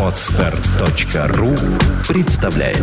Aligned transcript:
Отстар.ру 0.00 1.54
представляет 2.08 2.78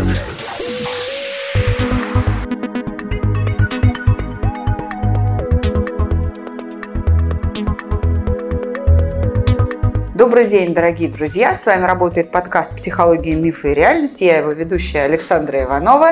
Добрый 10.14 10.46
день, 10.46 10.76
дорогие 10.76 11.10
друзья! 11.10 11.56
С 11.56 11.66
вами 11.66 11.86
работает 11.86 12.30
подкаст 12.30 12.76
«Психология, 12.76 13.34
мифы 13.34 13.72
и 13.72 13.74
реальность». 13.74 14.22
Я 14.22 14.38
его 14.38 14.52
ведущая 14.52 15.06
Александра 15.06 15.64
Иванова. 15.64 16.12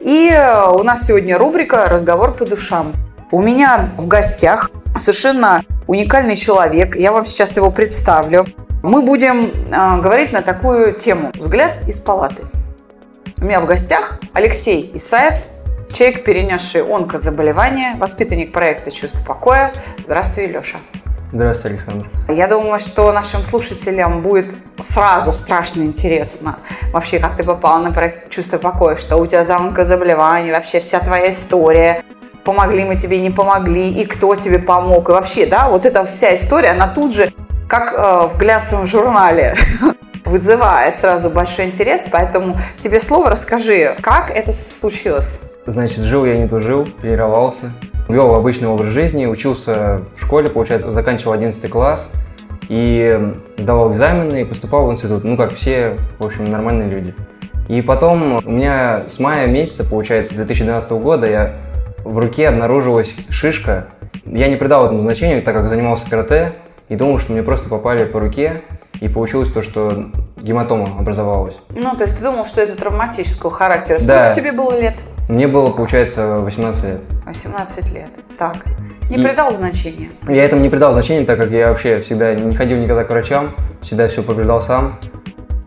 И 0.00 0.30
э, 0.32 0.70
у 0.70 0.82
нас 0.82 1.06
сегодня 1.06 1.36
рубрика 1.36 1.86
«Разговор 1.86 2.32
по 2.32 2.46
душам». 2.46 2.94
У 3.30 3.42
меня 3.42 3.92
в 3.98 4.06
гостях 4.06 4.70
совершенно 4.96 5.62
уникальный 5.86 6.36
человек. 6.36 6.96
Я 6.96 7.12
вам 7.12 7.24
сейчас 7.24 7.56
его 7.56 7.70
представлю. 7.70 8.46
Мы 8.82 9.02
будем 9.02 9.50
э, 9.50 10.00
говорить 10.00 10.32
на 10.32 10.42
такую 10.42 10.94
тему 10.94 11.30
«Взгляд 11.34 11.80
из 11.86 12.00
палаты». 12.00 12.44
У 13.40 13.44
меня 13.44 13.60
в 13.60 13.66
гостях 13.66 14.18
Алексей 14.32 14.90
Исаев, 14.94 15.46
человек, 15.92 16.24
перенесший 16.24 16.82
онкозаболевание, 16.82 17.94
воспитанник 17.96 18.52
проекта 18.52 18.90
«Чувство 18.90 19.24
покоя». 19.24 19.72
Здравствуй, 19.98 20.46
Леша. 20.46 20.78
Здравствуйте, 21.32 21.76
Александр. 21.76 22.10
Я 22.28 22.46
думаю, 22.46 22.78
что 22.78 23.10
нашим 23.10 23.44
слушателям 23.44 24.20
будет 24.20 24.54
сразу 24.78 25.32
страшно 25.32 25.82
интересно 25.82 26.58
вообще, 26.92 27.18
как 27.18 27.36
ты 27.36 27.42
попала 27.42 27.82
на 27.82 27.90
проект 27.90 28.28
«Чувство 28.28 28.58
покоя», 28.58 28.96
что 28.96 29.16
у 29.16 29.26
тебя 29.26 29.42
за 29.42 29.56
онкозаболевание, 29.56 30.52
вообще 30.52 30.80
вся 30.80 31.00
твоя 31.00 31.30
история, 31.30 32.02
помогли 32.44 32.84
мы 32.84 32.96
тебе, 32.96 33.18
не 33.20 33.30
помогли, 33.30 33.90
и 33.90 34.06
кто 34.06 34.34
тебе 34.34 34.58
помог, 34.58 35.08
и 35.08 35.12
вообще, 35.12 35.46
да, 35.46 35.68
вот 35.68 35.86
эта 35.86 36.04
вся 36.04 36.34
история, 36.34 36.70
она 36.70 36.88
тут 36.88 37.14
же, 37.14 37.32
как 37.68 37.92
э, 37.92 38.28
в 38.28 38.38
глянцевом 38.38 38.86
журнале, 38.86 39.56
вызывает 40.24 40.98
сразу 40.98 41.30
большой 41.30 41.66
интерес, 41.66 42.06
поэтому 42.10 42.56
тебе 42.78 43.00
слово 43.00 43.30
расскажи, 43.30 43.96
как 44.00 44.30
это 44.30 44.52
случилось? 44.52 45.40
Значит, 45.66 46.00
жил 46.00 46.24
я 46.24 46.36
не 46.36 46.48
тужил, 46.48 46.86
тренировался, 47.00 47.70
вел 48.08 48.34
обычный 48.34 48.68
образ 48.68 48.88
жизни, 48.88 49.26
учился 49.26 50.02
в 50.16 50.22
школе, 50.22 50.50
получается, 50.50 50.90
заканчивал 50.90 51.32
11 51.32 51.70
класс 51.70 52.10
и 52.68 53.32
сдавал 53.56 53.92
экзамены 53.92 54.42
и 54.42 54.44
поступал 54.44 54.86
в 54.86 54.92
институт, 54.92 55.24
ну, 55.24 55.36
как 55.36 55.54
все, 55.54 55.96
в 56.18 56.24
общем, 56.24 56.50
нормальные 56.50 56.88
люди. 56.88 57.14
И 57.68 57.80
потом 57.80 58.40
у 58.44 58.50
меня 58.50 59.02
с 59.06 59.18
мая 59.18 59.46
месяца, 59.46 59.88
получается, 59.88 60.34
2012 60.34 60.90
года 60.92 61.26
я 61.26 61.54
в 62.04 62.18
руке 62.18 62.48
обнаружилась 62.48 63.14
шишка. 63.30 63.86
Я 64.24 64.48
не 64.48 64.56
придал 64.56 64.86
этому 64.86 65.00
значения, 65.00 65.40
так 65.40 65.54
как 65.56 65.68
занимался 65.68 66.08
карате, 66.08 66.52
и 66.88 66.96
думал, 66.96 67.18
что 67.18 67.32
мне 67.32 67.42
просто 67.42 67.68
попали 67.68 68.04
по 68.04 68.20
руке, 68.20 68.62
и 69.00 69.08
получилось 69.08 69.50
то, 69.50 69.62
что 69.62 70.10
гематома 70.36 70.88
образовалась. 70.98 71.56
Ну, 71.70 71.94
то 71.96 72.04
есть 72.04 72.18
ты 72.18 72.22
думал, 72.24 72.44
что 72.44 72.60
это 72.60 72.76
травматического 72.76 73.50
характера. 73.50 73.98
Сколько 73.98 74.28
Да. 74.28 74.34
тебе 74.34 74.52
было 74.52 74.78
лет? 74.78 74.94
Мне 75.28 75.48
было, 75.48 75.70
получается, 75.70 76.38
18 76.40 76.84
лет. 76.84 77.00
18 77.26 77.88
лет. 77.92 78.08
Так. 78.36 78.56
Не 79.08 79.16
И- 79.16 79.24
придал 79.26 79.52
значения. 79.52 80.10
Я 80.28 80.44
этому 80.44 80.62
не 80.62 80.68
придал 80.68 80.92
значения, 80.92 81.24
так 81.24 81.38
как 81.38 81.50
я 81.50 81.68
вообще 81.68 82.00
всегда 82.00 82.34
не 82.34 82.54
ходил 82.54 82.78
никогда 82.78 83.04
к 83.04 83.10
врачам, 83.10 83.54
всегда 83.80 84.08
все 84.08 84.22
побеждал 84.22 84.60
сам, 84.60 84.98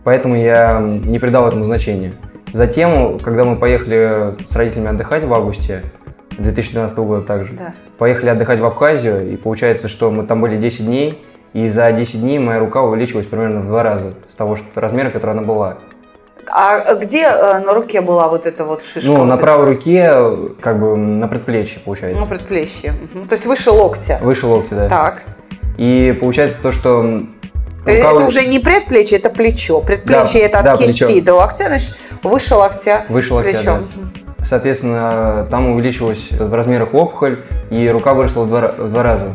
поэтому 0.03 0.35
я 0.35 0.79
не 0.81 1.19
придал 1.19 1.47
этому 1.47 1.63
значения. 1.63 2.13
Затем, 2.53 3.19
когда 3.19 3.43
мы 3.43 3.55
поехали 3.57 4.35
с 4.45 4.55
родителями 4.55 4.89
отдыхать 4.89 5.23
в 5.25 5.33
августе 5.33 5.83
2012 6.37 6.97
года 6.99 7.21
также, 7.21 7.53
Да. 7.53 7.73
поехали 7.97 8.29
отдыхать 8.29 8.59
в 8.59 8.65
Абхазию, 8.65 9.31
и 9.31 9.35
получается, 9.35 9.87
что 9.87 10.11
мы 10.11 10.23
там 10.23 10.41
были 10.41 10.57
10 10.57 10.85
дней, 10.85 11.23
и 11.53 11.69
за 11.69 11.91
10 11.91 12.21
дней 12.21 12.39
моя 12.39 12.59
рука 12.59 12.81
увеличилась 12.81 13.25
примерно 13.25 13.61
в 13.61 13.67
два 13.67 13.83
раза 13.83 14.13
с 14.27 14.35
того 14.35 14.55
что, 14.55 14.65
размера, 14.75 15.09
который 15.09 15.31
она 15.31 15.41
была. 15.41 15.77
А 16.47 16.93
где 16.95 17.23
э, 17.23 17.59
на 17.59 17.73
руке 17.73 18.01
была 18.01 18.27
вот 18.27 18.45
эта 18.45 18.65
вот 18.65 18.81
шишка? 18.81 19.09
ну, 19.11 19.17
вот 19.19 19.25
на 19.25 19.33
эта? 19.33 19.41
правой 19.41 19.65
руке, 19.65 20.13
как 20.61 20.79
бы 20.79 20.95
на 20.95 21.27
предплечье, 21.27 21.79
получается. 21.83 22.21
Ну, 22.21 22.27
предплечье. 22.27 22.93
Мгм. 23.13 23.27
То 23.27 23.35
есть 23.35 23.45
выше 23.47 23.71
локтя. 23.71 24.19
Выше 24.21 24.45
локтя, 24.45 24.75
да. 24.75 24.89
Так. 24.89 25.23
И 25.77 26.15
получается 26.19 26.61
то, 26.61 26.71
что 26.71 27.23
Э, 27.87 27.97
рука 28.01 28.11
Это 28.15 28.25
уже 28.25 28.45
не 28.47 28.59
предплечье, 28.59 29.17
это 29.19 29.29
плечо. 29.29 29.79
Предплечье 29.79 30.41
Да, 30.41 30.45
это 30.47 30.59
от 30.59 30.65
да, 30.65 30.75
кисти 30.75 31.05
плечо. 31.05 31.25
до 31.25 31.33
локтя, 31.35 31.65
значит, 31.65 31.95
выше 32.23 32.55
локтя. 32.55 33.05
выше 33.09 33.33
локтя, 33.33 33.51
плечо. 33.51 33.79
да. 33.95 34.24
Соответственно, 34.45 35.47
там 35.49 35.71
увеличилась 35.71 36.31
в 36.31 36.53
размерах 36.53 36.93
опухоль, 36.93 37.39
и 37.71 37.89
рука 37.89 38.13
выросла 38.13 38.43
в 38.43 38.47
два, 38.47 38.73
в 38.77 38.91
два 38.91 39.01
раза. 39.01 39.29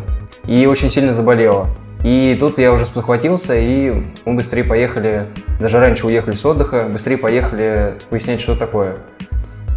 И 0.46 0.66
очень 0.66 0.88
сильно 0.88 1.12
заболела. 1.12 1.66
И 2.04 2.36
тут 2.38 2.58
я 2.58 2.72
уже 2.72 2.84
спохватился, 2.84 3.56
и 3.56 4.04
мы 4.24 4.34
быстрее 4.34 4.62
поехали, 4.62 5.26
даже 5.58 5.80
раньше 5.80 6.06
уехали 6.06 6.36
с 6.36 6.46
отдыха, 6.46 6.86
быстрее 6.88 7.18
поехали 7.18 7.94
выяснять, 8.10 8.40
что 8.40 8.54
такое. 8.54 8.98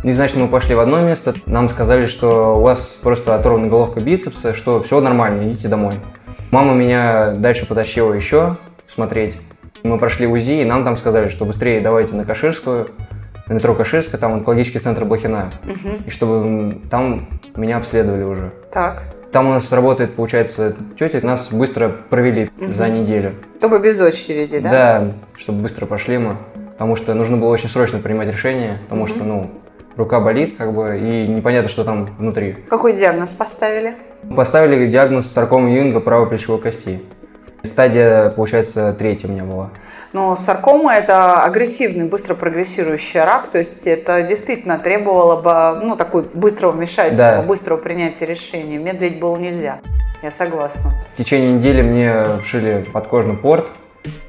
И, 0.04 0.12
значит, 0.12 0.38
мы 0.38 0.48
пошли 0.48 0.76
в 0.76 0.80
одно 0.80 1.02
место, 1.02 1.34
нам 1.48 1.68
сказали, 1.68 2.06
что 2.06 2.60
у 2.60 2.62
вас 2.62 3.00
просто 3.02 3.34
оторвана 3.34 3.68
головка 3.68 4.02
бицепса, 4.02 4.54
что 4.54 4.84
все 4.84 5.02
нормально, 5.02 5.50
идите 5.50 5.68
домой. 5.68 6.00
Мама 6.52 6.76
меня 6.76 7.32
дальше 7.32 7.66
потащила 7.66 8.14
еще 8.14 8.58
смотреть. 8.88 9.36
Мы 9.82 9.98
прошли 9.98 10.28
УЗИ, 10.28 10.62
и 10.62 10.66
нам 10.66 10.84
там 10.84 10.96
сказали, 10.96 11.28
что 11.28 11.46
быстрее 11.46 11.82
давайте 11.82 12.14
на 12.14 12.24
Каширскую, 12.24 12.88
на 13.48 13.54
метро 13.54 13.74
Каширская, 13.74 14.20
там 14.20 14.34
онкологический 14.34 14.80
центр 14.80 15.06
Блохина. 15.06 15.52
Мгм. 15.64 16.04
И 16.06 16.10
чтобы 16.10 16.78
там 16.90 17.28
меня 17.56 17.78
обследовали 17.78 18.24
уже. 18.24 18.52
Так. 18.72 19.04
Там 19.32 19.48
у 19.48 19.50
нас 19.50 19.72
работает, 19.72 20.16
получается, 20.16 20.76
тетя, 20.98 21.20
нас 21.24 21.52
быстро 21.52 21.90
провели 21.90 22.50
Мгм. 22.58 22.72
за 22.72 22.88
неделю. 22.90 23.34
Чтобы 23.60 23.80
без 23.80 24.00
очереди, 24.00 24.60
да? 24.60 25.12
чтобы 25.36 25.62
быстро 25.62 25.86
пошли 25.86 26.18
мы. 26.20 26.38
Потому 26.72 26.96
что 26.96 27.14
нужно 27.14 27.38
было 27.38 27.50
очень 27.50 27.70
срочно 27.70 28.00
принимать 28.00 28.28
решение, 28.28 28.80
потому 28.84 29.08
что, 29.08 29.24
ну, 29.24 29.50
рука 29.96 30.20
болит, 30.20 30.58
как 30.58 30.74
бы, 30.74 30.98
и 30.98 31.28
непонятно, 31.28 31.70
что 31.70 31.84
там 31.84 32.06
внутри. 32.18 32.54
Какой 32.70 32.94
диагноз 32.94 33.34
поставили? 33.34 33.96
Поставили 34.36 34.90
диагноз 34.90 35.28
саркома 35.28 35.72
Юнга 35.72 36.00
правой 36.00 36.28
плечевой 36.28 36.60
кости. 36.60 37.02
Стадия, 37.62 38.30
получается, 38.30 38.94
третья 38.98 39.28
у 39.28 39.32
меня 39.32 39.44
была. 39.44 39.70
Ну, 40.14 40.36
саркома– 40.36 40.94
это 40.96 41.42
агрессивный, 41.44 42.06
быстро 42.06 42.36
прогрессирующий 42.36 43.24
рак, 43.24 43.50
то 43.50 43.58
есть 43.58 43.88
это 43.88 44.22
действительно 44.22 44.78
требовало 44.78 45.42
бы, 45.42 45.84
ну, 45.84 45.96
такой 45.96 46.24
быстрого 46.36 46.72
вмешательства, 46.72 47.28
Да. 47.28 47.42
быстрого 47.42 47.80
принятия 47.80 48.28
решения. 48.28 48.78
Медлить 48.78 49.20
было 49.20 49.36
нельзя. 49.38 49.80
Я 50.22 50.30
согласна. 50.30 50.94
В 51.16 51.18
течение 51.18 51.54
недели 51.54 51.82
мне 51.82 52.26
вшили 52.44 52.86
подкожный 52.94 53.36
порт, 53.38 53.70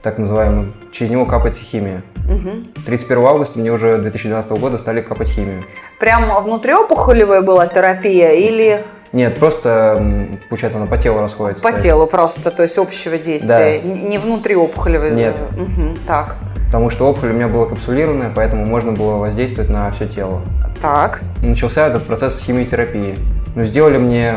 так 0.03 0.17
называемый. 0.17 0.72
Через 0.91 1.11
него 1.11 1.27
капается 1.27 1.62
химия. 1.62 2.03
Мгм. 2.28 2.66
31 2.87 3.27
августа 3.27 3.59
мне 3.59 3.71
уже 3.71 3.99
2012 3.99 4.53
года 4.59 4.78
стали 4.78 5.03
капать 5.03 5.28
химию. 5.28 5.65
Прям 6.01 6.43
внутриопухолевая 6.43 7.43
была 7.43 7.66
терапия 7.66 8.31
или 8.33 8.83
Нет, 9.15 9.39
просто, 9.39 10.05
получается, 10.51 10.79
она 10.79 10.89
по 10.89 10.97
телу 10.99 11.21
расходится. 11.21 11.63
по 11.63 11.73
телу 11.73 12.07
просто, 12.09 12.51
то 12.51 12.65
есть 12.65 12.77
общего 12.79 13.17
действия, 13.17 13.81
Да. 13.83 13.89
Не 13.89 14.19
внутриопухолевая? 14.19 15.13
Нет. 15.15 15.37
Мгм, 15.53 15.97
Так, 16.07 16.37
Потому 16.67 16.91
что 16.91 17.09
опухоль 17.09 17.31
у 17.31 17.35
меня 17.35 17.47
была 17.47 17.67
капсулированная, 17.67 18.33
поэтому 18.35 18.67
можно 18.67 18.91
было 18.91 19.19
воздействовать 19.19 19.71
на 19.71 19.89
все 19.93 20.07
тело. 20.09 20.43
так. 20.83 21.23
Начался 21.43 21.87
этот 21.87 22.03
процесс 22.03 22.41
химиотерапии. 22.41 23.17
Ну, 23.55 23.63
сделали 23.65 23.99
мне, 23.99 24.35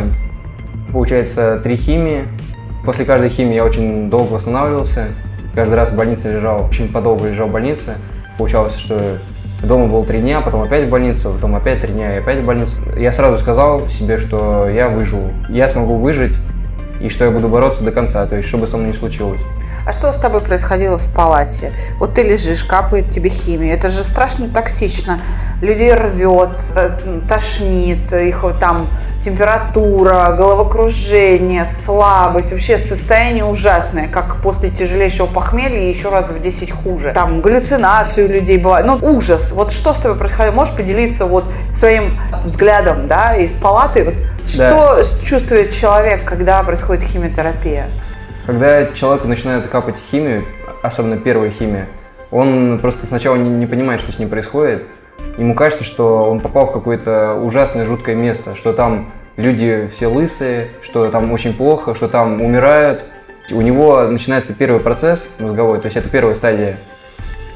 получается, 0.93 1.59
три 1.63 1.75
химии. 1.75 2.25
После 2.85 3.05
каждой 3.05 3.29
химии 3.29 3.55
я 3.55 3.63
очень 3.65 4.11
долго 4.11 4.33
восстанавливался. 4.33 5.07
Каждый 5.55 5.73
раз 5.73 5.89
в 5.91 5.95
больнице 5.97 6.31
лежал, 6.31 6.65
очень 6.65 6.91
подолго 6.91 7.27
лежал 7.27 7.47
в 7.47 7.51
больнице. 7.51 7.95
Получалось, 8.37 8.75
что 8.75 9.17
дома 9.63 9.87
был 9.87 10.03
три 10.05 10.19
дня, 10.19 10.41
потом 10.41 10.61
опять 10.61 10.85
в 10.85 10.89
больницу, 10.89 11.31
потом 11.33 11.55
опять 11.55 11.81
три 11.81 11.93
дня 11.93 12.15
и 12.15 12.19
опять 12.19 12.39
в 12.39 12.45
больницу. 12.45 12.77
Я 12.97 13.11
сразу 13.11 13.37
сказал 13.37 13.87
себе, 13.89 14.17
что 14.17 14.67
я 14.69 14.89
выживу. 14.89 15.31
Я 15.49 15.67
смогу 15.67 15.97
выжить 15.97 16.35
и 17.01 17.09
что 17.09 17.25
я 17.25 17.31
буду 17.31 17.47
бороться 17.47 17.83
до 17.83 17.91
конца, 17.91 18.25
то 18.25 18.35
есть 18.35 18.47
что 18.47 18.57
бы 18.57 18.67
со 18.67 18.77
мной 18.77 18.89
ни 18.89 18.93
случилось. 18.93 19.41
А 19.85 19.93
что 19.93 20.11
с 20.11 20.17
тобой 20.17 20.41
происходило 20.41 20.97
в 20.97 21.13
палате? 21.13 21.71
Вот 21.97 22.13
ты 22.13 22.23
лежишь, 22.23 22.65
капает 22.65 23.09
тебе 23.09 23.29
химия. 23.29 23.73
Это 23.73 23.87
же 23.87 24.03
страшно 24.03 24.49
токсично. 24.49 25.21
Людей 25.61 25.93
рвет, 25.93 26.57
т- 26.73 26.97
тошнит, 27.25 28.11
их 28.11 28.43
там 28.59 28.87
температура, 29.21 30.33
головокружение, 30.37 31.65
слабость. 31.65 32.51
Вообще 32.51 32.77
состояние 32.77 33.45
ужасное, 33.45 34.07
как 34.07 34.41
после 34.41 34.69
тяжелейшего 34.69 35.27
похмелья 35.27 35.79
и 35.79 35.89
еще 35.89 36.09
раз 36.09 36.29
в 36.29 36.39
10 36.39 36.71
хуже. 36.71 37.11
Там 37.13 37.41
галлюцинации 37.41 38.23
у 38.23 38.27
людей 38.27 38.57
бывают. 38.57 38.87
Ну, 38.87 38.97
ужас. 39.01 39.51
Вот 39.51 39.71
что 39.71 39.93
с 39.93 39.97
тобой 39.97 40.17
происходило? 40.17 40.53
Можешь 40.53 40.75
поделиться 40.75 41.25
вот 41.25 41.45
своим 41.71 42.19
взглядом, 42.43 43.07
да, 43.07 43.35
из 43.35 43.53
палаты? 43.53 44.03
Вот 44.03 44.15
что 44.47 45.01
чувствует 45.23 45.71
человек, 45.71 46.23
когда 46.23 46.61
происходит 46.63 47.03
химиотерапия? 47.03 47.87
Когда 48.45 48.85
человеку 48.87 49.27
начинает 49.27 49.67
капать 49.67 49.95
химию, 50.09 50.45
особенно 50.81 51.17
первая 51.17 51.51
химия, 51.51 51.87
он 52.31 52.79
просто 52.79 53.05
сначала 53.05 53.35
не, 53.35 53.49
не 53.49 53.65
понимает, 53.65 54.01
что 54.01 54.11
с 54.11 54.19
ним 54.19 54.29
происходит. 54.29 54.83
Ему 55.37 55.55
кажется, 55.55 55.83
что 55.83 56.29
он 56.29 56.39
попал 56.39 56.67
в 56.67 56.71
какое-то 56.71 57.35
ужасное, 57.35 57.85
жуткое 57.85 58.15
место, 58.15 58.55
что 58.55 58.73
там 58.73 59.11
люди 59.35 59.87
все 59.91 60.07
лысые, 60.07 60.69
что 60.81 61.09
там 61.09 61.31
очень 61.31 61.53
плохо, 61.53 61.95
что 61.95 62.07
там 62.07 62.41
умирают. 62.41 63.01
У 63.51 63.61
него 63.61 64.01
начинается 64.03 64.53
первый 64.53 64.79
процесс 64.79 65.29
мозговой, 65.39 65.79
то 65.79 65.85
есть 65.85 65.95
это 65.95 66.09
первая 66.09 66.35
стадия. 66.35 66.77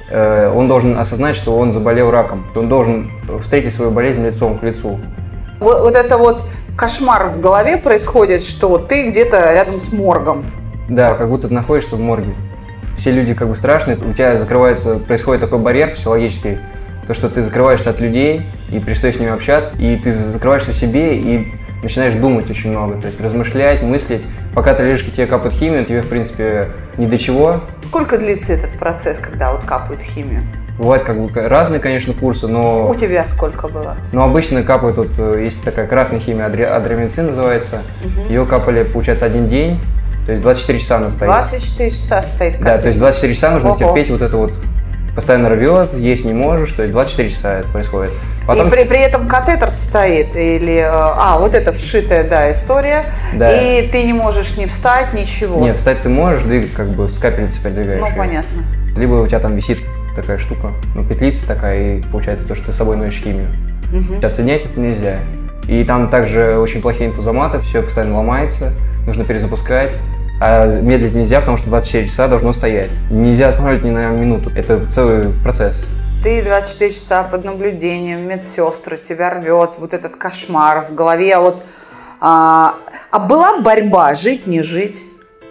Э, 0.09 0.51
Он 0.53 0.67
должен 0.67 0.97
осознать, 0.97 1.35
что 1.35 1.57
он 1.57 1.71
заболел 1.71 2.11
раком. 2.11 2.45
Он 2.55 2.69
должен 2.69 3.11
встретить 3.41 3.73
свою 3.73 3.91
болезнь 3.91 4.23
лицом 4.25 4.57
к 4.57 4.63
лицу. 4.63 4.99
Вот, 5.59 5.81
вот 5.81 5.95
это 5.95 6.17
вот 6.17 6.45
кошмар 6.77 7.29
в 7.29 7.39
голове 7.39 7.77
происходит, 7.77 8.41
что 8.41 8.77
ты 8.77 9.09
где-то 9.09 9.53
рядом 9.53 9.79
с 9.79 9.91
моргом. 9.91 10.43
Да, 10.89 11.13
как 11.13 11.29
будто 11.29 11.47
ты 11.47 11.53
находишься 11.53 11.95
в 11.95 11.99
морге. 11.99 12.33
Все 12.95 13.11
люди 13.11 13.33
как 13.33 13.47
бы 13.47 13.55
страшные, 13.55 13.97
у 13.97 14.11
тебя 14.11 14.35
закрывается, 14.35 14.95
происходит 14.95 15.41
такой 15.41 15.59
барьер 15.59 15.93
психологический, 15.93 16.57
то, 17.11 17.15
что 17.15 17.29
ты 17.29 17.41
закрываешься 17.41 17.89
от 17.89 17.99
людей 17.99 18.43
и 18.71 18.79
перестаешь 18.79 19.17
с 19.17 19.19
ними 19.19 19.33
общаться, 19.33 19.75
и 19.77 19.97
ты 19.97 20.13
закрываешься 20.13 20.71
себе 20.71 21.17
и 21.17 21.53
начинаешь 21.83 22.13
думать 22.13 22.49
очень 22.49 22.69
много, 22.69 23.01
то 23.01 23.07
есть 23.07 23.19
размышлять, 23.19 23.81
мыслить. 23.81 24.21
Пока 24.55 24.73
ты 24.73 24.83
лежишь, 24.83 25.05
и 25.07 25.11
тебе 25.11 25.27
капают 25.27 25.53
химию, 25.53 25.85
тебе, 25.85 26.03
в 26.03 26.07
принципе, 26.07 26.69
ни 26.97 27.05
до 27.07 27.17
чего. 27.17 27.63
Сколько 27.83 28.17
длится 28.17 28.53
этот 28.53 28.71
процесс, 28.79 29.19
когда 29.19 29.51
вот 29.51 29.65
капают 29.65 30.01
химию? 30.01 30.41
Бывают 30.77 31.03
как 31.03 31.19
бы 31.19 31.29
разные, 31.49 31.81
конечно, 31.81 32.13
курсы, 32.13 32.47
но, 32.47 32.87
У 32.87 32.95
тебя 32.95 33.25
сколько 33.27 33.67
было? 33.67 33.97
но 34.13 34.23
обычно 34.23 34.63
капают, 34.63 34.95
вот 34.95 35.09
э, 35.17 35.43
есть 35.43 35.61
такая 35.63 35.87
красная 35.87 36.19
химия, 36.21 36.47
адре- 36.47 36.63
адреналин 36.65 37.25
называется. 37.25 37.81
Ее 38.29 38.45
капали, 38.45 38.83
получается, 38.83 39.25
один 39.25 39.49
день, 39.49 39.81
то 40.25 40.31
есть 40.31 40.41
24 40.43 40.79
часа 40.79 40.95
она 40.95 41.09
стоит. 41.09 41.29
24 41.29 41.89
часа 41.89 42.23
стоит. 42.23 42.61
Да, 42.61 42.77
то 42.77 42.87
есть 42.87 42.97
24 42.99 43.33
часа 43.33 43.51
нужно 43.51 43.71
Ого. 43.71 43.77
терпеть 43.79 44.09
вот 44.09 44.21
это 44.21 44.37
вот. 44.37 44.53
Постоянно 45.15 45.49
рвет, 45.49 45.93
есть 45.93 46.23
не 46.23 46.33
можешь, 46.33 46.71
то 46.71 46.83
есть 46.83 46.93
24 46.93 47.29
часа 47.29 47.59
это 47.59 47.67
происходит. 47.69 48.11
Потом, 48.47 48.67
И 48.67 48.69
при, 48.69 48.85
при 48.85 48.99
этом 48.99 49.27
катетер 49.27 49.69
стоит 49.69 50.35
или... 50.35 50.75
э, 50.77 50.87
А, 50.89 51.37
вот 51.37 51.53
это 51.53 51.73
вшитая, 51.73 52.23
да, 52.27 52.49
история. 52.51 53.05
Да. 53.33 53.51
И 53.51 53.87
ты 53.89 54.03
не 54.03 54.13
можешь 54.13 54.55
ни 54.55 54.65
встать, 54.65 55.13
ничего. 55.13 55.59
нет, 55.61 55.75
встать 55.75 56.01
ты 56.01 56.09
можешь, 56.09 56.43
двигаться 56.43 56.77
как 56.77 56.87
бы 56.89 57.09
с 57.09 57.19
капельницей 57.19 57.61
передвигаешь. 57.61 57.99
Ну, 57.99 58.07
понятно. 58.15 58.63
Либо 58.95 59.15
у 59.15 59.27
тебя 59.27 59.39
там 59.39 59.55
висит 59.55 59.79
такая 60.15 60.37
штука, 60.37 60.71
ну, 60.95 61.03
петлица 61.03 61.45
такая, 61.45 61.97
и 61.97 62.01
получается 62.03 62.47
то, 62.47 62.55
что 62.55 62.67
ты 62.67 62.71
с 62.71 62.75
собой 62.75 62.95
носишь 62.95 63.21
химию. 63.21 63.47
Мгм. 63.91 64.23
Отсоединять 64.25 64.65
это 64.65 64.79
нельзя. 64.79 65.15
И 65.67 65.83
там 65.83 66.09
также 66.09 66.57
очень 66.57 66.81
плохие 66.81 67.09
инфузоматы, 67.09 67.59
все 67.59 67.81
постоянно 67.81 68.17
ломается, 68.17 68.71
нужно 69.05 69.25
перезапускать. 69.25 69.91
А 70.43 70.65
медлить 70.65 71.13
нельзя, 71.13 71.39
потому 71.39 71.57
что 71.57 71.67
24 71.67 72.07
часа 72.07 72.27
должно 72.27 72.51
стоять. 72.51 72.89
Нельзя 73.11 73.49
останавливать 73.49 73.85
ни 73.85 73.91
на 73.91 74.09
минуту. 74.09 74.51
Это 74.55 74.83
целый 74.89 75.31
процесс. 75.43 75.85
Ты 76.23 76.41
24 76.43 76.91
часа 76.91 77.21
под 77.21 77.45
наблюдением, 77.45 78.27
медсестры, 78.27 78.97
тебя 78.97 79.29
рвет, 79.29 79.75
вот 79.77 79.93
этот 79.93 80.15
кошмар 80.15 80.83
в 80.83 80.95
голове. 80.95 81.35
А 81.35 81.41
вот, 81.41 81.61
а, 82.19 82.73
а 83.11 83.19
была 83.19 83.59
борьба, 83.59 84.15
жить, 84.15 84.47
не 84.47 84.63
жить? 84.63 85.03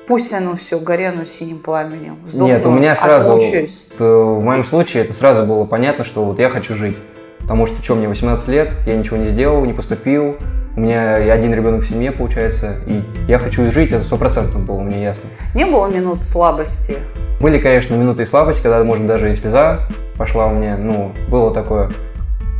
Пусть 0.08 0.32
оно 0.32 0.56
все 0.56 0.80
горено 0.80 1.24
синим 1.24 1.60
пламенем. 1.60 2.18
Сдохну, 2.26 2.48
Нет, 2.48 2.66
у 2.66 2.72
меня 2.72 2.96
сразу, 2.96 3.36
вот, 3.36 3.44
э, 3.44 4.04
в 4.04 4.42
моем 4.42 4.64
случае, 4.64 5.04
это 5.04 5.12
сразу 5.12 5.46
было 5.46 5.66
понятно, 5.66 6.02
что 6.02 6.24
вот 6.24 6.40
я 6.40 6.48
хочу 6.48 6.74
жить. 6.74 6.96
Потому 7.38 7.66
что, 7.66 7.80
что, 7.80 7.94
мне 7.94 8.08
18 8.08 8.48
лет, 8.48 8.74
я 8.88 8.96
ничего 8.96 9.18
не 9.18 9.28
сделал, 9.28 9.64
не 9.64 9.72
поступил, 9.72 10.36
у 10.76 10.80
меня 10.80 11.16
один 11.16 11.52
ребенок 11.52 11.82
в 11.82 11.88
семье, 11.88 12.12
получается, 12.12 12.76
и 12.86 13.02
я 13.28 13.38
хочу 13.38 13.70
жить, 13.70 13.92
это 13.92 14.02
стопроцентно 14.04 14.60
было 14.60 14.80
мне 14.80 15.02
ясно. 15.02 15.28
Не 15.54 15.64
было 15.64 15.88
минут 15.88 16.22
слабости? 16.22 16.96
Были, 17.40 17.58
конечно, 17.58 17.94
минуты 17.94 18.24
слабости, 18.26 18.62
когда, 18.62 18.84
может, 18.84 19.06
даже 19.06 19.30
и 19.30 19.34
слеза 19.34 19.80
пошла 20.16 20.46
у 20.46 20.54
меня, 20.54 20.76
ну, 20.76 21.12
было 21.28 21.52
такое. 21.52 21.90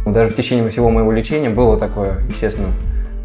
Даже 0.07 0.31
в 0.31 0.35
течение 0.35 0.69
всего 0.71 0.91
моего 0.91 1.13
лечения 1.13 1.51
было 1.51 1.79
такое, 1.79 2.19
естественно. 2.29 2.73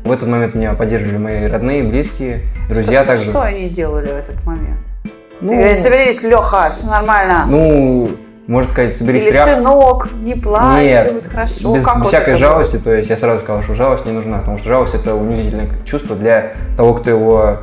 В 0.03 0.11
этот 0.11 0.27
момент 0.27 0.53
меня 0.53 0.73
поддерживали 0.73 1.17
мои 1.17 1.47
родные, 1.47 1.83
близкие, 1.83 2.41
друзья 2.69 2.99
что, 2.99 3.07
также. 3.07 3.29
Что 3.31 3.41
они 3.41 3.69
делали 3.69 4.07
в 4.07 4.15
этот 4.15 4.43
момент? 4.45 4.81
Ну, 5.41 5.51
Ты 5.51 5.57
говоришь, 5.57 5.77
соберись, 5.79 6.23
Леха, 6.23 6.69
все 6.69 6.87
нормально. 6.87 7.45
ну, 7.47 8.09
можно 8.47 8.69
сказать, 8.69 8.95
соберись 8.95 9.23
Или 9.23 9.31
тряп- 9.31 9.55
сынок, 9.55 10.09
не 10.21 10.35
плачь, 10.35 10.83
Нет, 10.83 11.03
все 11.03 11.11
будет 11.13 11.27
хорошо. 11.27 11.75
без 11.75 11.85
как 11.85 11.97
вот 11.97 12.07
всякой 12.07 12.37
жалости, 12.37 12.77
то 12.77 12.93
есть 12.93 13.09
я 13.09 13.17
сразу 13.17 13.39
сказал, 13.39 13.63
что 13.63 13.73
жалость 13.73 14.05
не 14.05 14.11
нужна, 14.11 14.37
потому 14.37 14.57
что 14.57 14.69
жалость 14.69 14.93
это 14.93 15.15
унизительное 15.15 15.67
чувство 15.83 16.15
для 16.15 16.53
того, 16.77 16.93
кто 16.93 17.09
его, 17.09 17.57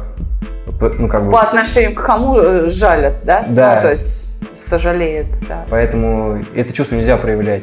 ну 0.98 1.08
как 1.08 1.26
бы, 1.26 1.30
По 1.30 1.42
отношению 1.42 1.94
к 1.94 2.04
кому 2.04 2.38
э, 2.38 2.66
жалят, 2.66 3.24
да? 3.24 3.44
Да. 3.48 3.76
Ну, 3.76 3.82
то 3.82 3.90
есть 3.90 4.26
сожалеет, 4.54 5.38
да. 5.48 5.64
поэтому 5.70 6.42
это 6.54 6.72
чувство 6.72 6.96
нельзя 6.96 7.16
проявлять. 7.16 7.62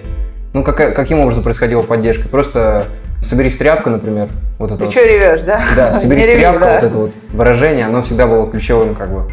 Ну 0.54 0.64
какая- 0.64 0.92
каким 0.92 1.20
образом 1.20 1.44
происходила 1.44 1.82
поддержка? 1.82 2.28
Просто 2.30 2.86
соберись 3.22 3.58
тряпка, 3.58 3.90
например, 3.90 4.30
вот 4.58 4.72
это. 4.72 4.80
Ты 4.80 4.86
вот. 4.86 4.92
что 4.92 5.06
ревешь, 5.06 5.42
да? 5.42 5.62
Да, 5.76 5.94
соберись 5.94 6.26
тряпка, 6.26 6.60
да. 6.60 6.74
вот 6.76 6.84
это 6.84 6.98
вот 6.98 7.12
выражение, 7.34 7.86
оно 7.86 8.02
всегда 8.02 8.28
было 8.28 8.50
ключевым 8.50 8.96
как 8.96 9.12
бы. 9.12 9.30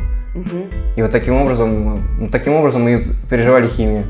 И 0.96 1.02
вот 1.02 1.10
таким 1.10 1.34
образом, 1.36 2.28
таким 2.30 2.54
образом 2.54 2.82
мы 2.82 3.06
переживали 3.30 3.68
химию. 3.68 4.04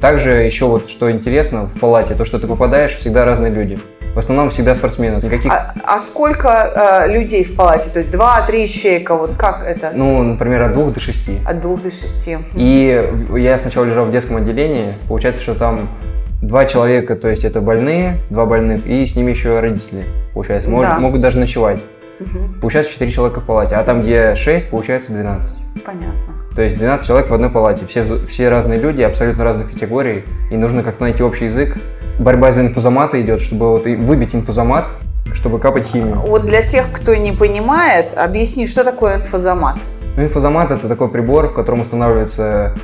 Также 0.00 0.30
еще 0.30 0.66
вот 0.66 0.88
что 0.88 1.10
интересно 1.10 1.62
в 1.66 1.78
палате, 1.80 2.14
то, 2.14 2.24
что 2.24 2.38
ты 2.38 2.46
попадаешь, 2.46 2.92
всегда 2.94 3.24
разные 3.24 3.50
люди. 3.50 3.78
В 4.14 4.18
основном 4.18 4.48
всегда 4.48 4.74
спортсмены. 4.74 5.16
Никаких, 5.22 5.52
А, 5.52 5.74
а 5.84 5.98
сколько 5.98 6.48
э, 7.06 7.12
людей 7.12 7.44
в 7.44 7.54
палате? 7.54 7.90
То 7.92 7.98
есть 7.98 8.10
два-три 8.10 8.66
человека, 8.66 9.14
вот 9.14 9.36
как 9.36 9.62
это? 9.62 9.92
ну, 9.94 10.22
например, 10.22 10.62
от 10.62 10.72
двух 10.72 10.92
до 10.94 11.00
шести. 11.00 11.38
От 11.46 11.60
двух 11.60 11.82
до 11.82 11.90
шести. 11.90 12.38
И 12.54 13.04
я 13.36 13.58
сначала 13.58 13.84
лежал 13.84 14.06
в 14.06 14.10
детском 14.10 14.36
отделении. 14.36 14.94
Получается, 15.08 15.42
что 15.42 15.54
там 15.54 15.90
два 16.40 16.64
человека, 16.64 17.14
то 17.16 17.28
есть 17.28 17.44
это 17.44 17.60
больные, 17.60 18.20
два 18.30 18.46
больных, 18.46 18.86
и 18.86 19.04
с 19.04 19.16
ними 19.16 19.30
еще 19.30 19.60
родители. 19.60 20.04
Получается, 20.32 20.70
Мож- 20.70 20.82
Да. 20.82 20.98
могут 20.98 21.20
даже 21.20 21.38
ночевать. 21.38 21.80
Мгм. 22.20 22.60
Получается 22.60 22.92
4 22.92 23.10
человека 23.10 23.40
в 23.40 23.44
палате. 23.44 23.74
А 23.76 23.82
там, 23.82 24.02
где 24.02 24.34
6, 24.34 24.70
получается 24.70 25.12
12. 25.12 25.58
Понятно. 25.84 26.34
То 26.54 26.62
есть 26.62 26.78
12 26.78 27.06
человек 27.06 27.28
в 27.30 27.34
одной 27.34 27.50
палате. 27.50 27.84
Все, 27.86 28.24
все 28.26 28.48
разные 28.48 28.78
люди, 28.78 29.02
абсолютно 29.02 29.44
разных 29.44 29.70
категорий. 29.72 30.24
И 30.50 30.56
нужно 30.56 30.82
как-то 30.82 31.02
найти 31.02 31.22
общий 31.22 31.44
язык. 31.44 31.76
Борьба 32.18 32.50
за 32.52 32.62
инфузоматы 32.62 33.20
идет, 33.20 33.40
чтобы 33.42 33.70
вот 33.72 33.84
выбить 33.84 34.34
инфузомат, 34.34 34.86
чтобы 35.34 35.58
капать 35.58 35.84
химию. 35.84 36.16
Вот 36.26 36.46
для 36.46 36.62
тех, 36.62 36.90
кто 36.92 37.14
не 37.14 37.32
понимает, 37.32 38.14
объясни, 38.14 38.66
что 38.66 38.84
такое 38.84 39.16
инфозомат. 39.16 39.76
Ну, 40.16 40.22
инфузомат 40.22 40.70
это 40.70 40.88
такой 40.88 41.10
прибор, 41.10 41.48
в 41.48 41.52
котором 41.54 41.82
устанавливается 41.82 42.74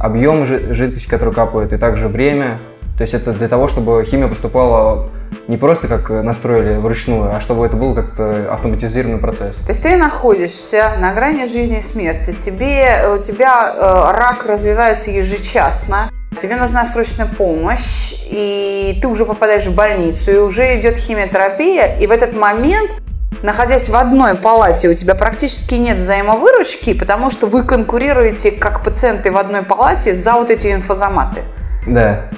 объем 0.00 0.46
жи- 0.46 0.72
жидкости, 0.72 1.08
который 1.08 1.34
капает, 1.34 1.74
и 1.74 1.76
также 1.76 2.08
время. 2.08 2.58
То 2.96 3.02
есть 3.02 3.12
это 3.12 3.32
для 3.34 3.48
того, 3.48 3.68
чтобы 3.68 4.02
химия 4.04 4.28
поступала 4.28 5.08
не 5.48 5.56
просто 5.56 5.88
как 5.88 6.10
настроили 6.10 6.76
вручную, 6.76 7.34
а 7.34 7.40
чтобы 7.40 7.66
это 7.66 7.76
был 7.76 7.94
как-то 7.94 8.52
автоматизированный 8.52 9.18
процесс. 9.18 9.56
То 9.56 9.70
есть 9.70 9.82
ты 9.82 9.96
находишься 9.96 10.96
на 10.98 11.12
грани 11.14 11.46
жизни 11.46 11.78
и 11.78 11.82
смерти. 11.82 12.32
Тебе, 12.32 13.14
у 13.14 13.22
тебя 13.22 13.74
э, 13.74 14.16
рак 14.16 14.46
развивается 14.46 15.10
ежечасно. 15.10 16.10
Тебе 16.38 16.56
нужна 16.56 16.86
срочная 16.86 17.26
помощь, 17.26 18.14
и 18.22 18.98
ты 19.02 19.08
уже 19.08 19.26
попадаешь 19.26 19.66
в 19.66 19.74
больницу, 19.74 20.30
и 20.30 20.36
уже 20.38 20.78
идет 20.80 20.96
химиотерапия, 20.96 21.96
и 21.96 22.06
в 22.06 22.10
этот 22.10 22.34
момент, 22.34 22.90
находясь 23.42 23.90
в 23.90 23.94
одной 23.94 24.34
палате, 24.34 24.88
у 24.88 24.94
тебя 24.94 25.14
практически 25.14 25.74
нет 25.74 25.98
взаимовыручки, 25.98 26.94
потому 26.94 27.28
что 27.28 27.48
вы 27.48 27.64
конкурируете 27.64 28.50
как 28.50 28.82
пациенты 28.82 29.30
в 29.30 29.36
одной 29.36 29.62
палате 29.62 30.14
за 30.14 30.32
вот 30.32 30.50
эти 30.50 30.72
инфозоматы. 30.72 31.42
Да. 31.86 32.30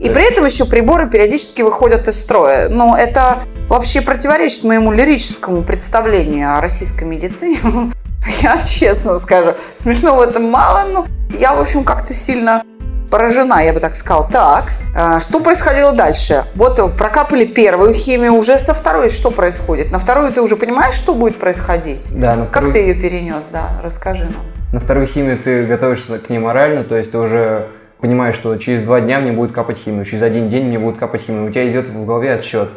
И 0.00 0.08
при 0.08 0.30
этом 0.30 0.46
еще 0.46 0.64
приборы 0.64 1.08
периодически 1.08 1.62
выходят 1.62 2.08
из 2.08 2.18
строя. 2.18 2.68
Ну, 2.70 2.94
это 2.96 3.42
вообще 3.68 4.00
противоречит 4.00 4.64
моему 4.64 4.92
лирическому 4.92 5.62
представлению 5.62 6.56
о 6.56 6.60
российской 6.60 7.04
медицине. 7.04 7.58
Я 8.42 8.58
честно 8.64 9.18
скажу, 9.18 9.54
смешно 9.76 10.16
в 10.16 10.20
этом 10.20 10.44
мало, 10.50 10.84
но 10.92 11.06
я, 11.38 11.54
в 11.54 11.60
общем, 11.60 11.84
как-то 11.84 12.12
сильно 12.12 12.62
поражена, 13.10 13.64
я 13.64 13.72
бы 13.72 13.80
так 13.80 13.94
сказала. 13.94 14.28
Так, 14.30 14.72
а, 14.94 15.20
что 15.20 15.40
происходило 15.40 15.92
дальше? 15.92 16.44
Вот 16.54 16.78
э, 16.78 16.88
прокапали 16.88 17.44
первую 17.44 17.92
химию, 17.94 18.34
уже 18.34 18.58
со 18.58 18.72
второй 18.74 19.08
что 19.10 19.30
происходит? 19.30 19.90
На 19.90 19.98
вторую 19.98 20.32
ты 20.32 20.42
уже 20.42 20.56
понимаешь, 20.56 20.94
что 20.94 21.14
будет 21.14 21.38
происходить? 21.38 22.10
Да, 22.14 22.36
на 22.36 22.42
Как 22.42 22.50
вторую, 22.50 22.72
ты 22.72 22.78
ее 22.80 22.94
перенес, 22.94 23.48
да? 23.50 23.70
Расскажи 23.82 24.24
нам. 24.24 24.42
на 24.72 24.80
вторую 24.80 25.06
химию 25.06 25.38
ты 25.38 25.64
готовишься 25.66 26.18
к 26.18 26.30
ней 26.30 26.38
морально, 26.38 26.84
то 26.84 26.96
есть 26.96 27.10
ты 27.12 27.18
уже 27.18 27.66
понимаешь, 28.00 28.34
что 28.34 28.56
через 28.56 28.82
два 28.82 29.00
дня 29.00 29.20
мне 29.20 29.32
будет 29.32 29.52
капать 29.52 29.78
химию, 29.78 30.04
через 30.04 30.22
один 30.22 30.48
день 30.48 30.66
мне 30.66 30.78
будет 30.78 30.98
капать 30.98 31.22
химию. 31.22 31.46
У 31.46 31.50
тебя 31.50 31.68
идет 31.70 31.88
в 31.88 32.06
голове 32.06 32.32
отсчет. 32.34 32.70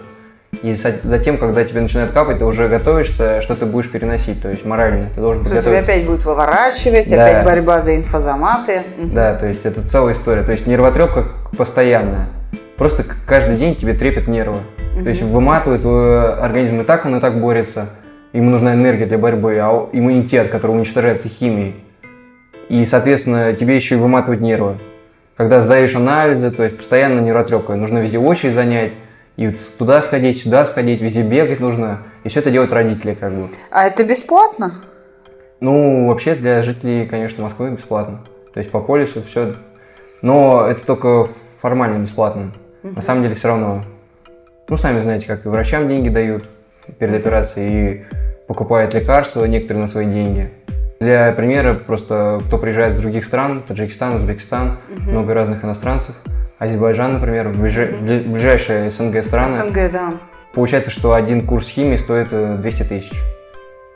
И 0.62 0.74
затем, 0.74 1.38
когда 1.38 1.63
тебе 1.63 1.82
начинает 1.82 2.12
капать, 2.12 2.38
ты 2.38 2.46
уже 2.46 2.68
готовишься, 2.68 3.42
что 3.42 3.56
ты 3.56 3.65
будешь 3.65 3.89
переносить, 3.89 4.42
то 4.42 4.50
есть 4.50 4.65
морально. 4.65 5.10
Ты 5.13 5.20
должен 5.20 5.44
Что 5.44 5.62
тебя 5.62 5.80
опять 5.80 6.06
будет 6.06 6.24
выворачивать, 6.25 7.10
Да. 7.10 7.25
опять 7.25 7.44
борьба 7.46 7.80
за 7.80 7.96
инфозоматы. 7.96 8.84
Мгм. 8.98 9.13
Да, 9.15 9.34
то 9.34 9.48
есть 9.48 9.65
это 9.65 9.86
целая 9.88 10.13
история. 10.13 10.44
То 10.44 10.51
есть 10.51 10.68
нервотрепка 10.68 11.30
постоянная. 11.58 12.27
Просто 12.77 13.03
каждый 13.25 13.56
день 13.58 13.75
тебе 13.75 13.94
трепет 13.94 14.27
нервы. 14.27 14.60
То 15.01 15.10
есть 15.10 15.24
выматывает 15.24 15.82
твой 15.82 16.34
организм 16.36 16.82
и 16.82 16.84
так 16.84 17.06
он 17.06 17.15
и 17.15 17.20
так 17.20 17.39
борется. 17.39 17.89
Ему 18.32 18.51
нужна 18.51 18.74
энергия 18.74 19.06
для 19.06 19.18
борьбы, 19.18 19.58
а 19.60 19.89
иммунитет, 19.92 20.50
который 20.51 20.72
уничтожается 20.72 21.30
химией. 21.30 21.84
И, 22.70 22.86
соответственно, 22.86 23.53
тебе 23.53 23.75
еще 23.75 23.96
и 23.96 23.98
выматывать 23.98 24.39
нервы. 24.39 24.77
Когда 25.35 25.61
сдаешь 25.61 25.95
анализы, 25.95 26.51
то 26.51 26.63
есть 26.63 26.77
постоянно 26.77 27.19
нервотрепка. 27.19 27.75
Нужно 27.75 27.99
везде 27.99 28.19
очередь 28.19 28.53
занять, 28.53 28.93
и 29.35 29.49
туда 29.49 30.01
сходить, 30.01 30.37
сюда 30.37 30.63
сходить, 30.65 31.01
везде 31.01 31.23
бегать 31.23 31.59
нужно. 31.59 32.03
И 32.23 32.29
все 32.29 32.39
это 32.39 32.51
делают 32.51 32.71
родители 32.71 33.13
как 33.15 33.31
бы. 33.33 33.47
А 33.71 33.85
это 33.85 34.03
бесплатно? 34.03 34.75
Ну, 35.59 36.07
вообще 36.07 36.35
для 36.35 36.61
жителей, 36.61 37.07
конечно, 37.07 37.43
Москвы 37.43 37.71
бесплатно. 37.71 38.21
То 38.53 38.59
есть 38.59 38.69
по 38.69 38.79
полису 38.79 39.23
все. 39.23 39.55
Но 40.21 40.67
это 40.67 40.85
только 40.85 41.27
формально 41.59 41.99
бесплатно. 41.99 42.51
На 42.83 43.01
самом 43.01 43.23
деле 43.23 43.33
все 43.33 43.47
равно. 43.47 43.83
Ну, 44.67 44.77
сами 44.77 45.01
знаете, 45.01 45.25
как 45.25 45.45
и 45.45 45.49
врачам 45.49 45.87
деньги 45.87 46.09
дают 46.09 46.49
перед 46.99 47.15
операцией, 47.15 47.91
и 47.91 48.05
покупают 48.47 48.93
лекарства 48.93 49.45
некоторые 49.45 49.81
на 49.81 49.87
свои 49.87 50.05
деньги. 50.05 50.51
Для 51.03 51.33
примера, 51.33 51.74
просто 51.74 52.41
кто 52.48 52.57
приезжает 52.57 52.93
из 52.95 53.01
других 53.01 53.25
стран, 53.25 53.62
Таджикистан, 53.67 54.15
Узбекистан, 54.15 54.77
много 55.05 55.33
разных 55.33 55.65
иностранцев, 55.65 56.15
Азербайджан, 56.60 57.12
например, 57.15 57.50
ближай- 57.50 57.91
бли- 58.01 58.24
ближайшие 58.25 58.89
СНГ 58.89 59.22
страны, 59.22 59.50
СНГ, 59.50 59.91
да. 59.91 60.13
получается, 60.53 60.91
что 60.91 61.12
один 61.13 61.45
курс 61.45 61.67
химии 61.67 61.98
стоит 61.98 62.29
э, 62.31 62.55
200 62.55 62.83
тысяч. 62.83 63.12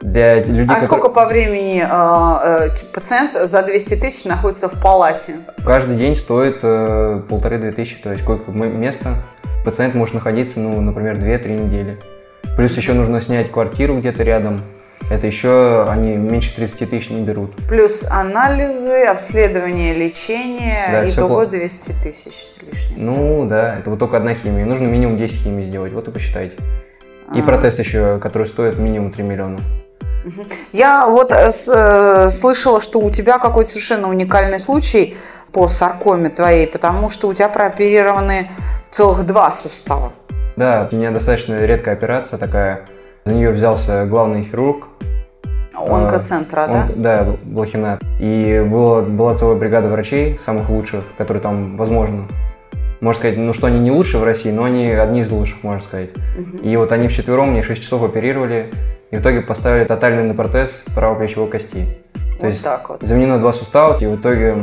Для 0.02 0.36
людей, 0.36 0.64
А 0.66 0.74
которые- 0.76 0.82
сколько 0.82 1.08
по 1.10 1.26
времени 1.28 1.82
э, 1.82 2.68
э, 2.68 2.92
пациент 2.94 3.38
за 3.50 3.62
200 3.64 3.96
тысяч 3.96 4.26
находится 4.26 4.68
в 4.68 4.74
палате? 4.82 5.38
Каждый 5.66 5.96
день 5.96 6.14
стоит 6.14 6.58
э, 6.62 7.22
полторы-две 7.30 7.72
тысячи, 7.72 8.02
то 8.04 8.12
есть 8.12 8.22
сколько 8.24 8.52
места 8.52 9.24
пациент 9.64 9.96
может 9.96 10.14
находиться, 10.14 10.60
ну, 10.60 10.82
например, 10.82 11.16
2-3 11.16 11.68
недели. 11.68 11.98
Плюс 12.58 12.76
еще 12.76 12.92
нужно 12.92 13.22
снять 13.22 13.50
квартиру 13.50 13.98
где-то 13.98 14.24
рядом. 14.24 14.62
Это 15.10 15.26
еще 15.26 15.88
они 15.90 16.18
меньше 16.18 16.54
30 16.56 16.90
тысяч 16.90 17.10
не 17.10 17.22
берут. 17.22 17.56
Плюс 17.68 18.04
анализы, 18.10 19.06
обследование, 19.06 19.94
лечение. 19.94 20.88
Да, 20.92 21.10
Итого 21.10 21.36
плохо. 21.36 21.48
200 21.52 21.92
тысяч 22.04 22.34
с 22.34 22.62
лишним. 22.62 23.06
Ну 23.06 23.46
да, 23.48 23.78
это 23.78 23.90
вот 23.90 24.00
только 24.00 24.18
одна 24.18 24.34
химия. 24.34 24.66
Нужно 24.66 24.86
минимум 24.88 25.18
10 25.18 25.44
химий 25.44 25.64
сделать, 25.64 25.94
вот 25.94 26.08
и 26.08 26.12
посчитайте. 26.12 26.58
И 27.34 27.40
А. 27.40 27.44
протез 27.44 27.80
еще, 27.80 28.20
который 28.20 28.48
стоит 28.48 28.78
минимум 28.78 29.12
3 29.12 29.24
миллиона. 29.24 29.62
Я 30.74 31.08
вот 31.08 31.32
э, 31.32 31.52
э, 31.52 32.30
слышала, 32.30 32.82
что 32.82 33.00
у 33.00 33.10
тебя 33.10 33.38
какой-то 33.40 33.70
совершенно 33.70 34.10
уникальный 34.10 34.60
случай 34.60 35.16
по 35.54 35.70
саркоме 35.70 36.30
твоей, 36.30 36.68
потому 36.68 37.10
что 37.10 37.30
у 37.30 37.34
тебя 37.34 37.48
прооперированы 37.48 38.50
целых 38.90 39.26
два 39.26 39.52
сустава. 39.52 40.12
Да, 40.58 40.90
у 40.92 40.96
меня 40.96 41.12
достаточно 41.12 41.64
редкая 41.66 41.96
операция 41.96 42.38
такая. 42.38 42.82
За 43.28 43.34
нее 43.34 43.52
взялся 43.52 44.06
главный 44.06 44.42
хирург. 44.42 44.88
Онкоцентра, 45.76 46.62
Он- 46.64 46.72
да? 46.72 46.88
Да, 46.96 47.28
Блохина. 47.44 48.00
И 48.22 48.66
было, 48.66 49.02
была 49.02 49.36
целая 49.36 49.58
бригада 49.58 49.90
врачей, 49.90 50.40
самых 50.40 50.70
лучших, 50.70 51.04
которые 51.18 51.42
там, 51.44 51.76
возможно, 51.76 52.22
можно 53.02 53.20
сказать, 53.20 53.38
ну 53.38 53.52
что 53.52 53.68
они 53.68 53.80
не 53.82 53.92
лучшие 53.92 54.22
в 54.22 54.24
России, 54.24 54.50
но 54.50 54.64
они 54.64 54.88
одни 54.92 55.20
из 55.20 55.30
лучших, 55.30 55.62
можно 55.62 55.82
сказать. 55.82 56.12
И 56.64 56.74
вот 56.78 56.94
они 56.94 57.10
вчетвером 57.10 57.52
мне 57.52 57.64
6 57.64 57.82
часов 57.84 58.02
оперировали, 58.02 58.72
и 59.12 59.18
в 59.18 59.20
итоге 59.20 59.42
поставили 59.42 59.84
тотальный 59.84 60.24
на 60.24 60.34
протез 60.34 60.86
правоплечевой 60.96 61.50
кости. 61.50 61.86
То 62.14 62.44
Вот 62.44 62.48
есть 62.48 62.64
так 62.64 62.88
вот. 62.88 63.00
заменено 63.02 63.40
два 63.40 63.52
сустава, 63.52 63.98
и 64.02 64.06
в 64.06 64.16
итоге 64.16 64.56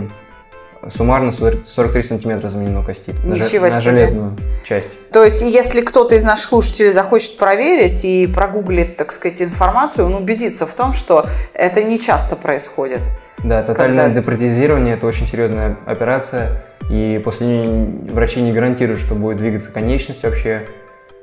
суммарно 0.90 1.30
40 1.30 1.66
43 1.66 2.02
сантиметра 2.02 2.48
заменено 2.48 2.84
кости. 2.84 3.14
Ничего 3.24 3.66
на 3.66 3.70
себе. 3.70 3.80
железную 3.80 4.36
часть. 4.64 4.90
То 5.10 5.24
есть, 5.24 5.42
если 5.42 5.80
кто-то 5.80 6.14
из 6.14 6.24
наших 6.24 6.46
слушателей 6.46 6.90
захочет 6.90 7.36
проверить 7.36 8.04
и 8.04 8.26
прогуглит, 8.26 8.96
так 8.96 9.12
сказать, 9.12 9.42
информацию, 9.42 10.06
он 10.06 10.14
убедится 10.14 10.66
в 10.66 10.74
том, 10.74 10.92
что 10.92 11.28
это 11.52 11.82
не 11.82 11.98
часто 11.98 12.36
происходит. 12.36 13.00
Да, 13.42 13.62
тотальное 13.62 14.04
Когда- 14.06 14.20
депротезирование– 14.20 14.94
это 14.96 15.06
очень 15.06 15.26
серьезная 15.26 15.76
операция, 15.86 16.62
и 16.90 17.20
после 17.22 17.46
нее 17.46 18.12
врачи 18.12 18.40
не 18.40 18.52
гарантируют, 18.52 19.00
что 19.00 19.14
будет 19.14 19.38
двигаться 19.38 19.70
конечность 19.70 20.22
вообще. 20.22 20.66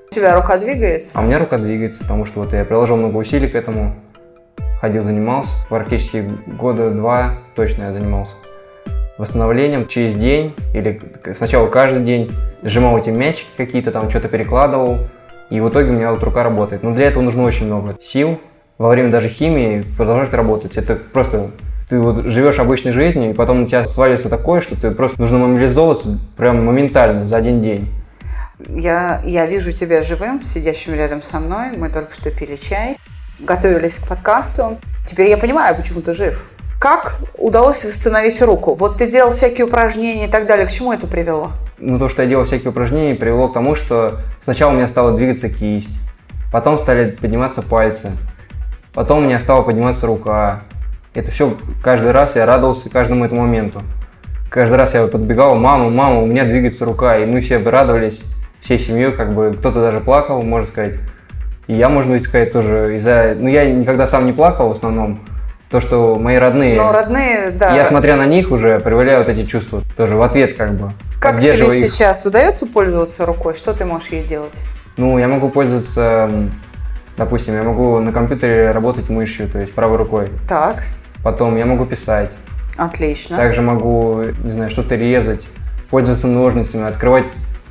У 0.10 0.14
тебя 0.14 0.36
рука 0.36 0.58
двигается? 0.58 1.18
А 1.18 1.22
у 1.22 1.26
меня 1.26 1.40
рука 1.40 1.58
двигается, 1.58 2.04
потому 2.04 2.26
что 2.26 2.42
вот 2.42 2.54
я 2.54 2.66
приложил 2.66 2.98
много 2.98 3.18
усилий 3.18 3.48
к 3.48 3.56
этому, 3.56 3.96
ходил, 4.82 5.04
занимался. 5.04 5.66
Практически 5.70 6.30
года 6.48 6.92
два 6.92 7.40
точно 7.56 7.84
я 7.86 7.94
занимался. 7.94 8.36
Восстановлением 9.22 9.86
через 9.86 10.16
день 10.16 10.56
или 10.74 11.00
сначала 11.36 11.68
каждый 11.68 12.04
день 12.04 12.32
сжимал 12.64 12.98
эти 12.98 13.12
мячики 13.12 13.50
какие-то, 13.56 13.92
там 13.92 14.10
что-то 14.10 14.28
перекладывал, 14.30 14.98
и 15.52 15.62
в 15.62 15.70
итоге 15.70 15.92
у 15.92 15.94
меня 15.94 16.12
вот 16.12 16.24
рука 16.24 16.44
работает. 16.44 16.82
Но 16.82 16.92
для 16.96 17.06
этого 17.06 17.22
нужно 17.22 17.44
очень 17.44 17.68
много 17.68 17.96
сил. 18.02 18.42
Во 18.80 18.90
время 18.90 19.12
даже 19.12 19.30
химии 19.30 19.86
продолжать 19.96 20.34
работать. 20.34 20.76
Это 20.76 20.96
просто 20.96 21.52
ты 21.88 22.00
вот 22.00 22.26
живешь 22.26 22.58
обычной 22.58 22.94
жизнью, 22.94 23.30
и 23.30 23.34
потом 23.36 23.62
у 23.62 23.68
тебя 23.68 23.86
свалится 23.86 24.28
такое, 24.28 24.60
что 24.60 24.76
ты 24.76 24.90
просто 24.90 25.22
нужно 25.22 25.38
мобилизовываться 25.38 26.18
прям 26.36 26.66
моментально 26.66 27.28
за 27.28 27.38
один 27.38 27.62
день. 27.62 27.94
Я, 28.70 29.22
я 29.24 29.46
вижу 29.46 29.72
тебя 29.72 30.02
живым, 30.02 30.42
сидящим 30.42 30.96
рядом 30.96 31.22
со 31.22 31.40
мной. 31.40 31.78
Мы 31.78 31.92
только 31.92 32.12
что 32.12 32.32
пили 32.32 32.56
чай, 32.56 32.98
готовились 33.40 34.00
к 34.00 34.08
подкасту. 34.08 34.80
Теперь 35.06 35.30
я 35.30 35.38
понимаю, 35.38 35.76
почему 35.76 36.02
ты 36.02 36.12
жив. 36.14 36.44
Как 36.82 37.20
удалось 37.38 37.86
восстановить 37.86 38.42
руку? 38.42 38.74
Вот 38.74 38.98
ты 38.98 39.06
делал 39.06 39.30
всякие 39.30 39.68
упражнения 39.68 40.26
и 40.26 40.30
так 40.30 40.48
далее. 40.48 40.66
К 40.66 40.72
чему 40.72 40.92
это 40.92 41.06
привело? 41.06 41.52
ну, 41.78 42.00
то, 42.00 42.10
что 42.10 42.24
я 42.24 42.28
делал 42.28 42.44
всякие 42.44 42.72
упражнения, 42.72 43.14
привело 43.14 43.50
к 43.50 43.54
тому, 43.54 43.76
что 43.76 44.20
сначала 44.42 44.72
у 44.72 44.76
меня 44.76 44.88
стала 44.88 45.12
двигаться 45.12 45.48
кисть, 45.48 46.00
потом 46.52 46.80
стали 46.80 47.12
подниматься 47.12 47.62
пальцы, 47.62 48.12
потом 48.96 49.20
у 49.20 49.22
меня 49.22 49.38
стала 49.38 49.62
подниматься 49.62 50.08
рука. 50.08 50.62
Это 51.14 51.30
все 51.30 51.56
каждый 51.84 52.12
раз 52.12 52.36
я 52.36 52.48
радовался 52.48 52.90
каждому 52.90 53.26
этому 53.26 53.42
моменту. 53.42 53.84
Каждый 54.50 54.78
раз 54.78 54.96
я 54.96 55.06
подбегал, 55.06 55.56
мама, 55.56 55.92
мама, 55.92 56.22
у 56.22 56.26
меня 56.26 56.46
двигается 56.46 56.86
рука, 56.86 57.18
и 57.18 57.26
мы 57.26 57.42
все 57.42 57.60
бы 57.60 57.70
радовались, 57.70 58.24
всей 58.60 58.80
семьей, 58.80 59.12
как 59.12 59.34
бы 59.34 59.54
кто-то 59.58 59.82
даже 59.82 60.00
плакал, 60.00 60.42
можно 60.42 60.68
сказать. 60.68 60.96
И 61.68 61.74
я, 61.74 61.90
можно 61.90 62.20
сказать, 62.20 62.52
тоже 62.52 62.96
из-за... 62.96 63.36
Ну, 63.38 63.48
я 63.48 63.72
никогда 63.72 64.08
сам 64.08 64.26
не 64.26 64.34
плакал 64.34 64.70
в 64.70 64.72
основном. 64.72 65.22
То, 65.72 65.80
что 65.80 66.16
мои 66.16 66.36
родные... 66.36 66.76
Ну, 66.76 66.92
родные, 66.92 67.52
да. 67.52 67.74
Я, 67.74 67.86
смотря 67.86 68.18
на 68.18 68.26
них, 68.26 68.52
уже 68.52 68.80
проявляю 68.82 69.20
вот 69.20 69.30
эти 69.30 69.46
чувства 69.46 69.82
тоже 69.96 70.18
в 70.18 70.22
ответ, 70.22 70.56
как 70.56 70.74
бы. 70.74 70.92
как 71.22 71.40
тебе 71.40 71.56
их. 71.56 71.72
сейчас 71.72 72.26
удается 72.26 72.66
пользоваться 72.66 73.26
рукой? 73.26 73.56
Что 73.56 73.74
ты 73.74 73.86
можешь 73.86 74.10
ей 74.10 74.24
делать? 74.24 74.60
Ну, 74.98 75.18
я 75.18 75.30
могу 75.30 75.48
пользоваться, 75.48 76.30
допустим, 77.16 77.56
я 77.56 77.64
могу 77.64 78.00
на 78.00 78.12
компьютере 78.12 78.72
работать 78.72 79.08
мышью, 79.08 79.48
то 79.48 79.60
есть 79.60 79.74
правой 79.74 79.96
рукой. 79.96 80.30
Так, 80.46 80.84
Потом 81.24 81.56
я 81.56 81.66
могу 81.66 81.86
писать. 81.86 82.32
отлично. 82.78 83.38
Также 83.38 83.62
могу, 83.62 84.24
не 84.44 84.52
знаю, 84.52 84.70
что-то 84.70 84.96
резать, 84.96 85.48
пользоваться 85.90 86.28
ножницами, 86.28 86.86
открывать 86.86 87.26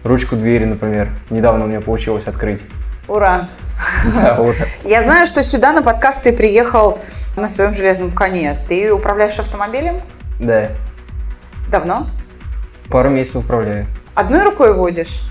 ручку 0.05 0.37
двери, 0.37 0.65
например. 0.65 1.09
Недавно 1.29 1.65
у 1.65 1.69
меня 1.69 1.83
получилось 1.83 2.25
открыть. 2.27 2.63
Ура! 3.09 3.49
Да, 4.15 4.37
вот. 4.37 4.55
Я 4.85 5.03
знаю, 5.03 5.27
что 5.27 5.43
сюда 5.43 5.73
на 5.73 5.83
подкаст 5.83 6.23
ты 6.23 6.33
приехал 6.33 6.99
на 7.37 7.49
своем 7.49 7.75
железном 7.75 8.13
коне. 8.13 8.59
Ты 8.69 8.93
управляешь 8.93 9.39
автомобилем? 9.39 10.01
Да. 10.39 10.69
Давно? 11.71 12.07
Пару 12.89 13.11
месяцев 13.11 13.45
управляю. 13.45 13.87
Одной 14.15 14.43
рукой 14.43 14.75
водишь? 14.75 15.23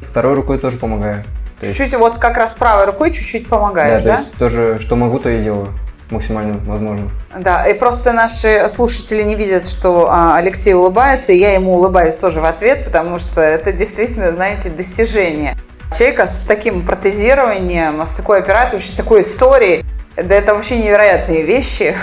Второй 0.00 0.34
рукой 0.34 0.58
тоже 0.58 0.78
помогаю. 0.78 1.24
То 1.60 1.66
есть- 1.66 1.76
Чуть-чуть, 1.76 1.98
вот 1.98 2.18
как 2.18 2.36
раз 2.36 2.54
правой 2.54 2.86
рукой 2.86 3.12
чуть-чуть 3.12 3.48
помогаешь, 3.48 4.02
да, 4.02 4.08
да? 4.08 4.14
то 4.14 4.20
есть 4.20 4.34
тоже, 4.36 4.78
что 4.80 4.96
могу, 4.96 5.18
то 5.18 5.28
и 5.28 5.42
делаю. 5.42 5.68
Максимально 6.10 6.58
возможно. 6.64 7.10
Да, 7.38 7.66
и 7.66 7.74
просто 7.74 8.14
наши 8.14 8.66
слушатели 8.70 9.22
не 9.24 9.34
видят, 9.34 9.66
что 9.68 10.08
а, 10.10 10.38
Алексей 10.38 10.72
улыбается, 10.72 11.32
и 11.32 11.36
я 11.36 11.52
ему 11.52 11.74
улыбаюсь 11.74 12.16
тоже 12.16 12.40
в 12.40 12.46
ответ, 12.46 12.86
потому 12.86 13.18
что 13.18 13.42
это 13.42 13.72
действительно, 13.72 14.32
знаете, 14.32 14.70
достижение. 14.70 15.58
Человека 15.94 16.26
с 16.26 16.44
таким 16.44 16.86
протезированием, 16.86 18.00
с 18.06 18.14
такой 18.14 18.38
операцией, 18.38 18.76
вообще 18.78 18.92
с 18.92 18.94
такой 18.94 19.20
историей, 19.20 19.84
да 20.22 20.34
это 20.34 20.54
вообще 20.54 20.78
невероятные 20.78 21.42
вещи. 21.42 21.96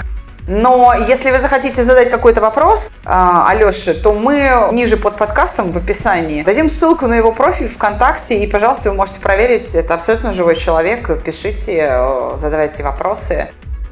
Но 0.47 0.93
если 1.07 1.31
вы 1.31 1.39
захотите 1.39 1.83
задать 1.83 2.11
какой-то 2.11 2.39
вопрос 2.39 2.91
а, 3.03 3.49
Алёше, 3.49 3.95
то 3.95 4.13
мы 4.13 4.69
ниже 4.73 4.95
под 4.95 5.17
подкастом 5.17 5.71
в 5.71 5.77
описании 5.77 6.43
дадим 6.43 6.69
ссылку 6.69 7.07
на 7.07 7.15
его 7.15 7.31
профиль 7.31 7.67
ВКонтакте, 7.67 8.37
и, 8.37 8.47
пожалуйста, 8.47 8.91
вы 8.91 8.95
можете 8.95 9.19
проверить, 9.21 9.73
это 9.73 9.95
абсолютно 9.95 10.31
живой 10.31 10.55
человек, 10.55 11.23
пишите, 11.23 11.87
э, 11.89 12.31
задавайте 12.37 12.83
вопросы. 12.83 13.47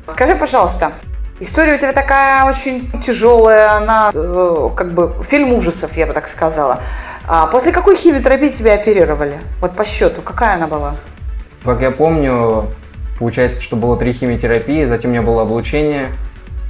Скажи, 0.06 0.36
пожалуйста, 0.36 0.94
история 1.40 1.74
у 1.74 1.78
тебя 1.78 1.92
такая 1.92 2.46
очень 2.46 2.92
тяжелая, 3.02 3.72
она 3.72 4.12
э, 4.14 4.70
как 4.76 4.94
бы 4.94 5.12
фильм 5.24 5.54
ужасов, 5.54 5.98
я 5.98 6.06
бы 6.06 6.14
так 6.14 6.28
сказала. 6.28 6.82
А 7.28 7.48
после 7.48 7.72
какой 7.72 7.96
химиотерапии 7.96 8.50
тебя 8.50 8.76
оперировали? 8.76 9.40
Вот 9.60 9.76
по 9.76 9.86
счету, 9.86 10.22
какая 10.22 10.56
она 10.56 10.68
была? 10.68 10.96
Как 11.66 11.82
я 11.82 11.90
помню, 11.90 12.68
получается, 13.20 13.62
что 13.62 13.76
было 13.76 13.98
три 13.98 14.14
химиотерапии, 14.14 14.86
затем 14.86 15.12
у 15.12 15.14
меня 15.14 15.22
было 15.24 15.44
облучение, 15.44 16.08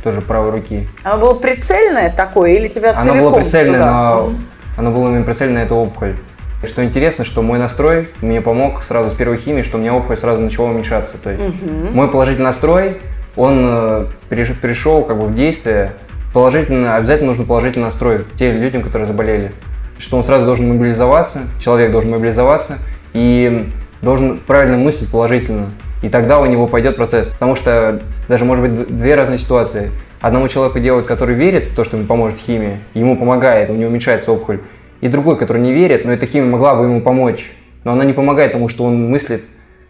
тоже 0.03 0.21
правой 0.21 0.51
руки. 0.51 0.87
Оно 1.03 1.17
было 1.19 1.33
прицельное 1.35 2.11
такое 2.11 2.51
или 2.51 2.67
тебя 2.67 2.91
Оно 2.91 3.01
целиком 3.01 3.19
было 3.31 3.39
прицельное, 3.39 3.79
туда? 3.79 3.91
но 4.15 4.23
Мгм. 4.27 4.37
оно 4.77 4.91
было 4.91 5.09
именно 5.09 5.23
прицельно 5.23 5.59
на 5.59 5.63
эту 5.63 5.75
опухоль. 5.75 6.17
И 6.61 6.67
Что 6.67 6.83
интересно, 6.83 7.25
что 7.25 7.41
мой 7.41 7.59
настрой 7.59 8.09
мне 8.21 8.41
помог 8.41 8.83
сразу 8.83 9.11
с 9.11 9.13
первой 9.13 9.37
химии, 9.37 9.61
что 9.63 9.77
у 9.77 9.81
меня 9.81 9.93
опухоль 9.93 10.17
сразу 10.17 10.41
начала 10.41 10.67
уменьшаться. 10.67 11.17
То 11.17 11.29
есть 11.31 11.43
мой 11.91 12.09
положительный 12.09 12.45
настрой, 12.47 13.01
он 13.35 13.65
э, 13.67 14.05
переш- 14.29 14.55
перешел 14.59 15.03
как 15.03 15.17
бы 15.19 15.27
в 15.27 15.33
действие. 15.33 15.93
Положительно, 16.33 16.95
обязательно 16.95 17.29
нужно 17.31 17.45
положительный 17.45 17.85
настрой 17.85 18.25
тем 18.35 18.57
людям, 18.61 18.81
которые 18.81 19.07
заболели. 19.07 19.51
Что 19.97 20.17
он 20.17 20.23
сразу 20.23 20.45
должен 20.45 20.67
мобилизоваться, 20.69 21.41
человек 21.59 21.91
должен 21.91 22.11
мобилизоваться 22.11 22.77
и 23.13 23.69
должен 24.01 24.39
правильно 24.39 24.77
мыслить 24.77 25.09
положительно. 25.11 25.69
И 26.03 26.09
тогда 26.09 26.39
у 26.39 26.45
него 26.45 26.67
пойдет 26.67 26.97
процесс. 26.97 27.29
Потому 27.29 27.55
что 27.55 27.99
даже 28.27 28.45
может 28.45 28.69
быть 28.69 28.95
две 28.95 29.15
разные 29.15 29.39
ситуации. 29.39 29.89
Одному 30.21 30.47
человеку 30.47 30.79
делают, 30.79 31.07
который 31.07 31.33
верит 31.35 31.65
в 31.65 31.75
то, 31.75 31.83
что 31.83 31.97
ему 31.97 32.05
поможет 32.05 32.37
химия, 32.37 32.77
ему 32.93 33.17
помогает, 33.17 33.69
у 33.69 33.73
него 33.73 33.89
уменьшается 33.89 34.31
опухоль. 34.31 34.61
И 35.01 35.07
другой, 35.07 35.37
который 35.37 35.61
не 35.61 35.73
верит, 35.73 36.05
но 36.05 36.11
эта 36.13 36.25
химия 36.25 36.49
могла 36.49 36.75
бы 36.75 36.83
ему 36.83 37.01
помочь. 37.01 37.51
Но 37.83 37.93
она 37.93 38.03
не 38.03 38.13
помогает, 38.13 38.51
потому 38.51 38.69
что 38.69 38.83
он 38.83 39.09
мыслит 39.09 39.43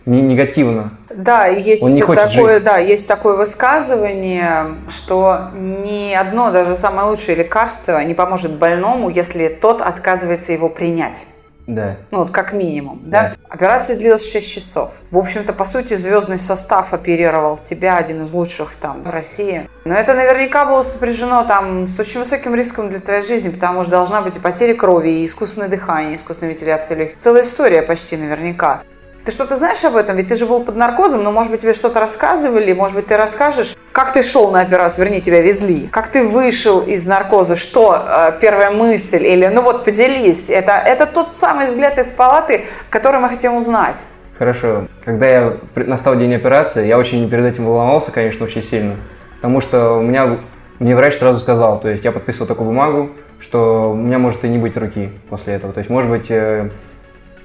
не 0.05 0.21
негативно. 0.21 0.97
Да, 1.15 1.45
есть 1.45 1.81
Он 1.81 1.91
не 1.91 2.01
хочет 2.01 2.31
такое, 2.31 2.55
жить. 2.55 2.63
да, 2.63 2.77
есть 2.77 3.07
такое 3.07 3.37
высказывание, 3.37 4.75
что 4.89 5.49
ни 5.55 6.13
одно, 6.13 6.51
даже 6.51 6.75
самое 6.75 7.07
лучшее 7.07 7.37
лекарство 7.37 8.03
не 8.03 8.13
поможет 8.13 8.53
больному, 8.53 9.09
если 9.09 9.47
тот 9.47 9.81
отказывается 9.81 10.51
его 10.51 10.69
принять. 10.69 11.25
Да. 11.67 11.95
Ну, 12.11 12.19
вот 12.19 12.31
как 12.31 12.53
минимум, 12.53 13.01
да? 13.05 13.29
Да. 13.29 13.33
Операция 13.49 13.95
длилась 13.95 14.29
6 14.29 14.51
часов. 14.51 14.93
В 15.11 15.17
общем-то, 15.17 15.53
по 15.53 15.65
сути, 15.65 15.93
звездный 15.93 16.37
состав 16.37 16.93
оперировал 16.93 17.57
тебя, 17.57 17.97
один 17.97 18.23
из 18.23 18.33
лучших 18.33 18.75
там 18.75 19.03
в 19.03 19.09
России. 19.09 19.69
Но 19.85 19.93
это 19.93 20.13
наверняка 20.13 20.65
было 20.65 20.83
сопряжено 20.83 21.43
там 21.45 21.87
с 21.87 21.99
очень 21.99 22.19
высоким 22.19 22.53
риском 22.55 22.89
для 22.89 22.99
твоей 22.99 23.21
жизни, 23.21 23.49
потому 23.49 23.83
что 23.83 23.91
должна 23.91 24.21
быть 24.21 24.37
и 24.37 24.39
потеря 24.39 24.73
крови, 24.75 25.09
и 25.09 25.25
искусственное 25.25 25.69
дыхание, 25.69 26.13
и 26.13 26.15
искусственная 26.17 26.53
вентиляция 26.53 26.97
легких. 26.97 27.17
Целая 27.17 27.43
история 27.43 27.81
почти 27.81 28.17
наверняка. 28.17 28.83
Ты 29.23 29.31
что-то 29.31 29.55
знаешь 29.55 29.83
об 29.85 29.95
этом? 29.95 30.17
Ведь 30.17 30.27
ты 30.27 30.35
же 30.35 30.45
был 30.45 30.61
под 30.61 30.75
наркозом, 30.75 31.23
но, 31.23 31.31
может 31.31 31.49
быть, 31.49 31.61
тебе 31.61 31.73
что-то 31.73 32.01
рассказывали, 32.01 32.73
может 32.73 32.95
быть, 32.95 33.07
ты 33.07 33.15
расскажешь, 33.15 33.75
как 33.93 34.11
ты 34.11 34.21
шел 34.21 34.51
на 34.51 34.59
операцию, 34.59 35.05
вернее, 35.05 35.21
тебя 35.21 35.41
везли, 35.41 35.87
как 35.87 36.09
ты 36.09 36.23
вышел 36.23 36.81
из 36.81 37.05
наркоза, 37.05 37.55
что 37.55 37.95
э, 38.05 38.33
первая 38.41 38.71
мысль, 38.71 39.25
или, 39.25 39.47
ну 39.47 39.61
вот, 39.61 39.85
поделись, 39.85 40.49
это, 40.49 40.73
это 40.73 41.05
тот 41.05 41.31
самый 41.31 41.67
взгляд 41.67 41.97
из 41.97 42.11
палаты, 42.11 42.65
который 42.89 43.21
мы 43.21 43.29
хотим 43.29 43.55
узнать. 43.55 44.05
Хорошо. 44.37 44.87
Когда 45.05 45.27
я 45.27 45.53
настал 45.75 46.15
день 46.17 46.35
операции, 46.35 46.85
я 46.85 46.97
очень 46.97 47.29
перед 47.29 47.45
этим 47.45 47.65
волновался, 47.65 48.11
конечно, 48.11 48.43
очень 48.43 48.63
сильно. 48.63 48.95
Потому 49.37 49.61
что 49.61 49.93
у 49.93 50.01
меня, 50.01 50.37
мне 50.79 50.95
врач 50.97 51.15
сразу 51.15 51.39
сказал, 51.39 51.79
то 51.79 51.87
есть 51.87 52.03
я 52.03 52.11
подписывал 52.11 52.47
такую 52.47 52.67
бумагу, 52.67 53.11
что 53.39 53.91
у 53.91 53.95
меня 53.95 54.17
может 54.19 54.43
и 54.43 54.49
не 54.49 54.57
быть 54.57 54.75
руки 54.75 55.11
после 55.29 55.53
этого. 55.53 55.71
То 55.71 55.77
есть, 55.77 55.89
может 55.89 56.09
быть, 56.09 56.29
э, 56.29 56.71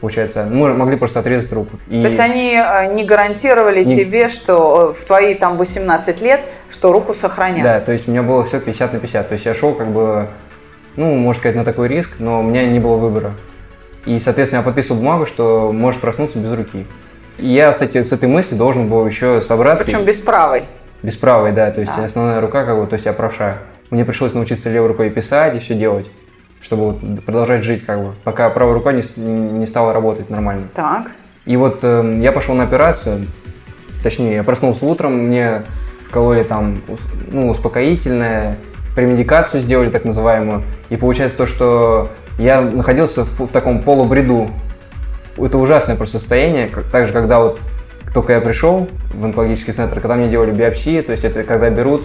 получается, 0.00 0.47
мы 0.50 0.73
могли 0.75 0.97
просто 0.97 1.21
отрезать 1.21 1.52
руку. 1.52 1.78
И- 1.88 2.00
То 2.00 2.09
есть 2.09 2.21
они 2.21 2.55
э, 2.57 2.93
не 2.95 3.05
гарантировали 3.05 3.85
Не- 3.85 3.97
тебе, 3.97 4.28
что 4.28 4.93
э, 4.95 5.00
в 5.00 5.05
твои 5.05 5.35
там 5.35 5.57
18 5.57 6.21
лет, 6.21 6.40
что 6.71 6.93
руку 6.93 7.14
сохранят. 7.14 7.62
Да, 7.62 7.81
то 7.81 7.93
есть 7.93 8.09
у 8.09 8.11
меня 8.11 8.23
было 8.23 8.45
все 8.45 8.61
50 8.61 8.93
на 8.93 8.99
50. 8.99 9.28
То 9.28 9.33
есть 9.35 9.45
я 9.47 9.55
шел 9.55 9.75
как 9.75 9.88
бы, 9.88 10.28
ну, 10.97 11.14
можно 11.17 11.38
сказать, 11.40 11.57
на 11.57 11.64
такой 11.64 11.88
риск, 11.88 12.12
но 12.19 12.40
у 12.40 12.43
меня 12.43 12.64
не 12.67 12.78
было 12.81 12.97
выбора. 12.97 13.33
И, 14.07 14.19
соответственно, 14.21 14.61
я 14.61 14.64
подписывал 14.64 15.00
бумагу, 15.00 15.26
что 15.26 15.71
может 15.73 16.00
проснуться 16.00 16.38
без 16.38 16.52
руки. 16.52 16.87
И 17.37 17.47
я, 17.49 17.71
кстати, 17.73 18.02
с 18.02 18.11
этой 18.12 18.28
мыслью 18.28 18.59
должен 18.59 18.88
был 18.88 19.07
еще 19.07 19.40
собраться. 19.40 19.85
Причем 19.85 20.05
без 20.05 20.19
правой. 20.21 20.64
Без 21.02 21.17
правой, 21.17 21.52
да, 21.52 21.71
то 21.71 21.81
есть 21.81 21.93
Да. 21.95 22.05
основная 22.05 22.40
рука, 22.40 22.64
как 22.64 22.76
бы, 22.78 22.87
то 22.87 22.95
есть 22.95 23.07
я 23.07 23.12
правша. 23.12 23.59
Мне 23.90 24.05
пришлось 24.05 24.33
научиться 24.35 24.69
левой 24.71 24.88
рукой 24.88 25.11
писать 25.11 25.55
и 25.55 25.59
все 25.61 25.75
делать, 25.75 26.07
чтобы 26.61 26.93
вот 26.93 27.25
продолжать 27.25 27.62
жить, 27.62 27.85
как 27.85 28.03
бы, 28.03 28.12
пока 28.25 28.49
правая 28.50 28.75
рука 28.75 28.93
не, 28.93 29.03
не 29.17 29.67
стала 29.67 29.93
работать 29.93 30.31
нормально. 30.31 30.69
Так. 30.75 31.11
И 31.47 31.57
вот 31.57 31.81
эм, 31.83 32.21
я 32.21 32.33
пошел 32.33 32.55
на 32.55 32.65
операцию, 32.65 33.25
точнее, 34.03 34.35
я 34.35 34.43
проснулся 34.43 34.85
утром, 34.85 35.15
мне 35.15 35.62
кололи 36.11 36.43
там 36.43 36.81
ну, 37.31 37.49
успокоительное, 37.49 38.59
премедикацию 38.95 39.61
сделали 39.61 39.91
так 39.91 40.05
называемую, 40.05 40.62
и 40.88 40.97
получается 40.97 41.37
то, 41.37 41.47
что 41.47 42.11
я 42.38 42.61
находился 42.61 43.25
в, 43.25 43.47
в 43.47 43.49
таком 43.49 43.83
полубреду. 43.83 44.50
Это 45.37 45.57
ужасное 45.59 45.95
просто 45.95 46.19
состояние, 46.19 46.69
как, 46.69 46.85
так 46.85 47.07
же, 47.07 47.12
когда 47.12 47.38
вот 47.38 47.61
только 48.12 48.33
я 48.33 48.41
пришел 48.41 48.88
в 49.15 49.25
онкологический 49.25 49.73
центр, 49.73 50.00
когда 50.00 50.17
мне 50.17 50.29
делали 50.29 50.50
биопсии, 50.50 51.00
то 51.00 51.12
есть 51.12 51.25
это 51.25 51.45
когда 51.45 51.71
берут 51.71 52.03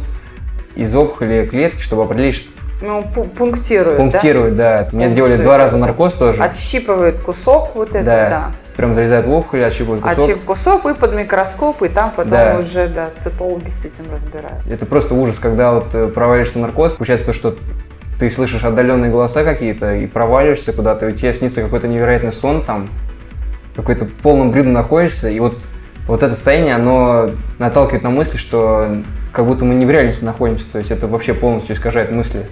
из 0.76 0.94
опухоли 0.96 1.48
клетки, 1.48 1.82
чтобы 1.82 2.04
определить, 2.04 2.48
Ну, 2.84 3.02
пу- 3.16 3.30
пунктируют, 3.30 3.98
пунктируют, 3.98 4.56
да. 4.56 4.90
Мне 4.92 5.10
делали 5.10 5.38
два 5.38 5.54
да. 5.54 5.64
раза 5.64 5.78
наркоз 5.78 6.14
тоже. 6.14 6.40
да? 6.40 6.46
Отщипывают 6.46 7.18
кусок 7.20 7.76
вот 7.76 7.96
это, 7.96 8.04
да. 8.04 8.30
да. 8.30 8.52
Прям 8.76 8.94
залезают 8.94 9.26
в 9.26 9.32
опухоль, 9.32 9.64
отщипывают 9.64 10.04
кусок. 10.04 10.20
Отщип 10.20 10.44
кусок 10.44 10.86
и 10.86 10.94
под 10.94 11.16
микроскоп, 11.16 11.82
и 11.84 11.88
там 11.88 12.12
потом 12.14 12.32
Да. 12.32 12.58
уже, 12.60 12.88
да, 12.88 13.10
цитологи 13.16 13.70
с 13.70 13.86
этим 13.86 14.04
разбирают. 14.12 14.68
Это 14.70 14.86
просто 14.86 15.14
ужас, 15.14 15.40
когда 15.40 15.72
вот 15.72 15.96
э, 15.96 16.08
провалишься 16.10 16.60
наркоз, 16.60 16.94
получается 16.94 17.28
то, 17.28 17.34
что 17.34 17.56
ты 18.20 18.30
слышишь 18.30 18.66
отдаленные 18.66 19.10
голоса 19.10 19.46
какие-то 19.46 19.96
и 19.96 20.06
проваливаешься 20.06 20.74
куда-то, 20.74 21.08
и 21.08 21.14
тебе 21.14 21.32
снится 21.34 21.62
какой-то 21.62 21.88
невероятный 21.88 22.34
сон 22.34 22.66
там, 22.66 22.90
какой-то 23.78 24.04
в 24.06 24.12
полном 24.12 24.52
бреду 24.52 24.70
находишься, 24.70 25.30
и 25.30 25.40
вот, 25.40 25.58
вот 26.06 26.22
это 26.22 26.36
состояние, 26.36 26.76
оно 26.76 27.30
наталкивает 27.60 28.04
на 28.04 28.10
мысли, 28.10 28.36
что 28.36 28.90
как 29.32 29.46
будто 29.46 29.64
мы 29.64 29.74
не 29.74 29.86
в 29.86 29.92
реальности 29.92 30.26
находимся, 30.26 30.66
то 30.70 30.80
есть 30.80 30.92
это 30.92 31.08
вообще 31.08 31.34
полностью 31.34 31.76
искажает 31.76 32.12
мысли. 32.12 32.46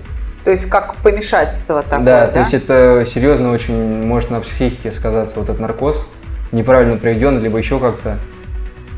То 0.44 0.52
есть 0.52 0.66
как 0.68 0.96
помешательство 0.96 1.84
такое, 1.84 2.06
да, 2.06 2.26
да? 2.26 2.34
то 2.34 2.40
есть 2.40 2.54
это 2.54 3.04
серьезно 3.06 3.52
очень 3.52 4.06
может 4.06 4.32
на 4.32 4.42
психике 4.42 4.92
сказаться 4.92 5.40
вот 5.40 5.50
этот 5.50 5.60
наркоз, 5.60 6.06
неправильно 6.52 6.98
проведен, 6.98 7.42
либо 7.42 7.58
еще 7.58 7.80
как-то. 7.80 8.18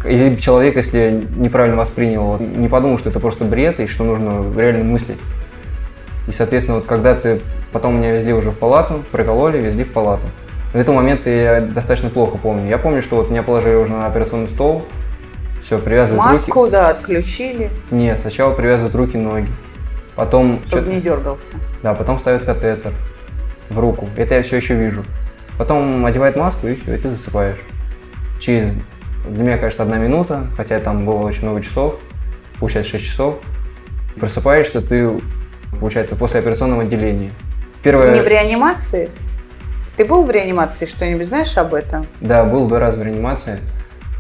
Или 0.06 0.36
человек, 0.36 0.76
если 0.76 1.26
неправильно 1.36 1.78
воспринял, 1.78 2.38
не 2.40 2.68
подумал, 2.68 2.98
что 2.98 3.10
это 3.10 3.20
просто 3.20 3.46
бред 3.46 3.80
и 3.80 3.88
что 3.88 4.04
нужно 4.04 4.44
реально 4.58 4.84
мыслить. 4.84 5.20
И, 6.28 6.32
соответственно, 6.32 6.78
вот 6.78 6.88
когда 6.88 7.16
ты 7.16 7.42
потом 7.72 7.98
меня 7.98 8.14
везли 8.14 8.34
уже 8.34 8.52
в 8.52 8.58
палату, 8.58 9.04
прокололи, 9.12 9.58
везли 9.60 9.84
в 9.84 9.92
палату. 9.92 10.24
В 10.74 10.76
этот 10.76 10.96
момент 10.96 11.28
я 11.28 11.62
достаточно 11.62 12.10
плохо 12.10 12.38
помню. 12.38 12.68
Я 12.68 12.78
помню, 12.78 13.02
что 13.02 13.18
вот 13.18 13.30
меня 13.30 13.44
положили 13.44 13.76
уже 13.76 13.92
на 13.92 14.06
операционный 14.06 14.48
стол, 14.48 14.86
все, 15.62 15.80
привязывают 15.80 16.26
Маску, 16.26 16.62
руки. 16.62 16.72
да, 16.74 16.90
отключили, 16.90 17.70
Нет, 17.90 18.20
сначала 18.20 18.54
привязывают 18.54 18.96
руки, 18.96 19.18
ноги. 19.18 19.48
Потом 20.16 20.62
чтобы 20.66 20.90
не 20.90 21.02
дергался. 21.02 21.56
да, 21.82 21.94
потом 21.94 22.20
ставят 22.20 22.44
катетер 22.44 22.94
в 23.70 23.80
руку. 23.80 24.08
Это 24.16 24.36
я 24.36 24.44
все 24.44 24.58
еще 24.58 24.76
вижу. 24.76 25.04
Потом 25.58 26.06
одевает 26.06 26.36
маску 26.36 26.68
и 26.68 26.76
все, 26.76 26.96
и 26.96 26.98
ты 26.98 27.10
засыпаешь. 27.10 27.58
Через, 28.40 28.76
для 29.28 29.44
меня, 29.44 29.58
кажется, 29.58 29.84
одна 29.84 29.98
минута, 29.98 30.48
хотя 30.58 30.80
там 30.80 31.06
было 31.06 31.20
очень 31.20 31.44
много 31.44 31.62
часов, 31.62 31.96
получается 32.60 32.92
6 32.92 33.06
часов. 33.06 33.40
Просыпаешься 34.20 34.82
ты, 34.82 35.10
получается, 35.80 36.16
после 36.16 36.40
операционного 36.40 36.84
отделения. 36.84 37.32
Первое, 37.82 38.14
Не 38.14 38.22
в 38.22 38.28
реанимации? 38.28 39.10
Ты 39.96 40.06
был 40.06 40.24
в 40.26 40.32
реанимации, 40.32 40.86
что-нибудь 40.86 41.26
знаешь 41.28 41.56
об 41.58 41.74
этом? 41.74 42.06
да, 42.22 42.44
был 42.44 42.68
два 42.68 42.80
раза 42.80 43.00
в 43.00 43.04
реанимации. 43.04 43.60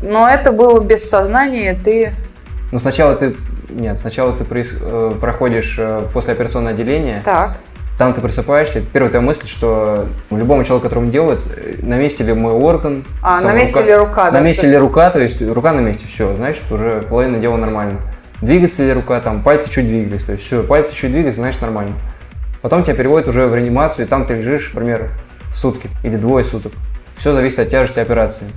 Но 0.01 0.27
это 0.27 0.51
было 0.51 0.79
без 0.82 1.08
сознания, 1.10 1.79
ты... 1.82 2.13
Но 2.71 2.79
сначала 2.79 3.15
ты, 3.15 3.36
нет, 3.75 3.97
сначала 3.97 4.33
ты 4.33 4.43
проис- 4.43 4.77
э, 4.81 5.13
проходишь 5.19 5.75
э, 5.79 5.99
в 5.99 6.13
послеоперационное 6.13 6.73
отделение, 6.73 7.21
Так, 7.23 7.57
Там 7.97 8.12
ты 8.13 8.21
просыпаешься, 8.21 8.81
первая 8.91 9.12
твоя 9.12 9.23
мысль, 9.25 9.47
что 9.47 10.05
любому 10.31 10.63
человеку, 10.63 10.83
которому 10.89 11.12
делают, 11.12 11.41
э, 11.55 11.75
на 11.83 11.95
месте 11.97 12.23
ли 12.23 12.33
мой 12.33 12.53
орган. 12.53 13.05
А, 13.21 13.39
на 13.41 13.53
месте 13.53 13.81
ли 13.83 13.93
рука, 13.95 14.25
На 14.25 14.31
да, 14.31 14.39
месте 14.39 14.67
с- 14.67 14.69
ли 14.69 14.77
рука, 14.77 15.09
то 15.12 15.19
есть 15.19 15.41
рука 15.41 15.73
на 15.73 15.79
месте, 15.81 16.07
все, 16.07 16.36
значит, 16.36 16.63
уже 16.71 17.03
половина 17.07 17.38
дела 17.38 17.57
нормально. 17.57 17.99
Двигается 18.41 18.83
ли 18.83 18.91
рука, 18.93 19.21
там, 19.21 19.43
пальцы 19.43 19.69
чуть 19.69 19.86
двигались, 19.88 20.23
то 20.23 20.31
есть 20.33 20.43
все, 20.43 20.63
пальцы 20.63 20.93
чуть 20.93 21.12
двигались, 21.12 21.36
значит, 21.36 21.62
нормально. 21.62 21.93
Потом 22.63 22.81
тебя 22.83 22.95
переводят 22.95 23.27
уже 23.27 23.45
в 23.47 23.55
реанимацию, 23.55 24.05
и 24.05 24.09
там 24.09 24.25
ты 24.25 24.33
лежишь, 24.36 24.71
например, 24.73 25.09
сутки 25.53 25.89
или 26.01 26.17
двое 26.17 26.43
суток. 26.43 26.71
Все 27.13 27.31
зависит 27.31 27.59
от 27.59 27.69
тяжести 27.69 27.99
операции. 27.99 28.47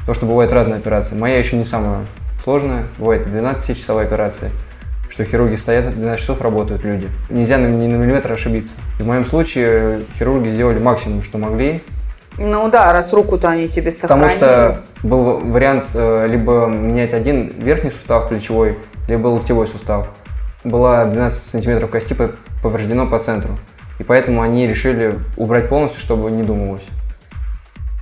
Потому 0.00 0.14
что 0.14 0.26
бывают 0.26 0.52
разные 0.52 0.78
операции. 0.78 1.16
Моя 1.16 1.36
еще 1.36 1.56
не 1.56 1.64
самая 1.64 1.98
сложная, 2.42 2.84
бывает 2.96 3.26
и 3.26 3.30
12-часовая 3.30 4.04
операция 4.04 4.50
что 5.16 5.24
хирурги 5.24 5.54
стоят 5.54 5.92
12 5.94 6.20
часов, 6.20 6.42
работают 6.42 6.84
люди. 6.84 7.08
Нельзя 7.30 7.56
ни 7.56 7.86
на 7.86 7.94
миллиметр 7.96 8.32
ошибиться. 8.32 8.76
В 9.00 9.06
моем 9.06 9.24
случае 9.24 10.02
хирурги 10.18 10.48
сделали 10.48 10.78
максимум, 10.78 11.22
что 11.22 11.38
могли, 11.38 11.82
Ну 12.36 12.68
да, 12.70 12.92
раз 12.92 13.14
руку-то 13.14 13.48
они 13.48 13.66
тебе 13.66 13.90
потому 13.92 14.28
сохранили. 14.28 14.36
что 14.36 14.82
был 15.02 15.38
вариант 15.38 15.86
э, 15.94 16.26
либо 16.28 16.66
менять 16.66 17.14
один 17.14 17.48
верхний 17.58 17.88
сустав 17.90 18.28
плечевой, 18.28 18.76
либо 19.08 19.28
локтевой 19.28 19.66
сустав. 19.66 20.08
Была 20.64 21.06
12 21.06 21.42
сантиметров 21.44 21.88
кости 21.90 22.12
по- 22.12 22.32
повреждено 22.62 23.06
по 23.06 23.18
центру. 23.18 23.56
И 23.98 24.02
поэтому 24.04 24.42
они 24.42 24.66
решили 24.66 25.18
убрать 25.38 25.70
полностью, 25.70 25.98
чтобы 26.02 26.30
не 26.30 26.42
думалось. 26.42 26.84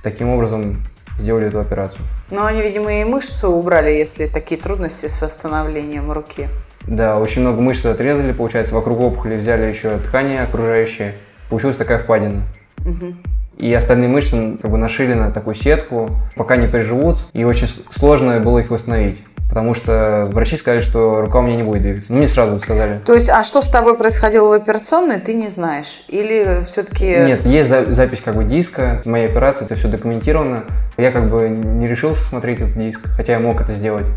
Таким 0.03 0.31
образом 0.31 0.83
сделали 1.17 1.47
эту 1.47 1.61
операцию. 1.61 2.01
Но 2.29 2.45
они, 2.45 2.61
видимо, 2.61 2.91
и 2.91 3.05
мышцу 3.05 3.51
убрали, 3.51 3.89
если 3.91 4.27
такие 4.27 4.59
трудности 4.59 5.05
с 5.07 5.21
восстановлением 5.21 6.11
руки. 6.11 6.49
Да, 6.87 7.17
очень 7.19 7.41
много 7.41 7.61
мышц 7.61 7.85
отрезали, 7.85 8.31
получается, 8.31 8.75
вокруг 8.75 8.99
опухоли 8.99 9.35
взяли 9.35 9.63
еще 9.65 9.97
ткани 9.97 10.35
окружающие. 10.37 11.13
Получилась 11.49 11.75
такая 11.77 11.97
впадина. 11.99 12.43
Мгм. 12.79 13.17
И 13.57 13.73
остальные 13.73 14.09
мышцы 14.09 14.57
как 14.61 14.69
бы 14.69 14.77
нашили 14.77 15.13
на 15.13 15.31
такую 15.31 15.55
сетку, 15.55 16.09
пока 16.35 16.57
не 16.57 16.67
приживут, 16.67 17.19
и 17.33 17.43
очень 17.45 17.67
сложно 17.89 18.39
было 18.39 18.59
их 18.59 18.69
восстановить. 18.69 19.23
потому 19.47 19.73
что 19.75 20.27
врачи 20.31 20.57
сказали, 20.57 20.81
что 20.81 21.21
рука 21.21 21.39
у 21.39 21.41
меня 21.43 21.55
не 21.55 21.63
будет 21.63 21.83
двигаться. 21.83 22.11
Ну, 22.11 22.17
мне 22.17 22.27
сразу 22.27 22.57
сказали. 22.57 22.99
То 23.05 23.13
есть, 23.13 23.29
а 23.29 23.43
что 23.43 23.61
с 23.61 23.69
тобой 23.69 23.95
происходило 23.95 24.49
в 24.49 24.51
операционной, 24.53 25.19
ты 25.19 25.33
не 25.33 25.47
знаешь? 25.49 26.03
Или 26.09 26.63
все-таки... 26.65 27.05
Нет, 27.05 27.45
есть 27.45 27.69
за- 27.69 27.93
запись 27.93 28.21
как 28.25 28.35
бы 28.35 28.43
диска 28.43 29.01
моей 29.05 29.27
операции, 29.27 29.63
это 29.65 29.75
все 29.75 29.87
документировано. 29.87 30.65
Я 30.97 31.11
как 31.11 31.29
бы 31.29 31.47
не 31.47 31.87
решился 31.87 32.23
смотреть 32.25 32.59
этот 32.61 32.77
диск, 32.77 33.01
хотя 33.15 33.33
я 33.33 33.39
мог 33.39 33.61
это 33.61 33.71
сделать. 33.73 34.07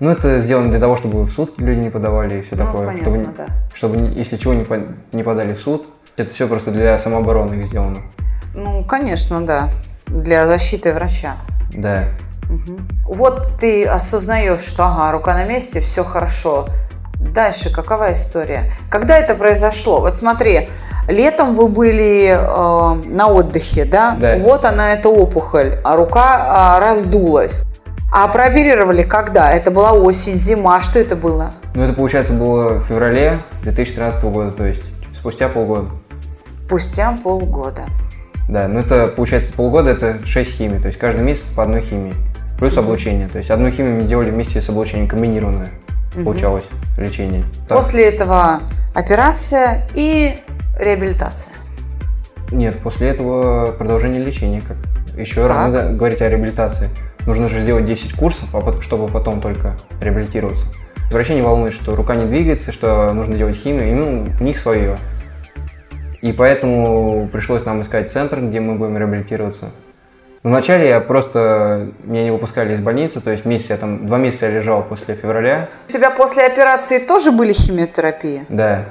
Ну, 0.00 0.08
это 0.10 0.40
сделано 0.40 0.70
для 0.70 0.80
того, 0.80 0.96
чтобы 0.96 1.22
в 1.24 1.30
суд 1.30 1.58
люди 1.58 1.78
не 1.80 1.90
подавали 1.90 2.38
и 2.38 2.42
все 2.42 2.56
Ну, 2.56 2.64
такое. 2.64 2.86
понятно, 2.88 3.02
чтобы, 3.22 3.36
да. 3.36 3.46
чтобы, 3.74 3.96
если 4.16 4.36
чего 4.38 4.54
не, 4.54 4.64
по- 4.64 4.80
не 5.12 5.22
подали 5.22 5.52
в 5.52 5.58
суд, 5.58 5.86
это 6.16 6.30
все 6.30 6.48
просто 6.48 6.70
для 6.70 6.98
самообороны 6.98 7.54
их 7.60 7.66
сделано. 7.66 7.98
Ну, 8.54 8.82
конечно, 8.84 9.44
да. 9.46 9.68
Для 10.06 10.46
защиты 10.46 10.92
врача. 10.94 11.36
Да. 11.74 12.04
Мгм. 12.48 12.88
Вот 13.04 13.52
ты 13.60 13.84
осознаешь, 13.86 14.60
что 14.60 14.84
ага, 14.86 15.12
рука 15.12 15.34
на 15.34 15.44
месте, 15.44 15.80
все 15.80 16.02
хорошо. 16.02 16.66
Дальше 17.20 17.70
какова 17.70 18.14
история? 18.14 18.72
Когда 18.90 19.18
это 19.18 19.34
произошло? 19.34 20.00
Вот 20.00 20.16
смотри, 20.16 20.70
летом 21.06 21.54
вы 21.54 21.68
были 21.68 22.30
э, 22.30 23.08
на 23.08 23.28
отдыхе, 23.28 23.84
да? 23.84 24.16
Да. 24.18 24.38
Вот 24.38 24.64
она 24.64 24.92
эта 24.94 25.10
опухоль, 25.10 25.78
а 25.84 25.96
рука 25.96 26.46
а, 26.48 26.80
раздулась. 26.80 27.64
А 28.12 28.26
прооперировали 28.26 29.02
когда? 29.02 29.52
Это 29.52 29.70
была 29.70 29.92
осень, 29.92 30.34
зима, 30.34 30.80
что 30.80 30.98
это 30.98 31.14
было? 31.14 31.52
Ну, 31.74 31.82
это, 31.84 31.92
получается, 31.92 32.32
было 32.32 32.80
в 32.80 32.84
феврале 32.84 33.40
2013 33.62 34.24
года, 34.24 34.50
то 34.50 34.64
есть 34.64 34.82
спустя 35.12 35.48
полгода. 35.48 35.90
Спустя 36.66 37.16
полгода. 37.22 37.82
Да, 38.48 38.66
ну 38.66 38.80
это, 38.80 39.06
получается, 39.06 39.52
полгода 39.52 39.90
это 39.90 40.24
6 40.24 40.50
химий, 40.50 40.80
то 40.80 40.86
есть 40.86 40.98
каждый 40.98 41.22
месяц 41.22 41.44
по 41.54 41.62
одной 41.62 41.82
химии. 41.82 42.14
Плюс 42.58 42.76
облучение, 42.76 43.28
то 43.28 43.38
есть 43.38 43.50
одну 43.50 43.70
химию 43.70 43.94
мы 43.94 44.02
делали 44.02 44.30
вместе 44.30 44.60
с 44.60 44.68
облучением, 44.68 45.08
комбинированное. 45.08 45.68
Получалось 46.24 46.64
лечение. 46.98 47.44
Так. 47.68 47.78
После 47.78 48.08
этого 48.08 48.60
операция 48.94 49.86
и 49.94 50.36
реабилитация. 50.78 51.54
Нет, 52.50 52.76
после 52.82 53.08
этого 53.10 53.70
продолжение 53.70 54.20
лечения. 54.20 54.60
Как... 54.66 54.76
Еще 55.16 55.46
Так. 55.46 55.56
рано 55.56 55.92
говорить 55.92 56.20
о 56.20 56.28
реабилитации. 56.28 56.90
Нужно 57.26 57.48
же 57.48 57.60
сделать 57.60 57.84
10 57.84 58.14
курсов, 58.14 58.48
а 58.54 58.80
чтобы 58.80 59.08
потом 59.08 59.40
только 59.40 59.76
реабилитироваться. 60.00 60.66
Врачи 61.10 61.34
не 61.34 61.42
волнует, 61.42 61.72
что 61.72 61.96
рука 61.96 62.14
не 62.14 62.26
двигается, 62.26 62.72
что 62.72 63.12
нужно 63.12 63.36
делать 63.36 63.56
химию, 63.56 63.90
и 63.90 63.92
ну, 63.94 64.28
у 64.40 64.44
них 64.44 64.56
свое. 64.58 64.96
И 66.22 66.32
поэтому 66.32 67.28
пришлось 67.32 67.64
нам 67.64 67.80
искать 67.80 68.10
центр, 68.10 68.40
где 68.40 68.60
мы 68.60 68.74
будем 68.76 68.96
реабилитироваться. 68.96 69.70
Но 70.42 70.50
вначале 70.50 70.88
я 70.88 71.00
просто, 71.00 71.88
меня 72.04 72.24
не 72.24 72.30
выпускали 72.30 72.72
из 72.72 72.80
больницы, 72.80 73.20
то 73.20 73.30
есть 73.30 73.44
месяц 73.44 73.70
я 73.70 73.76
там, 73.76 74.06
два 74.06 74.16
месяца 74.18 74.46
я 74.46 74.52
лежал 74.52 74.82
после 74.82 75.14
февраля, 75.14 75.68
У 75.88 75.92
тебя 75.92 76.10
после 76.10 76.46
операции 76.46 76.98
тоже 76.98 77.30
были 77.32 77.52
химиотерапии? 77.52 78.44
да. 78.48 78.86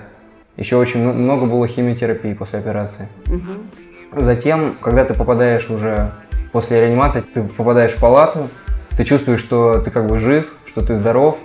Еще 0.58 0.76
очень 0.76 1.00
много 1.02 1.46
было 1.46 1.66
химиотерапии 1.70 2.34
после 2.34 2.60
операции. 2.60 3.08
Затем, 4.12 4.76
когда 4.82 5.06
ты 5.06 5.14
попадаешь 5.14 5.70
уже 5.70 6.12
после 6.52 6.82
реанимации, 6.82 7.22
ты 7.22 7.44
попадаешь 7.44 7.92
в 7.92 8.00
палату, 8.00 8.50
ты 8.98 9.04
чувствуешь, 9.04 9.40
что 9.40 9.80
ты 9.80 9.92
как 9.92 10.08
бы 10.08 10.20
жив, 10.20 10.54
что 10.66 10.82
ты 10.82 10.96
здоров, 10.96 11.38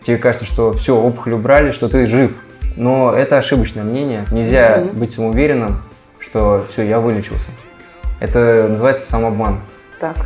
тебе 0.00 0.16
кажется, 0.18 0.46
что 0.46 0.72
все, 0.72 0.96
опухоль 0.96 1.34
убрали, 1.34 1.70
что 1.70 1.88
ты 1.88 2.06
жив. 2.06 2.32
Но 2.76 3.12
это 3.12 3.38
ошибочное 3.38 3.84
мнение. 3.84 4.26
Нельзя 4.32 4.78
Мгм. 4.78 4.98
быть 4.98 5.12
самоуверенным, 5.12 5.82
что 6.18 6.64
все, 6.68 6.82
я 6.82 6.98
вылечился. 7.00 7.50
Это 8.20 8.66
называется 8.68 9.06
самообман. 9.06 9.60
Так. 10.00 10.16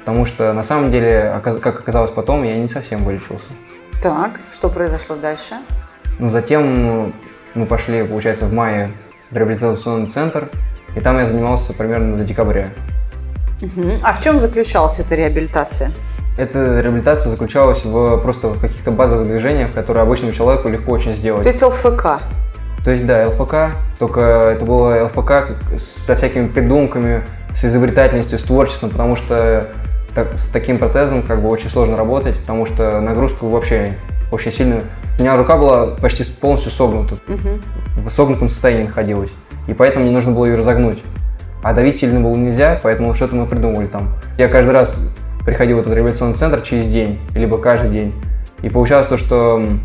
Потому 0.00 0.24
что 0.24 0.52
на 0.52 0.62
самом 0.62 0.90
деле, 0.90 1.40
как 1.42 1.66
оказалось 1.66 2.10
потом, 2.10 2.42
я 2.42 2.56
не 2.56 2.68
совсем 2.68 3.04
вылечился. 3.04 3.48
Так, 4.02 4.40
что 4.50 4.68
произошло 4.68 5.16
дальше? 5.16 5.56
Но 6.18 6.30
затем 6.30 6.86
ну, 6.86 7.12
мы 7.54 7.66
пошли, 7.66 8.02
получается, 8.02 8.46
в 8.46 8.52
мае 8.52 8.90
в 9.30 9.36
реабилитационный 9.36 10.08
центр, 10.08 10.48
и 10.96 11.00
там 11.00 11.18
я 11.18 11.26
занимался 11.26 11.72
примерно 11.72 12.16
до 12.16 12.24
декабря. 12.24 12.68
Мгм. 13.60 13.98
А 14.02 14.12
в 14.12 14.20
чем 14.20 14.40
заключалась 14.40 14.98
эта 14.98 15.14
реабилитация? 15.14 15.92
Эта 16.38 16.80
реабилитация 16.80 17.28
заключалась 17.30 17.84
в 17.84 18.18
просто 18.18 18.48
в 18.48 18.60
каких-то 18.60 18.90
базовых 18.90 19.26
движениях, 19.28 19.72
которые 19.72 20.02
обычному 20.02 20.32
человеку 20.32 20.68
легко 20.68 20.92
очень 20.92 21.12
сделать. 21.12 21.42
То 21.42 21.48
есть 21.48 21.62
ЛФК. 21.62 22.22
То 22.84 22.90
есть, 22.90 23.04
да, 23.06 23.28
ЛФК, 23.28 23.76
только 23.98 24.20
это 24.20 24.64
было 24.64 25.04
ЛФК 25.04 25.76
со 25.76 26.16
всякими 26.16 26.48
придумками, 26.48 27.22
с 27.52 27.64
изобретательностью, 27.64 28.38
с 28.38 28.42
творчеством, 28.44 28.90
потому 28.90 29.16
что 29.16 29.68
так- 30.14 30.38
с 30.38 30.46
таким 30.46 30.78
протезом 30.78 31.22
как 31.22 31.42
бы 31.42 31.48
очень 31.50 31.68
сложно 31.68 31.96
работать, 31.96 32.38
потому 32.38 32.64
что 32.64 33.00
нагрузку 33.00 33.48
вообще 33.48 33.96
очень 34.32 34.52
сильно... 34.52 34.80
У 35.18 35.22
меня 35.22 35.36
рука 35.36 35.56
была 35.56 35.96
почти 35.96 36.24
полностью 36.24 36.70
согнута, 36.72 37.16
Мгм. 37.26 37.60
в 37.98 38.08
согнутом 38.08 38.48
состоянии 38.48 38.84
находилась, 38.86 39.30
и 39.66 39.74
поэтому 39.74 40.04
мне 40.06 40.14
нужно 40.14 40.32
было 40.32 40.46
ее 40.46 40.56
разогнуть. 40.56 41.02
А 41.62 41.72
давить 41.72 41.98
сильно 41.98 42.20
было 42.20 42.34
нельзя, 42.36 42.80
поэтому 42.82 43.14
что-то 43.14 43.34
мы 43.34 43.46
придумали 43.46 43.86
там. 43.86 44.14
Я 44.38 44.48
каждый 44.48 44.70
раз 44.70 44.98
приходил 45.44 45.78
в 45.78 45.80
этот 45.80 45.94
реабилитационный 45.94 46.34
центр 46.34 46.60
через 46.60 46.88
день, 46.88 47.18
либо 47.34 47.58
каждый 47.58 47.90
день. 47.90 48.14
И 48.62 48.68
получалось 48.68 49.06
то, 49.06 49.16
что 49.16 49.58
м, 49.58 49.80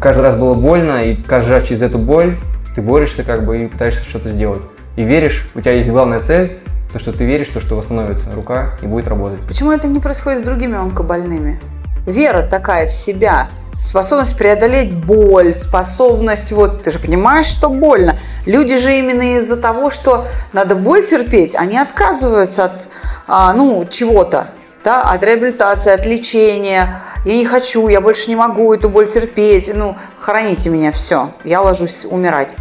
каждый 0.00 0.20
раз 0.20 0.36
было 0.36 0.54
больно, 0.54 1.04
и 1.04 1.16
каждый 1.16 1.50
раз 1.50 1.64
через 1.64 1.82
эту 1.82 1.98
боль 1.98 2.36
ты 2.74 2.82
борешься 2.82 3.22
как 3.22 3.44
бы 3.44 3.58
и 3.58 3.66
пытаешься 3.66 4.04
что-то 4.04 4.28
сделать. 4.30 4.62
И 4.96 5.02
веришь, 5.02 5.48
у 5.54 5.60
тебя 5.60 5.72
есть 5.72 5.90
главная 5.90 6.20
цель, 6.20 6.58
то, 6.92 6.98
что 6.98 7.12
ты 7.12 7.24
веришь, 7.24 7.48
то, 7.48 7.60
что 7.60 7.76
восстановится 7.76 8.34
рука 8.34 8.72
и 8.82 8.86
будет 8.86 9.08
работать. 9.08 9.40
Почему 9.46 9.72
это 9.72 9.88
не 9.88 10.00
происходит 10.00 10.42
с 10.42 10.44
другими 10.44 10.76
онкобольными? 10.76 11.60
Вера 12.06 12.42
такая 12.42 12.86
в 12.86 12.92
себя, 12.92 13.48
способность 13.78 14.36
преодолеть 14.36 14.92
боль, 14.92 15.54
способность, 15.54 16.52
вот, 16.52 16.82
ты 16.82 16.90
же 16.90 16.98
понимаешь, 16.98 17.46
что 17.46 17.70
больно. 17.70 18.18
Люди 18.44 18.76
же 18.76 18.94
именно 18.98 19.36
из-за 19.38 19.56
того, 19.56 19.90
что 19.90 20.26
надо 20.52 20.74
боль 20.74 21.04
терпеть, 21.04 21.54
они 21.54 21.78
отказываются 21.78 22.64
от, 22.64 22.88
а, 23.26 23.52
ну, 23.54 23.86
чего-то, 23.88 24.48
да, 24.84 25.02
от 25.02 25.22
реабилитации, 25.22 25.92
от 25.92 26.04
лечения. 26.06 27.00
Я 27.24 27.36
не 27.36 27.46
хочу, 27.46 27.88
я 27.88 28.00
больше 28.00 28.28
не 28.28 28.36
могу 28.36 28.72
эту 28.74 28.88
боль 28.88 29.08
терпеть, 29.08 29.70
ну, 29.74 29.96
хороните 30.18 30.70
меня, 30.70 30.92
все, 30.92 31.30
я 31.44 31.60
ложусь 31.60 32.04
умирать. 32.04 32.56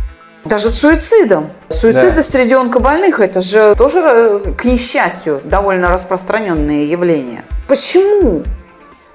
Даже 0.45 0.69
суицидом. 0.69 1.49
Суициды 1.67 2.17
Да. 2.17 2.23
среди 2.23 2.53
онкобольных 2.53 3.19
это 3.19 3.41
же 3.41 3.75
тоже, 3.75 3.99
э, 3.99 4.53
к 4.58 4.63
несчастью, 4.63 5.41
довольно 5.43 5.89
распространенные 5.89 6.89
явления. 6.89 7.43
Почему? 7.67 8.43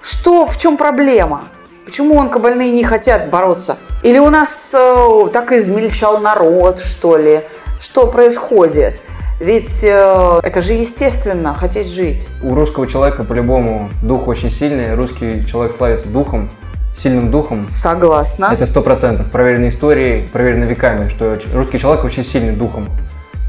Что, 0.03 0.45
в 0.45 0.57
чем 0.59 0.77
проблема? 0.77 1.45
Почему 1.85 2.21
онкобольные 2.21 2.71
не 2.71 2.85
хотят 2.85 3.31
бороться? 3.31 3.77
Или 4.03 4.19
у 4.19 4.31
нас 4.31 4.75
э, 4.79 5.29
так 5.33 5.53
измельчал 5.53 6.19
народ, 6.19 6.79
что 6.79 7.17
ли? 7.17 7.41
Что 7.81 8.07
происходит? 8.07 9.01
Ведь 9.41 9.83
э, 9.83 10.41
это 10.43 10.61
же 10.61 10.75
естественно, 10.75 11.55
хотеть 11.55 11.91
жить. 11.91 12.29
У 12.43 12.55
русского 12.55 12.87
человека 12.87 13.25
по-любому 13.25 13.91
дух 14.03 14.29
очень 14.29 14.51
сильный, 14.51 14.95
русский 14.95 15.45
человек 15.45 15.75
славится 15.77 16.09
духом, 16.09 16.49
сильным 16.95 17.31
духом. 17.31 17.67
Согласна. 17.67 18.51
Это 18.53 18.67
сто 18.67 18.83
процентов. 18.83 19.31
Проверено 19.31 19.69
историей, 19.69 20.29
проверено 20.29 20.65
веками, 20.65 21.09
что 21.09 21.37
русский 21.53 21.79
человек 21.79 22.05
очень 22.05 22.25
сильный 22.25 22.53
духом. 22.53 22.89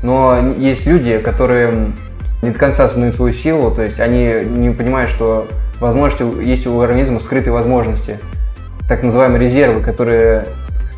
Но 0.01 0.53
есть 0.57 0.85
люди, 0.85 1.19
которые 1.19 1.91
не 2.41 2.49
до 2.49 2.59
конца 2.59 2.85
осознают 2.85 3.15
свою 3.15 3.31
силу, 3.31 3.71
то 3.71 3.81
есть 3.81 3.99
они 3.99 4.33
не 4.45 4.71
понимают, 4.71 5.09
что 5.09 5.47
возможности, 5.83 6.43
есть 6.43 6.65
у 6.65 6.79
организма 6.81 7.19
скрытые 7.19 7.53
возможности, 7.53 8.19
так 8.87 9.03
называемые 9.03 9.39
резервы, 9.39 9.81
которые 9.81 10.45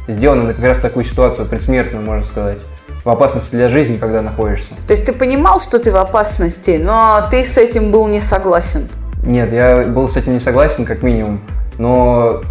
сделаны 0.07 0.43
на 0.43 0.53
как 0.53 0.63
раз 0.63 0.79
такую 0.79 1.03
ситуацию, 1.03 1.47
предсмертную, 1.47 2.03
можно 2.03 2.23
сказать, 2.23 2.59
в 3.03 3.09
опасности 3.09 3.55
для 3.55 3.69
жизни, 3.69 3.97
когда 3.97 4.21
находишься. 4.21 4.75
То 4.87 4.93
есть 4.93 5.05
ты 5.05 5.13
понимал, 5.13 5.59
что 5.59 5.79
ты 5.79 5.91
в 5.91 5.95
опасности, 5.95 6.79
но 6.81 7.27
ты 7.29 7.45
с 7.45 7.57
этим 7.57 7.91
был 7.91 8.07
не 8.07 8.19
согласен. 8.19 8.87
Нет, 9.23 9.51
я 9.53 9.83
был 9.83 10.07
с 10.07 10.17
этим 10.17 10.33
не 10.33 10.39
согласен, 10.39 10.85
как 10.85 11.01
минимум, 11.01 11.41
но, 11.77 12.41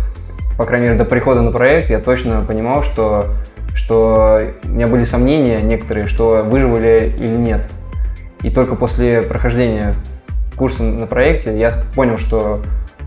по 0.58 0.64
крайней 0.64 0.86
мере, 0.86 0.98
до 0.98 1.04
прихода 1.04 1.40
на 1.40 1.52
проект 1.52 1.90
я 1.90 1.98
точно 2.00 2.40
понимал, 2.40 2.82
что, 2.82 3.26
что 3.74 4.40
у 4.64 4.68
меня 4.68 4.86
были 4.86 5.04
сомнения 5.04 5.62
некоторые, 5.62 6.06
что 6.06 6.42
выживу 6.44 6.78
ли 6.78 7.12
или 7.16 7.36
нет. 7.36 7.68
И 8.42 8.50
только 8.50 8.74
после 8.74 9.22
прохождения 9.22 9.94
курса 10.56 10.82
на 10.82 11.06
проекте 11.06 11.56
я 11.58 11.72
понял, 11.94 12.18
что 12.18 12.60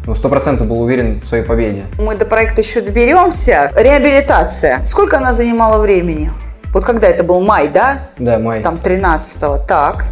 ну, 0.05 0.13
100% 0.13 0.63
был 0.63 0.81
уверен 0.81 1.19
в 1.21 1.27
своей 1.27 1.43
победе. 1.43 1.83
Мы 1.99 2.15
до 2.15 2.25
проекта 2.25 2.61
еще 2.61 2.81
доберемся. 2.81 3.71
Реабилитация. 3.75 4.81
Сколько 4.85 5.17
она 5.17 5.33
занимала 5.33 5.81
времени? 5.81 6.31
Вот 6.73 6.85
когда 6.85 7.07
это 7.07 7.23
был 7.23 7.41
май, 7.41 7.67
да? 7.67 8.09
Да, 8.17 8.39
май. 8.39 8.61
Там 8.61 8.75
13-го. 8.75 9.57
Так. 9.67 10.05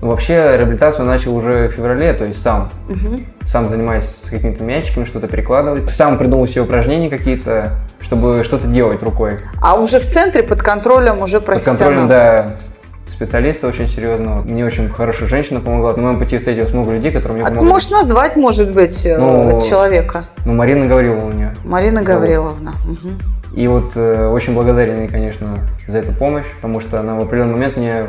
Ну, 0.00 0.08
вообще 0.08 0.56
реабилитацию 0.56 1.04
начал 1.04 1.36
уже 1.36 1.68
в 1.68 1.72
феврале, 1.72 2.14
то 2.14 2.24
есть 2.24 2.40
сам. 2.40 2.70
Мгм. 2.88 3.26
Сам 3.44 3.68
занимаюсь 3.68 4.04
с 4.04 4.30
какими-то 4.30 4.64
мячиками, 4.64 5.04
что-то 5.04 5.28
перекладывать. 5.28 5.90
Сам 5.90 6.16
придумал 6.16 6.46
себе 6.46 6.62
упражнения 6.62 7.10
какие-то, 7.10 7.72
чтобы 8.00 8.42
что-то 8.44 8.66
делать 8.66 9.02
рукой. 9.02 9.40
А 9.60 9.74
уже 9.78 9.98
в 9.98 10.06
центре 10.06 10.42
под 10.42 10.62
контролем 10.62 11.20
уже 11.20 11.40
Под 11.40 11.62
контролем, 11.62 12.06
профессионал. 12.06 12.08
да, 12.08 12.56
специалиста 13.20 13.66
очень 13.68 13.86
серьезного. 13.86 14.40
Мне 14.40 14.64
очень 14.64 14.88
хорошая 14.88 15.28
женщина 15.28 15.60
помогла. 15.60 15.92
На 15.94 16.00
моем 16.04 16.18
пути 16.18 16.38
встретилось 16.38 16.72
много 16.72 16.92
людей, 16.92 17.12
которые 17.12 17.34
мне 17.34 17.42
А 17.42 17.48
ты 17.48 17.54
помогли. 17.54 17.70
можешь 17.70 17.90
назвать, 17.90 18.34
может 18.36 18.72
быть, 18.74 19.04
э, 19.04 19.18
Ну, 19.18 19.60
человека? 19.60 20.24
Ну, 20.46 20.54
Марина 20.54 20.86
Гаврилова 20.86 21.26
у 21.26 21.30
меня. 21.30 21.52
Марина 21.62 22.02
зовут. 22.02 22.22
Гавриловна. 22.22 22.72
И 23.54 23.68
вот 23.68 23.92
э, 23.94 24.26
очень 24.26 24.54
благодарен 24.54 25.00
ей, 25.00 25.08
конечно, 25.08 25.58
за 25.86 25.98
эту 25.98 26.12
помощь, 26.12 26.46
потому 26.56 26.80
что 26.80 26.98
она 26.98 27.14
в 27.14 27.20
определенный 27.20 27.52
момент 27.52 27.76
мне 27.76 28.06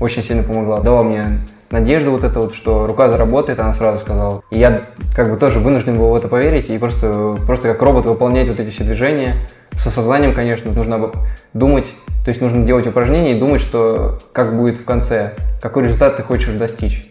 очень 0.00 0.22
сильно 0.22 0.42
помогла. 0.42 0.80
Дала 0.80 1.02
мне 1.02 1.40
надежду 1.70 2.12
вот 2.12 2.24
это 2.24 2.40
вот, 2.40 2.54
что 2.54 2.86
рука 2.86 3.10
заработает, 3.10 3.60
она 3.60 3.74
сразу 3.74 3.98
сказала. 4.00 4.40
И 4.50 4.58
я 4.58 4.80
как 5.14 5.30
бы 5.30 5.36
тоже 5.36 5.58
вынужден 5.58 5.98
был 5.98 6.08
в 6.08 6.14
это 6.14 6.28
поверить 6.28 6.70
и 6.70 6.78
просто, 6.78 7.36
просто 7.46 7.68
как 7.68 7.82
робот 7.82 8.06
выполнять 8.06 8.48
вот 8.48 8.60
эти 8.60 8.70
все 8.70 8.84
движения. 8.84 9.46
С 9.76 9.86
осознанием, 9.86 10.34
конечно, 10.34 10.72
нужно 10.72 11.10
думать, 11.52 11.86
то 12.24 12.28
есть 12.28 12.40
нужно 12.40 12.64
делать 12.64 12.86
упражнения 12.86 13.36
и 13.36 13.38
думать, 13.38 13.60
что 13.60 14.18
как 14.32 14.56
будет 14.56 14.78
в 14.78 14.84
конце, 14.84 15.34
какой 15.60 15.84
результат 15.84 16.16
ты 16.16 16.22
хочешь 16.22 16.56
достичь. 16.56 17.10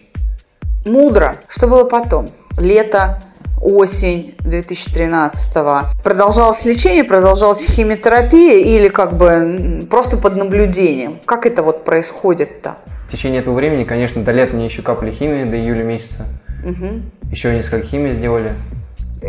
Мудро. 0.86 1.36
Что 1.48 1.68
было 1.68 1.84
потом? 1.86 2.30
Лето, 2.58 3.22
осень 3.62 4.36
2013-го. 4.40 6.02
Продолжалось 6.04 6.66
лечение, 6.66 7.04
продолжалась 7.04 7.66
химиотерапия 7.66 8.66
или 8.66 8.90
как 8.90 9.16
бы 9.18 9.88
просто 9.90 10.18
под 10.18 10.36
наблюдением? 10.36 11.20
Как 11.26 11.46
это 11.46 11.64
вот 11.64 11.86
происходит-то? 11.86 12.76
В 13.08 13.12
течение 13.12 13.42
этого 13.42 13.56
времени, 13.56 13.84
конечно, 13.84 14.24
до 14.24 14.32
лета 14.32 14.56
мне 14.56 14.66
еще 14.66 14.82
капали 14.82 15.12
химии, 15.12 15.46
до 15.46 15.58
июля 15.58 15.84
месяца. 15.84 16.26
Мгм. 16.64 17.12
Еще 17.32 17.56
несколько 17.56 17.86
химий 17.86 18.14
сделали. 18.14 18.52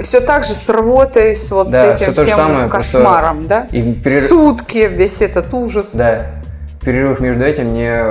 Все 0.03 0.21
так 0.21 0.45
же 0.45 0.55
с 0.55 0.69
рвотой, 0.69 1.37
с 1.37 1.51
вот 1.51 1.71
Да, 1.71 1.95
с 1.97 2.01
этим 2.03 2.15
всем 2.15 2.37
самое, 2.37 2.69
кошмаром, 2.69 3.47
да? 3.47 3.67
И 3.71 3.81
перерыв- 3.95 4.29
Сутки, 4.29 4.89
весь 4.91 5.21
этот 5.21 5.53
ужас. 5.55 5.93
Да. 5.95 6.27
В 6.81 6.85
перерывах 6.85 7.21
между 7.21 7.45
этим 7.45 7.69
мне 7.69 8.03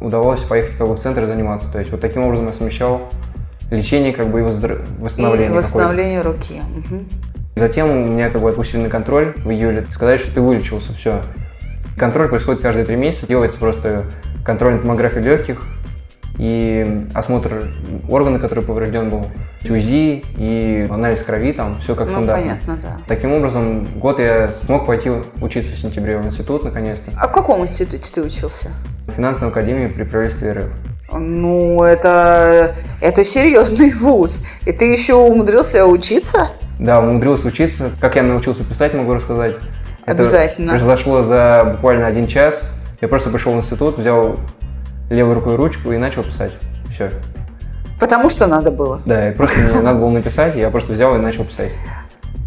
удавалось 0.00 0.40
поехать 0.40 0.76
как 0.76 0.88
бы 0.88 0.94
в 0.96 0.98
центр 0.98 1.26
заниматься. 1.26 1.70
То 1.70 1.78
есть 1.78 1.90
вот 1.90 2.00
таким 2.00 2.24
образом 2.24 2.46
я 2.46 2.52
совмещал 2.52 3.02
лечение 3.70 4.12
как 4.12 4.28
бы 4.28 4.40
и 4.40 4.42
воздр- 4.42 4.84
восстановление. 4.98 5.50
И 5.50 5.52
восстановление 5.52 6.20
руки. 6.22 6.60
Мгм. 6.74 7.08
Затем 7.56 7.88
у 7.90 7.94
меня 7.94 8.30
как 8.30 8.42
бы 8.42 8.50
отпустили 8.50 8.82
на 8.82 8.88
контроль 8.90 9.34
в 9.36 9.50
июле. 9.50 9.86
Сказали, 9.90 10.16
что 10.18 10.34
ты 10.34 10.40
вылечился, 10.40 10.92
все. 10.92 11.20
Контроль 11.98 12.28
происходит 12.28 12.60
каждые 12.62 12.84
три 12.84 12.96
месяца. 12.96 13.26
Делается 13.26 13.58
просто 13.58 14.04
контрольная 14.44 14.80
томография 14.80 15.20
легких 15.20 15.62
и 16.38 17.06
осмотр 17.14 17.68
органа, 18.08 18.38
который 18.38 18.62
поврежден 18.64 19.08
был, 19.08 19.26
УЗИ 19.68 20.24
и 20.36 20.86
анализ 20.90 21.22
крови, 21.22 21.52
там 21.52 21.78
все 21.80 21.94
как 21.94 22.06
Ну, 22.06 22.12
стандартно. 22.12 22.44
понятно, 22.44 22.78
да. 22.82 22.98
Таким 23.08 23.32
образом, 23.32 23.84
год 23.98 24.20
я 24.20 24.50
смог 24.50 24.86
пойти 24.86 25.10
учиться 25.40 25.72
в 25.72 25.76
сентябре 25.78 26.18
в 26.18 26.24
институт 26.24 26.62
наконец-то. 26.64 27.10
А 27.16 27.26
в 27.26 27.32
каком 27.32 27.62
институте 27.62 28.12
ты 28.12 28.22
учился? 28.22 28.70
В 29.08 29.12
финансовой 29.12 29.50
академии 29.50 29.88
при 29.88 30.04
правительстве 30.04 30.52
РФ. 30.52 30.72
Ну, 31.12 31.82
это, 31.82 32.74
это 33.00 33.24
серьезный 33.24 33.92
вуз. 33.92 34.42
И 34.66 34.72
ты 34.72 34.86
еще 34.86 35.14
умудрился 35.14 35.86
учиться? 35.86 36.50
Да, 36.78 37.00
умудрился 37.00 37.46
учиться. 37.48 37.90
Как 38.00 38.16
я 38.16 38.22
научился 38.22 38.64
писать, 38.64 38.92
могу 38.94 39.14
рассказать. 39.14 39.56
Это 40.04 40.22
Обязательно. 40.22 40.72
произошло 40.72 41.22
за 41.22 41.70
буквально 41.74 42.06
один 42.06 42.26
час. 42.26 42.62
Я 43.00 43.08
просто 43.08 43.30
пришел 43.30 43.52
в 43.52 43.56
институт, 43.56 43.98
взял 43.98 44.36
левой 45.10 45.34
рукой 45.34 45.56
ручку 45.56 45.92
и 45.92 45.96
начал 45.98 46.22
писать. 46.22 46.52
Все. 46.90 47.10
Потому 47.98 48.28
что 48.28 48.46
надо 48.46 48.70
было. 48.70 49.00
Да, 49.06 49.30
и 49.30 49.34
просто 49.34 49.60
мне 49.60 49.80
надо 49.80 49.98
было 49.98 50.10
написать, 50.10 50.54
я 50.54 50.70
просто 50.70 50.92
взял 50.92 51.14
и 51.14 51.18
начал 51.18 51.44
писать. 51.44 51.72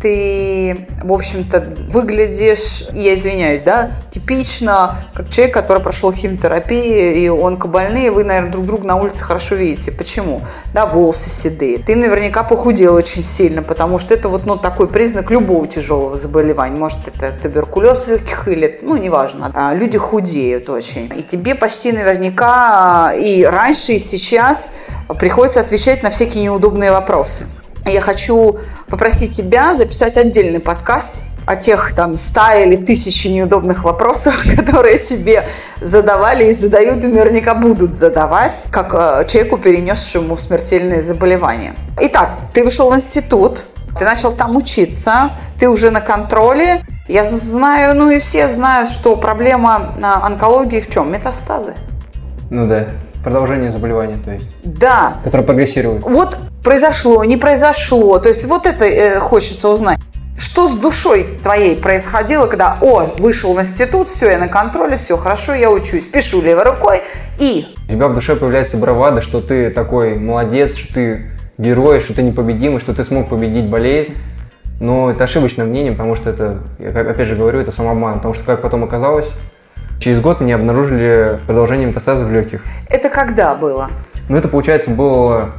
Ты, 0.01 0.87
в 1.03 1.11
общем-то, 1.11 1.75
выглядишь, 1.89 2.85
я 2.93 3.15
извиняюсь, 3.15 3.63
да, 3.63 3.91
типично, 4.09 5.05
как 5.13 5.29
человек, 5.29 5.53
который 5.53 5.83
прошел 5.83 6.13
химиотерапию, 6.13 7.15
и 7.15 7.27
онкобольные, 7.27 8.09
вы, 8.09 8.23
наверное, 8.23 8.51
друг 8.51 8.65
друга 8.65 8.87
на 8.87 8.95
улице 8.95 9.25
хорошо 9.25 9.55
видите. 9.55 9.91
Почему? 9.91 10.41
Да, 10.73 10.85
волосы 10.85 11.29
седые. 11.29 11.79
Ты 11.79 11.97
наверняка 11.97 12.43
похудел 12.43 12.95
очень 12.95 13.23
сильно, 13.23 13.61
потому 13.61 13.97
что 13.97 14.13
это 14.13 14.29
вот, 14.29 14.45
ну, 14.45 14.55
такой 14.55 14.87
признак 14.87 15.31
любого 15.31 15.67
тяжелого 15.67 16.15
заболевания. 16.15 16.77
Может, 16.77 16.99
это 17.07 17.33
туберкулез 17.33 18.07
легких 18.07 18.47
или, 18.47 18.79
ну, 18.81 18.95
неважно. 18.95 19.51
А, 19.53 19.73
Люди 19.73 19.97
худеют 19.97 20.69
очень. 20.69 21.11
И 21.15 21.23
тебе 21.23 21.55
почти 21.55 21.91
наверняка 21.91 23.13
и 23.13 23.43
раньше, 23.43 23.93
и 23.93 23.97
сейчас 23.99 24.71
приходится 25.19 25.59
отвечать 25.59 26.03
на 26.03 26.09
всякие 26.09 26.43
неудобные 26.43 26.91
вопросы. 26.91 27.47
Я 27.89 28.01
хочу 28.01 28.59
попросить 28.87 29.31
тебя 29.35 29.73
записать 29.73 30.17
отдельный 30.17 30.59
подкаст 30.59 31.23
о 31.47 31.55
тех 31.55 31.93
там 31.95 32.15
ста 32.17 32.53
или 32.53 32.75
тысячи 32.75 33.27
неудобных 33.27 33.83
вопросов, 33.83 34.39
которые 34.55 34.99
тебе 34.99 35.47
задавали 35.81 36.45
и 36.45 36.51
задают, 36.51 37.03
и 37.03 37.07
наверняка 37.07 37.55
будут 37.55 37.95
задавать, 37.95 38.67
как 38.69 38.93
э, 38.93 39.27
человеку, 39.27 39.57
перенесшему 39.57 40.37
смертельное 40.37 41.01
заболевание. 41.01 41.73
Итак, 41.99 42.37
ты 42.53 42.63
вышел 42.63 42.91
в 42.91 42.95
институт, 42.95 43.63
ты 43.97 44.05
начал 44.05 44.31
там 44.33 44.55
учиться, 44.55 45.31
ты 45.57 45.67
уже 45.67 45.89
на 45.89 46.01
контроле. 46.01 46.83
Я 47.07 47.23
знаю, 47.23 47.95
ну 47.95 48.11
и 48.11 48.19
все 48.19 48.49
знают, 48.49 48.89
что 48.89 49.15
проблема 49.15 49.95
на 49.97 50.23
онкологии 50.23 50.79
в 50.79 50.89
чем? 50.89 51.11
Метастазы. 51.11 51.73
Ну 52.51 52.67
да, 52.67 52.89
продолжение 53.23 53.71
заболевания, 53.71 54.17
то 54.23 54.31
есть, 54.31 54.47
Да, 54.63 55.15
которое 55.23 55.43
прогрессирует. 55.43 56.03
вот 56.03 56.37
произошло, 56.69 57.23
не 57.23 57.35
произошло. 57.35 58.19
То 58.19 58.29
есть 58.29 58.45
вот 58.45 58.67
это 58.67 58.85
э, 58.85 59.19
хочется 59.19 59.69
узнать. 59.69 59.97
Что 60.37 60.67
с 60.67 60.75
душой 60.75 61.39
твоей 61.41 61.75
происходило, 61.75 62.45
когда, 62.45 62.77
о, 62.79 63.05
вышел 63.17 63.55
в 63.55 63.59
институт, 63.59 64.07
все, 64.07 64.29
я 64.29 64.37
на 64.37 64.47
контроле, 64.47 64.97
все 64.97 65.17
хорошо, 65.17 65.55
я 65.55 65.71
учусь, 65.71 66.05
пишу 66.05 66.43
левой 66.43 66.65
рукой, 66.65 67.01
и 67.39 67.65
У 67.87 67.91
тебя 67.93 68.07
в 68.07 68.13
душе 68.13 68.35
появляется 68.35 68.77
бравада, 68.77 69.23
что 69.23 69.41
ты 69.41 69.71
такой 69.71 70.19
молодец, 70.19 70.77
что 70.77 70.93
ты 70.93 71.31
герой, 71.57 72.01
что 72.01 72.13
ты 72.13 72.21
непобедимый, 72.21 72.79
что 72.79 72.93
ты 72.93 73.03
смог 73.03 73.29
победить 73.29 73.65
болезнь. 73.65 74.13
Но 74.79 75.09
это 75.09 75.23
ошибочное 75.23 75.65
мнение, 75.65 75.93
потому 75.93 76.15
что 76.15 76.29
это, 76.29 76.59
я 76.77 76.89
опять 76.89 77.27
же 77.27 77.35
говорю, 77.35 77.59
это 77.59 77.71
самообман. 77.71 78.17
Потому 78.17 78.35
что, 78.35 78.43
как 78.43 78.61
потом 78.61 78.83
оказалось, 78.83 79.27
через 79.99 80.19
год 80.21 80.39
меня 80.39 80.53
обнаружили 80.53 81.39
продолжение 81.47 81.87
метастазов 81.87 82.27
в 82.27 82.31
легких. 82.31 82.61
это 82.91 83.09
когда 83.09 83.55
было? 83.55 83.89
Ну, 84.29 84.37
это, 84.37 84.47
получается, 84.47 84.91
было 84.91 85.49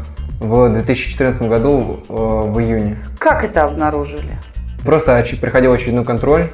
в 0.41 0.69
2014 0.73 1.43
году 1.43 2.01
э, 2.09 2.13
в 2.13 2.59
июне. 2.61 2.97
Как 3.19 3.45
это 3.45 3.65
обнаружили? 3.65 4.37
Просто 4.85 5.23
приходил 5.41 5.73
очередной 5.73 6.05
контроль. 6.05 6.51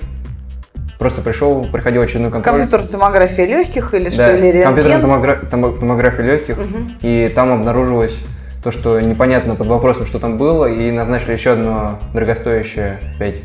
Просто 0.98 1.22
пришел, 1.22 1.64
приходил 1.70 2.02
очередной 2.02 2.30
контроль. 2.32 2.60
Компьютерная 2.60 2.88
томография 2.90 3.46
легких 3.46 3.94
или 3.94 4.10
что, 4.10 4.18
Да, 4.26 4.32
или 4.36 4.46
рентген? 4.46 4.62
компьютерная 4.64 5.00
томогра- 5.02 5.48
томо- 5.48 5.78
томография 5.78 6.22
легких. 6.24 6.56
Мгм. 6.56 6.92
И 7.02 7.30
там 7.34 7.52
обнаружилось 7.52 8.16
то, 8.64 8.70
что 8.72 8.98
непонятно 8.98 9.54
под 9.54 9.68
вопросом, 9.68 10.06
что 10.06 10.18
там 10.18 10.38
было, 10.38 10.64
и 10.66 10.90
назначили 10.90 11.32
еще 11.32 11.52
одно 11.52 11.98
дорогостоящее 12.12 12.98
опять 13.14 13.36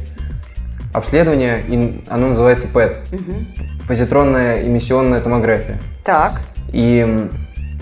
обследование, 0.93 1.63
и 1.67 2.01
оно 2.09 2.29
называется 2.29 2.67
ПЭТ, 2.67 2.97
Мгм. 3.11 3.47
позитронная 3.87 4.63
эмиссионная 4.65 5.21
томография. 5.21 5.79
Так, 6.03 6.41
И 6.73 7.27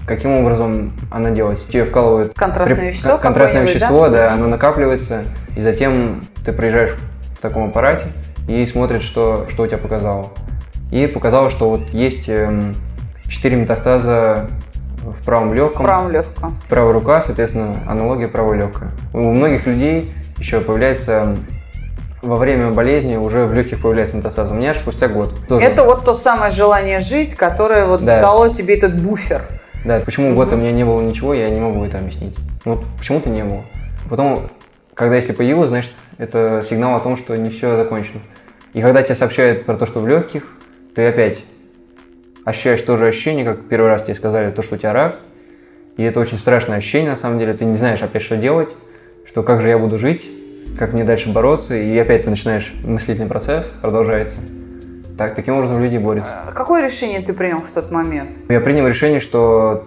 каким 0.09 0.31
образом 0.31 0.91
она 1.11 1.29
делается? 1.29 1.69
Тебе 1.71 1.85
вкалывают 1.85 2.33
Контрастное 2.33 2.79
преп- 2.79 2.87
вещество 2.87 3.11
кон- 3.13 3.21
контрастное 3.21 3.61
вещество, 3.61 4.09
да? 4.09 4.27
да? 4.29 4.33
оно 4.33 4.47
накапливается, 4.47 5.23
и 5.55 5.61
затем 5.61 6.21
ты 6.43 6.51
приезжаешь 6.51 6.95
в 7.37 7.41
таком 7.41 7.69
аппарате 7.69 8.07
и 8.47 8.65
смотришь, 8.65 9.03
что, 9.03 9.45
что 9.49 9.63
у 9.63 9.67
тебя 9.67 9.77
показало. 9.77 10.25
И 10.91 11.05
показало, 11.05 11.51
что 11.51 11.69
вот 11.69 11.89
есть 11.89 12.27
эм, 12.27 12.73
4 13.27 13.55
метастаза 13.55 14.47
в 15.03 15.23
правом 15.23 15.49
в 15.49 15.53
легком, 15.53 15.85
правом 15.85 16.11
легком. 16.11 16.57
правая 16.67 16.91
рука, 16.93 17.21
соответственно, 17.21 17.75
аналогия 17.87 18.27
правой 18.27 18.57
легкой. 18.57 18.87
У 19.13 19.19
многих 19.31 19.67
людей 19.67 20.11
еще 20.37 20.59
появляется 20.61 21.11
м, 21.21 21.45
во 22.23 22.35
время 22.37 22.71
болезни 22.71 23.15
уже 23.15 23.45
в 23.45 23.53
легких 23.53 23.79
появляется 23.81 24.17
метастаз. 24.17 24.49
У 24.49 24.55
меня 24.55 24.73
же 24.73 24.79
спустя 24.79 25.07
год. 25.07 25.33
Тоже. 25.47 25.63
Это 25.65 25.83
вот 25.83 26.03
то 26.03 26.15
самое 26.15 26.49
желание 26.49 26.99
жить, 26.99 27.35
которое 27.35 27.85
вот 27.85 28.03
Да. 28.03 28.19
дало 28.19 28.47
тебе 28.49 28.75
этот 28.75 28.99
буфер. 28.99 29.43
Да, 29.85 30.01
почему 30.01 30.35
год 30.35 30.51
у 30.51 30.57
меня 30.57 30.71
не 30.71 30.83
было 30.83 31.01
ничего, 31.01 31.33
я 31.33 31.49
не 31.49 31.59
могу 31.59 31.83
это 31.85 31.99
объяснить. 31.99 32.35
Вот 32.65 32.83
почему-то 32.97 33.29
не 33.29 33.43
было. 33.43 33.63
Потом, 34.09 34.49
когда 34.93 35.15
если 35.15 35.31
появилось, 35.31 35.69
значит, 35.69 35.93
это 36.17 36.61
сигнал 36.63 36.95
о 36.95 36.99
том, 36.99 37.15
что 37.15 37.35
не 37.37 37.49
все 37.49 37.77
закончено. 37.77 38.19
И 38.73 38.81
когда 38.81 39.01
тебе 39.03 39.15
сообщают 39.15 39.65
про 39.65 39.75
то, 39.75 39.85
что 39.85 40.01
в 40.01 40.07
легких, 40.07 40.57
ты 40.95 41.07
опять 41.07 41.45
ощущаешь 42.43 42.81
то 42.81 42.97
же 42.97 43.07
ощущение, 43.07 43.45
как 43.45 43.67
первый 43.69 43.89
раз 43.89 44.03
тебе 44.03 44.15
сказали, 44.15 44.51
то, 44.51 44.61
что 44.61 44.75
у 44.75 44.77
тебя 44.77 44.91
рак. 44.91 45.19
И 45.97 46.03
это 46.03 46.19
очень 46.19 46.37
страшное 46.37 46.77
ощущение, 46.77 47.11
на 47.11 47.15
самом 47.15 47.39
деле. 47.39 47.53
Ты 47.53 47.65
не 47.65 47.75
знаешь 47.75 48.01
опять, 48.01 48.21
что 48.21 48.35
делать, 48.37 48.75
что 49.25 49.43
как 49.43 49.61
же 49.61 49.69
я 49.69 49.77
буду 49.77 49.97
жить, 49.97 50.29
как 50.77 50.93
мне 50.93 51.03
дальше 51.03 51.31
бороться. 51.31 51.75
И 51.75 51.97
опять 51.97 52.23
ты 52.23 52.29
начинаешь, 52.29 52.73
мыслительный 52.83 53.27
процесс 53.27 53.71
продолжается. 53.81 54.39
Так, 55.19 55.35
таким 55.35 55.55
образом 55.57 55.81
люди 55.83 55.97
борются. 55.97 56.31
Какое 56.55 56.81
решение 56.81 57.19
ты 57.19 57.33
принял 57.33 57.57
в 57.59 57.69
тот 57.69 57.91
момент? 57.91 58.29
Я 58.47 58.61
принял 58.61 58.87
решение, 58.87 59.19
что 59.19 59.83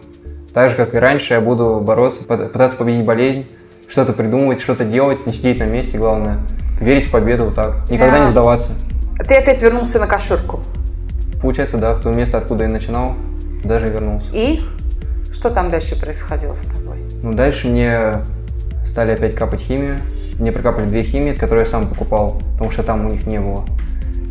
так 0.52 0.68
же, 0.70 0.76
как 0.76 0.94
и 0.94 0.98
раньше, 0.98 1.32
я 1.32 1.40
буду 1.40 1.80
бороться, 1.80 2.20
пыт- 2.22 2.50
пытаться 2.50 2.76
победить 2.76 3.06
болезнь, 3.06 3.46
что-то 3.88 4.12
придумывать, 4.12 4.60
что-то 4.60 4.84
делать, 4.84 5.26
не 5.26 5.32
сидеть 5.32 5.58
на 5.58 5.64
месте, 5.64 5.96
главное. 5.96 6.36
Верить 6.82 7.06
в 7.06 7.10
победу 7.10 7.46
вот 7.46 7.54
так. 7.54 7.76
Никогда 7.90 8.18
Да. 8.18 8.24
не 8.24 8.28
сдаваться. 8.28 8.72
Ты 9.26 9.36
опять 9.36 9.62
вернулся 9.62 9.98
на 10.00 10.06
каширку. 10.06 10.60
Получается, 11.40 11.78
да, 11.78 11.94
в 11.94 12.02
то 12.02 12.10
место, 12.10 12.36
откуда 12.36 12.64
я 12.64 12.70
начинал. 12.70 13.14
даже 13.64 13.86
вернулся. 13.88 14.26
И 14.34 14.60
что 15.32 15.48
там 15.48 15.70
дальше 15.70 15.98
происходило 15.98 16.54
с 16.54 16.64
тобой? 16.64 16.98
Ну, 17.22 17.32
дальше 17.32 17.68
мне 17.68 18.18
стали 18.84 19.12
опять 19.12 19.34
капать 19.34 19.60
химию. 19.60 19.96
Мне 20.38 20.52
прокапали 20.52 20.84
две 20.84 21.02
химии, 21.02 21.32
которые 21.32 21.60
я 21.64 21.70
сам 21.70 21.88
покупал, 21.88 22.42
потому 22.54 22.70
что 22.70 22.82
там 22.82 23.06
у 23.06 23.08
них 23.10 23.26
не 23.26 23.38
было. 23.40 23.64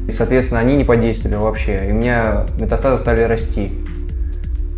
И, 0.07 0.11
соответственно, 0.11 0.59
они 0.59 0.75
не 0.75 0.83
подействовали 0.83 1.37
вообще. 1.37 1.87
И 1.87 1.91
у 1.91 1.95
меня 1.95 2.45
метастазы 2.59 2.99
стали 2.99 3.23
расти. 3.23 3.71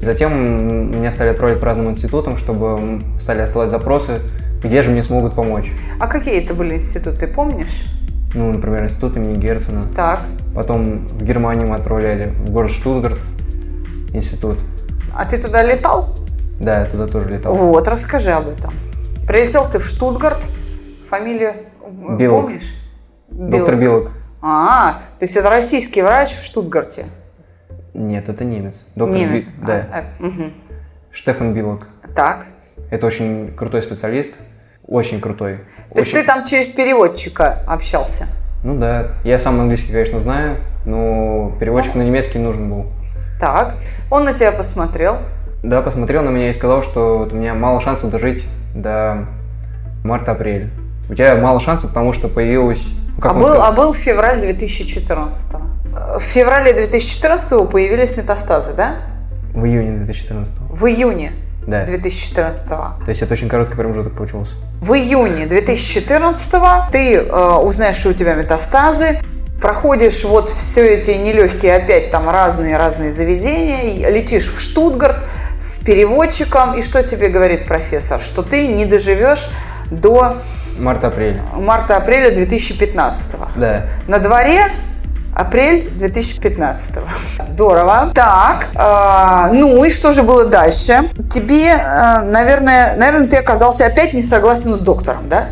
Затем 0.01 0.91
меня 0.91 1.12
стали 1.12 1.29
отправлять 1.29 1.59
по 1.59 1.65
разным 1.65 1.89
институтам, 1.89 2.36
чтобы 2.36 3.01
стали 3.19 3.41
отсылать 3.41 3.69
запросы, 3.69 4.19
где 4.62 4.81
же 4.81 4.91
мне 4.91 5.01
смогут 5.01 5.33
помочь. 5.33 5.71
А 5.99 6.07
какие 6.07 6.43
это 6.43 6.53
были 6.53 6.75
институты, 6.75 7.27
помнишь? 7.27 7.86
Ну, 8.33 8.51
например, 8.51 8.83
институт 8.83 9.15
имени 9.15 9.36
Герцена. 9.36 9.86
Так. 9.95 10.21
Потом 10.55 11.07
в 11.07 11.23
Германию 11.23 11.67
мы 11.67 11.75
отправляли, 11.75 12.33
в 12.45 12.51
город 12.51 12.71
Штутгарт, 12.71 13.19
институт. 14.13 14.57
А 15.15 15.25
ты 15.25 15.38
туда 15.38 15.63
летал? 15.63 16.15
Да, 16.59 16.81
я 16.81 16.86
туда 16.86 17.07
тоже 17.07 17.29
летал. 17.29 17.55
Вот, 17.55 17.88
расскажи 17.88 18.31
об 18.31 18.49
этом. 18.49 18.73
Прилетел 19.27 19.69
ты 19.69 19.79
в 19.79 19.86
Штутгарт, 19.86 20.39
фамилию 21.09 21.53
э, 21.81 22.17
Билок. 22.17 22.45
помнишь? 22.45 22.75
Доктор 23.29 23.75
Билок. 23.75 24.12
А, 24.41 25.01
то 25.23 25.25
есть 25.25 25.38
это 25.38 25.49
российский 25.49 26.01
врач 26.01 26.31
в 26.31 26.43
Штутгарте? 26.43 27.05
Нет, 27.93 28.27
это 28.27 28.43
немец. 28.43 28.83
Доктор 28.93 29.17
Немец. 29.17 29.45
Би- 29.45 29.65
Да. 29.65 29.88
А, 29.89 29.99
а, 29.99 30.03
мгм. 30.21 30.51
Штефан 31.13 31.53
Билок. 31.53 31.88
Так. 32.13 32.45
Это 32.91 33.05
очень 33.07 33.55
крутой 33.55 33.83
специалист. 33.83 34.33
Очень 34.86 35.21
крутой. 35.21 35.59
То 35.93 35.99
есть 36.01 36.09
Очень- 36.13 36.19
ты 36.19 36.27
там 36.27 36.43
через 36.43 36.73
переводчика 36.73 37.63
общался? 37.65 38.27
Ну 38.65 38.77
да. 38.77 39.12
Я 39.23 39.39
сам 39.39 39.62
английский, 39.62 39.93
конечно, 39.93 40.19
знаю, 40.19 40.57
но 40.86 41.55
переводчик 41.57 41.95
на 41.95 42.01
немецкий 42.01 42.39
нужен 42.39 42.69
был. 42.69 42.88
Так. 43.39 43.77
Он 44.12 44.25
на 44.25 44.33
тебя 44.33 44.51
посмотрел. 44.51 45.19
Да, 45.63 45.81
посмотрел 45.81 46.23
на 46.23 46.31
меня 46.31 46.49
и 46.49 46.53
сказал, 46.53 46.83
что 46.83 47.19
вот 47.19 47.31
у 47.31 47.38
меня 47.38 47.53
мало 47.53 47.79
шансов 47.79 48.12
дожить 48.12 48.45
до 48.75 49.25
марта-апреля. 50.03 50.69
У 51.09 51.13
тебя 51.13 51.38
мало 51.38 51.62
шансов, 51.62 51.91
потому 51.91 52.12
что 52.12 52.27
появилась... 52.27 52.86
как 53.21 53.32
а, 53.32 53.36
был, 53.36 53.62
а 53.62 53.71
был 53.71 53.93
февраль 53.93 54.41
2014 54.41 55.52
В 56.17 56.19
феврале 56.19 56.73
2014 56.73 57.69
появились 57.69 58.17
метастазы, 58.17 58.73
да? 58.73 58.95
В 59.54 59.65
июне 59.65 59.97
2014 59.97 60.54
В 60.69 60.86
июне 60.88 61.34
Да. 61.67 61.86
2014 61.86 62.67
То 62.67 62.95
есть 63.08 63.21
это 63.21 63.34
очень 63.34 63.49
короткий 63.49 63.76
промежуток 63.76 64.15
получился. 64.15 64.56
В 64.82 64.93
июне 64.93 65.45
2014 65.45 66.52
ты 66.91 67.15
э, 67.17 67.56
узнаешь, 67.58 67.95
что 67.95 68.10
у 68.10 68.13
тебя 68.13 68.34
метастазы, 68.34 69.21
проходишь 69.62 70.26
вот 70.26 70.49
все 70.49 70.95
эти 70.95 71.12
нелегкие 71.12 71.78
опять 71.78 72.12
там 72.12 72.30
разные-разные 72.30 73.10
заведения, 73.10 74.10
летишь 74.10 74.52
в 74.52 74.60
Штутгарт 74.60 75.26
с 75.58 75.78
переводчиком, 75.78 76.78
и 76.78 76.82
что 76.82 77.02
тебе 77.02 77.30
говорит 77.30 77.65
профессор? 77.65 78.19
Что 78.19 78.41
ты 78.41 78.67
не 78.67 78.86
доживешь 78.86 79.49
до 79.89 80.39
Март-апрель. 80.79 81.41
марта-апреля 81.55 82.33
2015 82.33 83.31
Да. 83.55 83.83
На 84.07 84.19
дворе 84.19 84.65
апрель 85.36 85.89
2015 85.89 86.95
Здорово. 87.39 88.12
Так, 88.13 88.69
э, 88.75 89.53
ну 89.53 89.83
и 89.83 89.89
что 89.89 90.13
же 90.13 90.23
было 90.23 90.45
дальше? 90.45 91.09
Тебе, 91.29 91.69
э, 91.69 92.21
наверное, 92.21 92.95
наверное, 92.97 93.27
ты 93.27 93.38
оказался 93.38 93.86
опять 93.86 94.13
не 94.13 94.21
согласен 94.21 94.75
с 94.75 94.79
доктором, 94.79 95.29
да? 95.29 95.49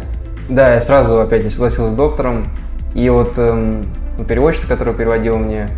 Да, 0.50 0.74
я 0.76 0.82
сразу 0.82 1.20
опять 1.20 1.44
не 1.44 1.50
согласился 1.50 1.94
с 1.94 1.96
доктором. 1.96 2.48
И 2.94 3.10
вот 3.10 3.38
эм, 3.38 3.86
ну, 4.18 4.24
переводчица, 4.26 4.68
которая 4.68 4.94
переводила 4.94 5.38
мне, 5.38 5.70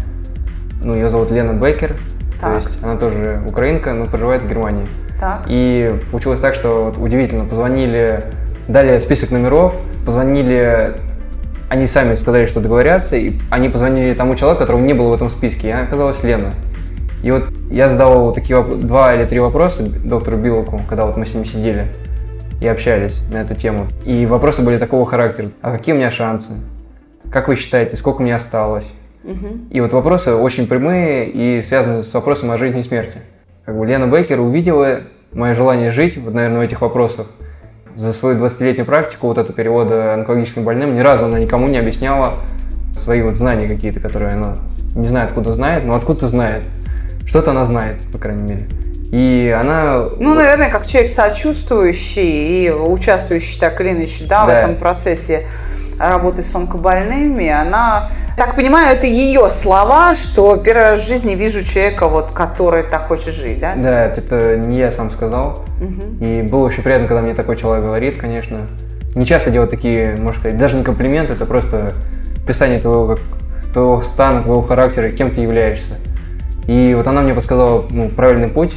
ну, 0.84 0.96
ее 0.96 1.10
зовут 1.10 1.32
Лена 1.32 1.54
Бекер. 1.54 1.96
Так. 2.42 2.50
То 2.50 2.56
есть 2.56 2.84
она 2.84 2.96
тоже 2.98 3.42
украинка, 3.48 3.94
но 3.94 4.06
проживает 4.06 4.44
в 4.44 4.50
Германии. 4.50 4.88
Так. 5.20 5.44
И 5.48 5.98
получилось 6.12 6.40
так, 6.40 6.56
что 6.56 6.86
вот 6.86 6.98
удивительно, 6.98 7.46
позвонили, 7.46 8.24
дали 8.68 8.98
список 8.98 9.32
номеров, 9.32 9.76
позвонили, 10.06 10.96
они 11.70 11.88
сами 11.88 12.16
сказали, 12.16 12.46
что 12.46 12.60
договорятся, 12.60 13.16
и 13.16 13.40
они 13.50 13.70
позвонили 13.70 14.14
тому 14.14 14.36
человеку, 14.36 14.62
которого 14.62 14.82
не 14.82 14.94
было 14.94 15.10
в 15.10 15.14
этом 15.14 15.30
списке, 15.30 15.70
и 15.70 15.72
она 15.72 15.84
оказалась 15.84 16.24
Лена. 16.24 16.52
И 17.24 17.32
вот 17.32 17.46
я 17.72 17.88
задал 17.88 18.26
вот 18.26 18.36
такие 18.36 18.62
два 18.62 19.16
или 19.16 19.26
три 19.26 19.40
вопроса 19.40 19.84
доктору 19.84 20.38
Билоку, 20.38 20.80
когда 20.90 21.06
вот 21.06 21.16
мы 21.16 21.26
с 21.26 21.34
ним 21.34 21.46
сидели 21.46 21.88
и 22.62 22.68
общались 22.68 23.24
на 23.32 23.38
эту 23.38 23.56
тему. 23.56 23.88
И 24.06 24.26
вопросы 24.26 24.62
были 24.62 24.78
такого 24.78 25.06
характера. 25.06 25.50
А 25.62 25.72
какие 25.72 25.96
у 25.96 25.98
меня 25.98 26.12
шансы? 26.12 26.54
Как 27.32 27.48
вы 27.48 27.56
считаете, 27.56 27.96
сколько 27.96 28.22
мне 28.22 28.36
осталось? 28.36 28.94
Мгм. 29.24 29.70
И 29.70 29.80
вот 29.80 29.94
вопросы 29.94 30.34
очень 30.34 30.68
прямые 30.68 31.30
и 31.30 31.62
связаны 31.62 32.04
с 32.04 32.14
вопросом 32.14 32.52
о 32.52 32.58
жизни 32.58 32.82
и 32.82 32.84
смерти. 32.84 33.20
Как 33.66 33.78
бы 33.78 33.86
Лена 33.86 34.08
Бейкер 34.08 34.40
увидела 34.42 35.00
мое 35.32 35.54
желание 35.54 35.92
жить, 35.92 36.18
вот, 36.18 36.34
наверное, 36.34 36.60
в 36.60 36.62
этих 36.62 36.82
вопросах. 36.82 37.28
За 37.96 38.12
свою 38.14 38.38
20-летнюю 38.38 38.86
практику 38.86 39.28
вот 39.28 39.38
это 39.38 39.54
перевода 39.54 40.14
онкологическим 40.14 40.64
больным, 40.64 40.96
ни 40.96 41.00
разу 41.00 41.26
она 41.26 41.40
никому 41.40 41.68
не 41.68 41.78
объясняла 41.78 42.36
свои 42.96 43.22
вот 43.22 43.36
знания 43.36 43.68
какие-то, 43.68 44.00
которые 44.00 44.34
она 44.34 44.56
не 44.96 45.06
знает, 45.06 45.30
откуда 45.30 45.54
знает, 45.54 45.86
но 45.86 45.96
откуда 45.96 46.28
знает. 46.28 46.66
Что-то 47.26 47.52
она 47.52 47.66
знает, 47.66 47.98
по 48.12 48.18
крайней 48.18 48.44
мере. 48.44 48.68
И 49.12 49.56
она... 49.60 50.08
Ну, 50.20 50.34
наверное, 50.34 50.72
как 50.72 50.86
человек 50.88 51.10
сочувствующий 51.10 52.66
и 52.66 52.72
участвующий 52.72 53.60
так 53.60 53.80
или 53.82 53.92
иначе 53.92 54.26
да, 54.26 54.46
в 54.46 54.48
Да. 54.48 54.60
этом 54.60 54.76
процессе 54.76 55.44
работы 56.00 56.44
с 56.44 56.54
онкобольными, 56.56 57.50
она, 57.50 58.10
так 58.38 58.56
понимаю, 58.56 58.96
это 58.96 59.08
ее 59.08 59.50
слова, 59.50 60.16
что 60.16 60.58
первый 60.58 60.92
раз 60.92 61.02
в 61.02 61.08
жизни 61.08 61.36
вижу 61.36 61.64
человека, 61.64 62.08
вот, 62.08 62.32
который 62.32 62.84
так 62.84 63.04
хочет 63.08 63.34
жить, 63.34 63.60
да? 63.60 63.74
Да, 63.76 64.06
это 64.06 64.58
не 64.58 64.78
я 64.78 64.92
сам 64.92 65.10
сказал. 65.12 65.64
Мгм. 65.80 66.18
И 66.22 66.42
было 66.44 66.66
очень 66.66 66.84
приятно, 66.84 67.08
когда 67.08 67.22
мне 67.22 67.34
такой 67.34 67.56
человек 67.58 67.86
говорит, 67.86 68.18
конечно. 68.20 68.60
Не 69.16 69.26
часто 69.26 69.52
делают 69.52 69.70
такие, 69.70 70.16
можно 70.18 70.40
сказать, 70.40 70.58
даже 70.58 70.76
не 70.76 70.84
комплименты, 70.84 71.34
это 71.34 71.46
просто 71.46 71.94
описание 72.44 72.80
твоего, 72.80 73.16
как, 73.16 73.20
твоего 73.72 74.02
стана, 74.02 74.42
твоего 74.44 74.62
характера, 74.62 75.10
кем 75.10 75.32
ты 75.32 75.42
являешься. 75.42 75.94
И 76.68 76.94
вот 76.96 77.08
она 77.08 77.22
мне 77.22 77.34
подсказала 77.34 77.86
ну, 77.90 78.10
правильный 78.10 78.48
путь, 78.48 78.74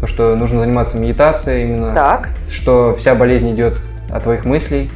то, 0.00 0.06
что 0.06 0.34
нужно 0.36 0.60
заниматься 0.60 0.96
медитацией 0.96 1.66
именно, 1.66 1.92
Так. 1.92 2.30
что 2.50 2.94
вся 2.96 3.14
болезнь 3.14 3.50
идет 3.50 3.74
от 4.10 4.22
твоих 4.22 4.44
мыслей, 4.44 4.90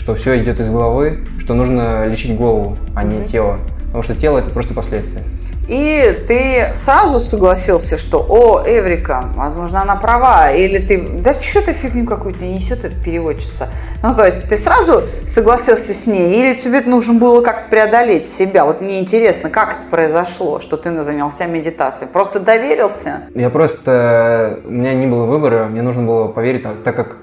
что 0.00 0.14
все 0.14 0.38
идет 0.38 0.58
из 0.60 0.70
головы, 0.70 1.18
что 1.38 1.52
нужно 1.52 2.06
лечить 2.06 2.34
голову, 2.34 2.74
а 2.96 3.04
не 3.04 3.16
Мгм. 3.18 3.24
тело. 3.26 3.58
Потому 3.86 4.02
что 4.02 4.14
тело 4.14 4.38
это 4.38 4.50
просто 4.50 4.72
последствия. 4.72 5.22
И 5.68 6.24
ты 6.26 6.70
сразу 6.74 7.20
согласился, 7.20 7.96
что, 7.96 8.26
о, 8.28 8.64
Эврика, 8.66 9.26
возможно, 9.36 9.82
она 9.82 9.94
права, 9.94 10.50
или 10.50 10.78
ты, 10.78 10.98
да 11.22 11.32
что 11.34 11.60
ты 11.60 11.74
фигню 11.74 12.06
какую-то 12.06 12.44
несет 12.44 12.84
эта 12.84 12.96
переводчица. 12.96 13.68
Ну, 14.02 14.14
то 14.14 14.24
есть 14.24 14.48
ты 14.48 14.56
сразу 14.56 15.04
согласился 15.26 15.94
с 15.94 16.06
ней, 16.06 16.32
или 16.32 16.56
тебе 16.56 16.80
нужно 16.80 17.20
было 17.20 17.40
как-то 17.42 17.70
преодолеть 17.70 18.26
себя? 18.26 18.64
Вот 18.64 18.80
мне 18.80 18.98
интересно, 19.00 19.50
как 19.50 19.78
это 19.78 19.86
произошло, 19.88 20.58
что 20.60 20.76
ты 20.76 21.02
занялся 21.02 21.46
медитацией? 21.46 22.10
Просто 22.10 22.40
доверился? 22.40 23.20
Я 23.34 23.50
просто... 23.50 24.58
У 24.64 24.70
меня 24.72 24.94
не 24.94 25.06
было 25.06 25.26
выбора, 25.26 25.66
мне 25.66 25.82
нужно 25.82 26.02
было 26.02 26.26
поверить, 26.28 26.62
так, 26.62 26.82
так 26.82 26.96
как 26.96 27.16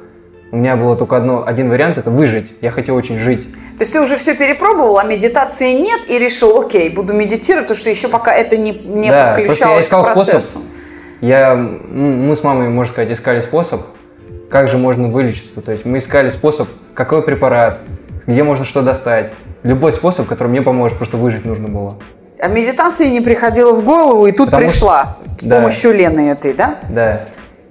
у 0.52 0.56
меня 0.58 0.76
было 0.78 0.96
только 0.96 1.18
одно, 1.18 1.44
один 1.46 1.70
вариант, 1.70 1.98
это 1.98 2.10
выжить. 2.10 2.56
Я 2.62 2.72
хотел 2.72 2.96
очень 2.96 3.18
жить. 3.18 3.48
То 3.78 3.82
есть 3.84 3.94
ты 3.94 4.02
уже 4.02 4.16
все 4.16 4.34
перепробовал, 4.34 4.98
а 4.98 5.04
медитации 5.04 5.74
нет, 5.74 6.10
и 6.10 6.18
решил, 6.18 6.60
окей, 6.62 6.90
буду 6.90 7.14
медитировать, 7.14 7.66
потому 7.68 7.80
что 7.80 7.90
еще 7.90 8.08
пока 8.08 8.34
это 8.34 8.56
не, 8.58 8.72
не 8.72 9.10
Да, 9.10 9.26
просто 9.28 9.42
я 9.42 9.48
подключалось 9.48 9.86
искал 9.86 10.04
к 10.04 10.14
процессу. 10.14 10.40
способ. 10.50 10.62
Я, 11.22 11.56
мы 11.56 12.36
с 12.36 12.44
мамой, 12.44 12.70
можно 12.70 12.92
сказать, 12.94 13.12
искали 13.12 13.42
способ, 13.42 13.82
как 14.50 14.70
же 14.70 14.78
можно 14.78 15.10
вылечиться. 15.10 15.62
То 15.62 15.72
есть 15.72 15.84
мы 15.84 15.98
искали 15.98 16.30
способ, 16.30 16.70
какой 16.94 17.24
препарат, 17.24 17.80
где 18.26 18.44
можно 18.44 18.66
что 18.66 18.82
достать. 18.82 19.32
Любой 19.64 19.92
способ, 19.92 20.28
который 20.28 20.48
мне 20.48 20.62
поможет, 20.62 20.98
просто 20.98 21.18
выжить 21.18 21.44
нужно 21.44 21.68
было. 21.68 21.98
А 22.40 22.48
медитация 22.48 23.10
не 23.10 23.20
приходила 23.22 23.74
в 23.74 23.84
голову, 23.84 24.28
и 24.28 24.32
тут 24.32 24.52
Потому 24.52 24.70
что- 24.70 24.78
пришла 24.80 25.18
с 25.24 25.44
Да. 25.44 25.58
помощью 25.58 25.92
Лены 25.94 26.30
этой, 26.30 26.54
да? 26.54 26.76
Да. 26.88 27.22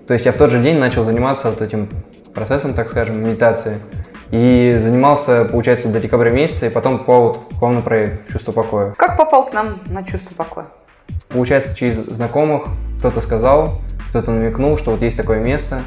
То 0.09 0.15
есть 0.15 0.27
я 0.27 0.33
в 0.33 0.37
тот 0.37 0.51
же 0.51 0.61
день 0.61 0.79
начал 0.79 1.05
заниматься 1.05 1.51
вот 1.51 1.63
этим 1.63 1.89
процессом, 2.37 2.75
так 2.75 2.89
скажем, 2.89 3.21
медитации. 3.25 3.81
И 4.31 4.77
занимался, 4.79 5.45
получается, 5.45 5.89
до 5.89 5.99
декабря 5.99 6.31
месяца, 6.31 6.67
и 6.67 6.69
потом 6.69 6.99
попал 6.99 7.23
вот 7.23 7.41
к 7.59 7.63
вам 7.63 7.77
на 7.77 7.81
проект 7.81 8.31
«Чувство 8.31 8.53
покоя». 8.53 8.95
Как 8.97 9.17
попал 9.17 9.47
к 9.47 9.53
нам 9.53 9.79
на 9.87 10.05
чувство 10.05 10.35
покоя? 10.35 10.67
Получается, 11.29 11.75
через 11.75 11.97
знакомых 11.97 12.67
кто-то 12.99 13.21
сказал, 13.21 13.81
кто-то 14.11 14.33
намекнул, 14.33 14.77
что 14.77 14.93
вот 14.93 15.03
есть 15.03 15.17
такое 15.17 15.39
место, 15.39 15.81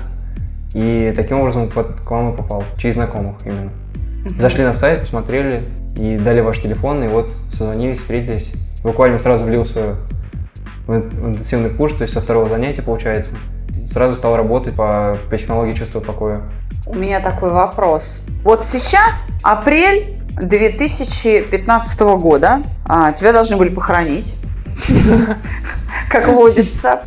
и 0.74 1.14
таким 1.16 1.40
образом 1.40 1.70
к 1.70 2.10
вам 2.10 2.34
и 2.34 2.38
попал, 2.38 2.64
через 2.78 2.96
знакомых 2.96 3.36
именно. 3.46 3.72
Зашли 4.38 4.64
на 4.64 4.74
сайт, 4.74 5.02
посмотрели, 5.02 5.66
и 5.98 6.18
дали 6.18 6.42
ваш 6.42 6.60
телефон, 6.60 7.04
и 7.04 7.08
вот 7.08 7.30
созвонились, 7.50 8.00
встретились. 8.00 8.54
Буквально 8.84 9.18
сразу 9.18 9.46
влился 9.46 9.96
в 10.90 10.96
ин- 10.96 11.10
в 11.10 11.30
интенсивный 11.30 11.70
курс, 11.70 11.94
то 11.94 12.02
есть 12.02 12.14
со 12.14 12.22
второго 12.22 12.50
занятия, 12.50 12.82
получается. 12.82 13.36
Сразу 13.88 14.16
стал 14.16 14.36
работать 14.36 14.76
по, 14.76 15.18
по 15.30 15.38
технологии 15.38 15.74
чувства 15.74 16.00
покоя. 16.00 16.42
У 16.86 16.96
меня 16.96 17.20
такой 17.20 17.52
вопрос. 17.52 18.24
Вот 18.44 18.64
сейчас 18.64 19.28
апрель 19.44 20.20
2015 20.42 22.00
года. 22.20 22.64
А, 22.86 23.12
тебя 23.12 23.34
должны 23.34 23.58
были 23.58 23.70
похоронить, 23.70 24.36
как 26.10 26.28
водится. 26.30 27.02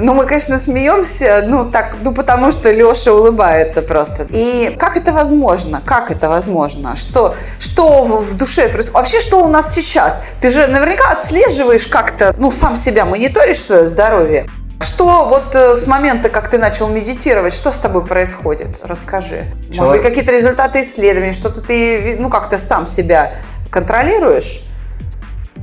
Ну, 0.00 0.14
мы, 0.14 0.26
конечно, 0.26 0.58
смеемся, 0.58 1.42
ну, 1.46 1.70
так, 1.70 1.96
ну, 2.02 2.12
потому 2.12 2.50
что 2.50 2.70
Леша 2.70 3.12
улыбается 3.12 3.82
просто. 3.82 4.26
И 4.30 4.74
как 4.78 4.96
это 4.96 5.12
возможно? 5.12 5.82
Как 5.84 6.10
это 6.10 6.28
возможно? 6.28 6.96
Что, 6.96 7.34
что 7.58 8.04
в 8.04 8.34
душе 8.34 8.68
происходит? 8.68 8.94
Вообще, 8.94 9.20
что 9.20 9.44
у 9.44 9.48
нас 9.48 9.74
сейчас? 9.74 10.20
Ты 10.40 10.50
же 10.50 10.66
наверняка 10.66 11.10
отслеживаешь 11.10 11.86
как-то, 11.86 12.34
ну, 12.38 12.50
сам 12.50 12.76
себя, 12.76 13.04
мониторишь 13.04 13.60
свое 13.60 13.88
здоровье. 13.88 14.48
Что 14.80 15.24
вот 15.24 15.54
э, 15.54 15.74
с 15.74 15.86
момента, 15.86 16.28
как 16.28 16.48
ты 16.48 16.58
начал 16.58 16.88
медитировать, 16.88 17.54
что 17.54 17.72
с 17.72 17.78
тобой 17.78 18.04
происходит? 18.04 18.78
Расскажи. 18.84 19.46
Человек... 19.72 19.78
Может 19.78 19.92
быть, 19.92 20.02
какие-то 20.02 20.32
результаты 20.32 20.82
исследований, 20.82 21.32
что-то 21.32 21.62
ты, 21.62 22.18
ну, 22.20 22.28
как-то 22.28 22.58
сам 22.58 22.86
себя 22.86 23.36
контролируешь? 23.70 24.62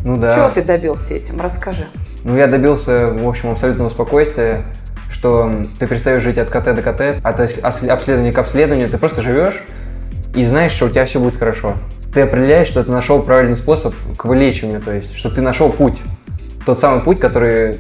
Ну 0.04 0.18
да. 0.18 0.32
Чего 0.32 0.50
ты 0.50 0.64
добился 0.64 1.14
этим? 1.14 1.40
Расскажи. 1.40 1.88
Ну, 2.24 2.38
я 2.38 2.48
добился, 2.48 3.08
в 3.08 3.28
общем, 3.28 3.52
абсолютного 3.52 3.90
спокойствия, 3.90 4.64
что 5.10 5.52
ты 5.80 5.88
перестаешь 5.88 6.24
жить 6.24 6.38
от 6.38 6.50
КТ 6.50 6.74
до 6.76 6.82
КТ, 6.82 7.24
от 7.24 7.40
обследования 7.40 8.32
к 8.32 8.38
обследованию, 8.38 8.90
ты 8.90 8.98
просто 8.98 9.22
живешь 9.22 9.64
и 10.34 10.46
знаешь, 10.46 10.72
что 10.72 10.86
у 10.86 10.90
тебя 10.90 11.06
все 11.06 11.20
будет 11.20 11.38
хорошо. 11.38 11.76
Ты 12.14 12.22
определяешь, 12.22 12.68
что 12.68 12.84
ты 12.84 12.92
нашел 12.92 13.22
правильный 13.22 13.56
способ 13.58 13.94
к 14.18 14.26
вылечиванию, 14.26 14.82
то 14.82 14.92
есть, 14.92 15.16
что 15.16 15.30
ты 15.30 15.42
нашел 15.42 15.70
путь. 15.70 16.02
Тот 16.66 16.80
самый 16.80 17.02
путь, 17.02 17.20
который, 17.20 17.78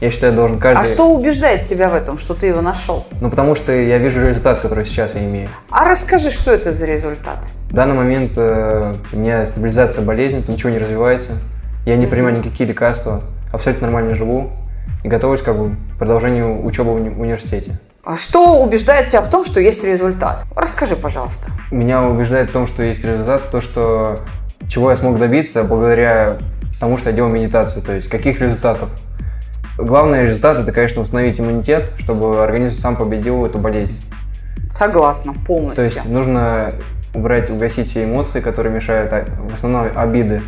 я 0.00 0.10
считаю, 0.10 0.32
должен 0.32 0.58
каждый... 0.58 0.80
А 0.80 0.84
что 0.84 1.12
убеждает 1.12 1.64
тебя 1.64 1.88
в 1.88 1.94
этом, 1.94 2.16
что 2.16 2.34
ты 2.34 2.46
его 2.46 2.62
нашел? 2.62 3.06
Ну, 3.20 3.28
потому 3.28 3.54
что 3.54 3.72
я 3.72 3.98
вижу 3.98 4.26
результат, 4.26 4.60
который 4.60 4.84
сейчас 4.84 5.14
я 5.14 5.22
имею. 5.24 5.48
А 5.70 5.84
расскажи, 5.84 6.30
что 6.30 6.50
это 6.50 6.72
за 6.72 6.86
результат? 6.86 7.38
В 7.68 7.74
данный 7.74 7.94
момент 7.94 8.32
э, 8.36 8.94
у 9.12 9.16
меня 9.16 9.44
стабилизация 9.44 10.02
болезни, 10.04 10.42
ничего 10.48 10.70
не 10.70 10.78
развивается. 10.78 11.32
Я 11.84 11.96
не 11.96 12.06
принимаю 12.06 12.38
никакие 12.38 12.68
лекарства 12.68 13.22
абсолютно 13.52 13.86
нормально 13.86 14.14
живу 14.14 14.50
и 15.04 15.08
готовлюсь 15.08 15.42
как 15.42 15.56
бы 15.56 15.76
к 15.94 15.98
продолжению 15.98 16.64
учебы 16.64 16.92
в 16.92 16.96
уни- 16.96 17.16
университете. 17.16 17.78
А 18.04 18.16
что 18.16 18.60
убеждает 18.60 19.08
тебя 19.08 19.22
в 19.22 19.30
том, 19.30 19.44
что 19.44 19.60
есть 19.60 19.84
результат? 19.84 20.44
Расскажи, 20.56 20.96
пожалуйста. 20.96 21.50
Меня 21.70 22.02
убеждает 22.02 22.50
в 22.50 22.52
том, 22.52 22.66
что 22.66 22.82
есть 22.82 23.04
результат, 23.04 23.50
то, 23.50 23.60
что 23.60 24.18
чего 24.68 24.90
я 24.90 24.96
смог 24.96 25.18
добиться 25.18 25.62
благодаря 25.62 26.38
тому, 26.80 26.98
что 26.98 27.10
я 27.10 27.16
делал 27.16 27.30
медитацию. 27.30 27.82
То 27.82 27.92
есть 27.92 28.08
каких 28.08 28.40
результатов? 28.40 28.88
Главный 29.78 30.24
результат 30.24 30.58
это, 30.58 30.72
конечно, 30.72 31.00
восстановить 31.00 31.38
иммунитет, 31.38 31.92
чтобы 31.98 32.42
организм 32.42 32.76
сам 32.76 32.96
победил 32.96 33.46
эту 33.46 33.58
болезнь. 33.58 33.98
Согласна, 34.70 35.34
полностью. 35.46 35.76
То 35.76 35.82
есть 35.82 36.04
нужно 36.04 36.72
убрать, 37.14 37.50
угасить 37.50 37.88
все 37.88 38.04
эмоции, 38.04 38.40
которые 38.40 38.74
мешают, 38.74 39.12
а, 39.12 39.24
в 39.48 39.54
основном 39.54 39.90
обиды, 39.94 40.42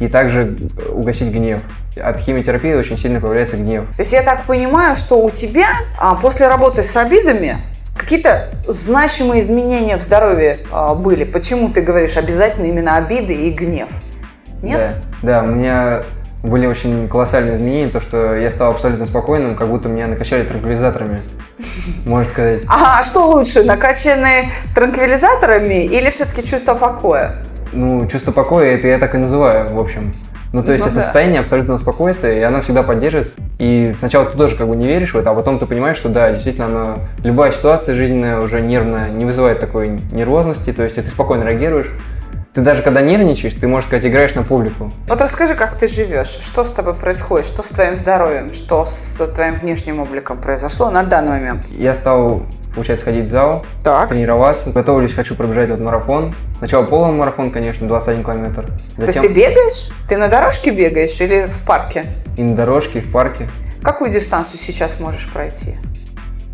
и 0.00 0.08
также 0.08 0.56
угасить 0.90 1.32
гнев. 1.32 1.62
От 2.02 2.18
химиотерапии 2.18 2.74
очень 2.74 2.98
сильно 2.98 3.20
появляется 3.20 3.56
гнев. 3.56 3.86
То 3.96 4.02
есть 4.02 4.12
я 4.12 4.22
так 4.22 4.44
понимаю, 4.44 4.96
что 4.96 5.16
у 5.16 5.30
тебя 5.30 5.66
а, 5.98 6.14
после 6.16 6.48
работы 6.48 6.82
с 6.82 6.96
обидами 6.96 7.58
какие-то 7.96 8.50
значимые 8.66 9.40
изменения 9.40 9.96
в 9.96 10.02
здоровье 10.02 10.58
а, 10.72 10.94
были. 10.94 11.24
Почему 11.24 11.70
ты 11.70 11.80
говоришь 11.80 12.16
обязательно 12.16 12.66
именно 12.66 12.96
обиды 12.96 13.34
и 13.34 13.50
гнев? 13.50 13.88
Нет? 14.62 14.90
Да, 15.22 15.42
да, 15.42 15.42
у 15.42 15.46
меня 15.46 16.02
были 16.42 16.66
очень 16.66 17.08
колоссальные 17.08 17.56
изменения, 17.56 17.88
то, 17.88 18.00
что 18.00 18.34
я 18.34 18.50
стал 18.50 18.72
абсолютно 18.72 19.06
спокойным, 19.06 19.56
как 19.56 19.68
будто 19.68 19.88
меня 19.88 20.06
накачали 20.06 20.44
транквилизаторами, 20.44 21.22
можно 22.04 22.30
сказать. 22.30 22.62
А 22.68 23.02
что 23.02 23.26
лучше, 23.30 23.64
накачанные 23.64 24.50
транквилизаторами 24.74 25.86
или 25.86 26.10
все-таки 26.10 26.44
чувство 26.44 26.74
покоя? 26.74 27.42
Ну, 27.74 28.06
чувство 28.06 28.32
покоя, 28.32 28.76
это 28.76 28.88
я 28.88 28.98
так 28.98 29.14
и 29.14 29.18
называю, 29.18 29.68
в 29.68 29.78
общем. 29.78 30.14
Ну, 30.54 30.62
то 30.62 30.70
есть 30.70 30.84
ну, 30.84 30.90
это 30.90 31.00
да. 31.00 31.02
состояние 31.02 31.40
абсолютного 31.40 31.78
спокойствия, 31.78 32.38
и 32.38 32.42
оно 32.42 32.60
всегда 32.60 32.84
поддерживается. 32.84 33.34
И 33.58 33.92
сначала 33.98 34.26
ты 34.26 34.38
тоже 34.38 34.56
как 34.56 34.68
бы 34.68 34.76
не 34.76 34.86
веришь 34.86 35.12
в 35.12 35.18
это, 35.18 35.30
а 35.30 35.34
потом 35.34 35.58
ты 35.58 35.66
понимаешь, 35.66 35.96
что 35.96 36.08
да, 36.08 36.30
действительно, 36.30 36.66
оно, 36.66 36.98
любая 37.24 37.50
ситуация 37.50 37.96
жизненная 37.96 38.38
уже 38.38 38.60
нервная 38.60 39.10
не 39.10 39.24
вызывает 39.24 39.58
такой 39.58 39.98
нервозности, 40.12 40.72
то 40.72 40.84
есть 40.84 40.94
ты 40.94 41.04
спокойно 41.06 41.42
реагируешь. 41.42 41.90
Ты 42.52 42.60
даже 42.60 42.82
когда 42.82 43.00
нервничаешь, 43.00 43.54
ты, 43.54 43.66
можешь 43.66 43.88
сказать, 43.88 44.06
играешь 44.06 44.36
на 44.36 44.44
публику. 44.44 44.92
Вот 45.08 45.20
расскажи, 45.20 45.56
как 45.56 45.74
ты 45.76 45.88
живешь, 45.88 46.28
что 46.28 46.62
с 46.62 46.70
тобой 46.70 46.94
происходит, 46.94 47.46
что 47.46 47.64
с 47.64 47.70
твоим 47.70 47.96
здоровьем, 47.96 48.54
что 48.54 48.84
с 48.84 49.26
твоим 49.34 49.56
внешним 49.56 49.98
обликом 49.98 50.40
произошло 50.40 50.88
на 50.88 51.02
данный 51.02 51.30
момент? 51.30 51.66
Я 51.70 51.94
стал 51.94 52.44
получается, 52.74 53.04
ходить 53.04 53.24
в 53.24 53.28
зал, 53.28 53.64
так. 53.82 54.08
тренироваться. 54.08 54.70
Готовлюсь, 54.70 55.14
хочу 55.14 55.34
пробежать 55.34 55.70
этот 55.70 55.80
марафон. 55.80 56.34
Сначала 56.58 56.84
полный 56.84 57.14
марафон, 57.14 57.50
конечно, 57.50 57.86
21 57.86 58.22
километр. 58.22 58.66
Затем... 58.96 59.04
То 59.04 59.04
есть 59.06 59.20
ты 59.20 59.28
бегаешь? 59.28 59.90
Ты 60.08 60.16
на 60.16 60.28
дорожке 60.28 60.70
бегаешь 60.70 61.20
или 61.20 61.46
в 61.46 61.64
парке? 61.64 62.06
И 62.36 62.42
на 62.42 62.54
дорожке, 62.54 62.98
и 62.98 63.02
в 63.02 63.12
парке. 63.12 63.48
Какую 63.82 64.10
дистанцию 64.10 64.58
сейчас 64.58 64.98
можешь 64.98 65.30
пройти? 65.30 65.76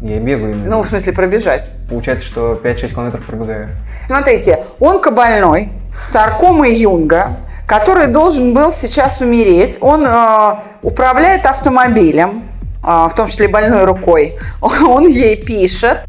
Я 0.03 0.19
бегаю. 0.19 0.55
Именно. 0.55 0.71
Ну, 0.77 0.83
в 0.83 0.87
смысле, 0.87 1.13
пробежать. 1.13 1.73
Получается, 1.89 2.25
что 2.27 2.53
5-6 2.53 2.95
километров 2.95 3.25
пробегаю. 3.25 3.69
Смотрите, 4.07 4.65
онкобольной 4.81 5.73
с 5.95 6.13
саркомой 6.13 6.75
Юнга, 6.75 7.37
который 7.67 8.07
должен 8.07 8.55
был 8.55 8.71
сейчас 8.71 9.21
умереть, 9.21 9.79
он 9.81 10.05
э, 10.07 10.55
управляет 10.83 11.47
автомобилем, 11.47 12.49
э, 12.83 13.09
в 13.11 13.15
том 13.15 13.29
числе 13.29 13.49
больной 13.49 13.85
рукой. 13.85 14.39
Он 14.61 15.07
ей 15.07 15.37
пишет, 15.37 16.05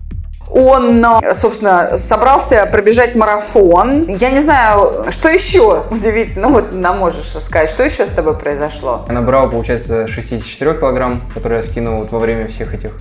он, 0.52 1.04
э, 1.06 1.34
собственно, 1.34 1.96
собрался 1.96 2.66
пробежать 2.66 3.16
марафон. 3.16 4.08
Я 4.08 4.32
не 4.32 4.40
знаю, 4.40 5.06
что 5.10 5.30
еще 5.30 5.84
удивительно, 5.90 6.50
ну 6.50 6.54
вот 6.54 6.74
нам 6.74 7.00
можешь 7.00 7.36
рассказать, 7.36 7.70
что 7.70 7.84
еще 7.84 8.06
с 8.06 8.12
тобой 8.12 8.38
произошло? 8.38 9.06
Я 9.08 9.14
набрал, 9.14 9.50
получается, 9.50 10.08
64 10.08 10.76
килограмм, 10.76 11.22
которые 11.34 11.62
я 11.62 11.64
скинул 11.64 12.00
вот 12.00 12.12
во 12.12 12.20
время 12.20 12.48
всех 12.48 12.74
этих 12.74 12.92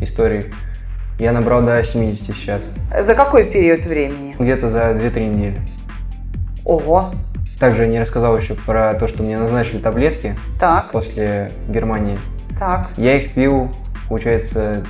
историй. 0.00 0.46
Я 1.18 1.32
набрал 1.32 1.62
до 1.62 1.82
70 1.82 2.34
сейчас. 2.34 2.70
За 2.98 3.14
какой 3.14 3.44
период 3.44 3.84
времени? 3.84 4.34
Где-то 4.38 4.68
за 4.68 4.90
2-3 4.90 5.28
недели. 5.28 5.60
Ого. 6.64 7.10
Также 7.60 7.82
я 7.82 7.88
не 7.88 8.00
рассказал 8.00 8.36
еще 8.36 8.54
про 8.54 8.94
то, 8.94 9.06
что 9.06 9.22
мне 9.22 9.38
назначили 9.38 9.78
таблетки 9.78 10.36
так. 10.58 10.90
после 10.90 11.52
Германии. 11.68 12.18
Так. 12.58 12.88
Я 12.96 13.16
их 13.16 13.32
пил, 13.32 13.70
получается, 14.08 14.84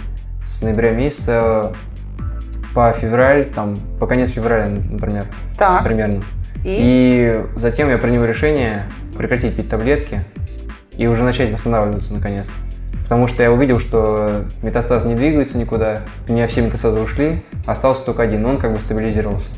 с 0.45 0.63
ноября 0.63 0.93
месяца 0.93 1.75
по 2.75 2.93
февраль, 2.93 3.45
там, 3.45 3.77
по 4.01 4.07
конец 4.07 4.31
февраля, 4.31 4.69
например. 4.91 5.25
Так. 5.57 5.85
Примерно. 5.85 6.23
И? 6.65 6.77
И 6.81 7.45
затем 7.57 7.89
я 7.89 7.99
принял 7.99 8.25
решение 8.25 8.83
прекратить 9.17 9.57
пить 9.57 9.69
таблетки 9.69 10.25
и 10.97 11.07
уже 11.07 11.23
начать 11.23 11.53
восстанавливаться 11.53 12.13
наконец-то. 12.13 12.53
Потому 13.05 13.27
что 13.27 13.43
я 13.43 13.53
увидел, 13.53 13.79
что 13.79 14.45
метастаз 14.63 15.05
не 15.05 15.15
двигается 15.15 15.59
никуда, 15.59 16.01
у 16.27 16.33
меня 16.33 16.47
все 16.47 16.63
метастазы 16.63 16.99
ушли, 16.99 17.45
остался 17.67 18.03
только 18.03 18.23
один, 18.23 18.43
но 18.43 18.51
он 18.51 18.57
как 18.57 18.73
бы 18.73 18.81
стабилизировался. 18.81 19.51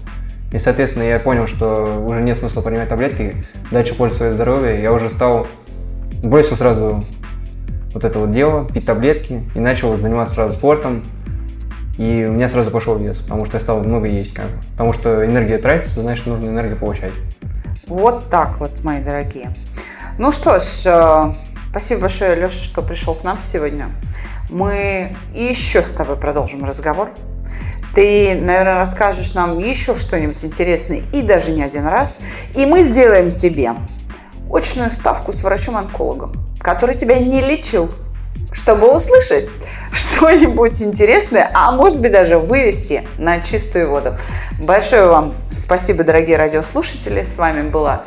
И, 0.53 0.59
соответственно, 0.59 1.05
я 1.05 1.21
понял, 1.21 1.47
что 1.47 2.05
уже 2.05 2.23
нет 2.23 2.37
смысла 2.37 2.61
принимать 2.61 2.89
таблетки, 2.89 3.45
дальше 3.71 3.95
пользоваться 3.95 4.19
свое 4.19 4.33
здоровье. 4.33 4.83
Я 4.83 4.93
уже 4.93 5.09
стал, 5.09 5.47
бросил 6.25 6.57
сразу 6.57 7.05
вот 7.95 8.05
это 8.05 8.19
вот 8.19 8.33
дело, 8.33 8.67
пить 8.69 8.85
таблетки 8.85 9.43
и 9.55 9.61
начал 9.61 9.97
заниматься 9.97 10.35
сразу 10.35 10.55
спортом, 10.55 11.03
и 11.99 12.27
у 12.29 12.33
меня 12.33 12.49
сразу 12.49 12.71
пошел 12.71 12.97
вес, 12.99 13.19
потому 13.19 13.47
что 13.47 13.57
я 13.57 13.61
стал 13.61 13.83
много 13.83 14.07
есть, 14.07 14.35
как. 14.35 14.47
Потому 14.73 14.93
что 14.93 15.25
энергия 15.25 15.59
тратится, 15.59 16.01
значит, 16.01 16.27
нужно 16.27 16.49
энергию 16.49 16.79
получать. 16.79 17.13
Вот 17.87 18.29
так 18.29 18.59
вот, 18.59 18.85
мои 18.85 19.03
дорогие. 19.03 19.55
Ну 20.19 20.33
что 20.33 20.59
ж, 20.59 20.83
э, 20.85 21.35
спасибо 21.71 22.03
большое, 22.03 22.35
Леша, 22.35 22.65
что 22.65 22.83
пришел 22.83 23.15
к 23.15 23.25
нам 23.25 23.39
сегодня. 23.41 23.91
Мы 24.51 25.17
еще 25.35 25.83
с 25.83 25.91
тобой 25.91 26.17
продолжим 26.17 26.65
разговор. 26.65 27.11
Ты, 27.95 28.35
наверное, 28.35 28.79
расскажешь 28.79 29.33
нам 29.35 29.59
еще 29.59 29.95
что-нибудь 29.95 30.45
интересное 30.45 31.03
и 31.13 31.23
даже 31.23 31.53
не 31.53 31.63
один 31.63 31.87
раз. 31.87 32.19
И 32.55 32.67
мы 32.67 32.83
сделаем 32.83 33.33
тебе 33.33 33.73
очную 34.53 34.91
ставку 34.91 35.33
с 35.33 35.43
врачом-онкологом, 35.43 36.33
который 36.61 36.95
тебя 36.95 37.19
не 37.19 37.41
лечил, 37.41 37.91
чтобы 38.53 38.93
услышать 38.93 39.51
что-нибудь 39.93 40.83
интересное, 40.83 41.51
а 41.55 41.73
может 41.73 42.01
быть 42.01 42.13
даже 42.13 42.39
вывести 42.39 43.07
на 43.19 43.41
чистую 43.41 43.91
воду. 43.91 44.17
Большое 44.59 45.07
вам 45.07 45.35
спасибо, 45.55 46.05
дорогие 46.05 46.37
радиослушатели. 46.37 47.23
С 47.23 47.37
вами 47.37 47.69
была 47.69 48.05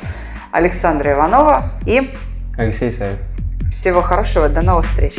Александра 0.51 1.13
Иванова 1.13 1.71
и 1.86 2.09
Алексей 2.57 2.91
Саев. 2.91 3.19
Всего 3.71 4.01
хорошего, 4.01 4.49
до 4.49 4.61
новых 4.61 4.86
встреч. 4.86 5.15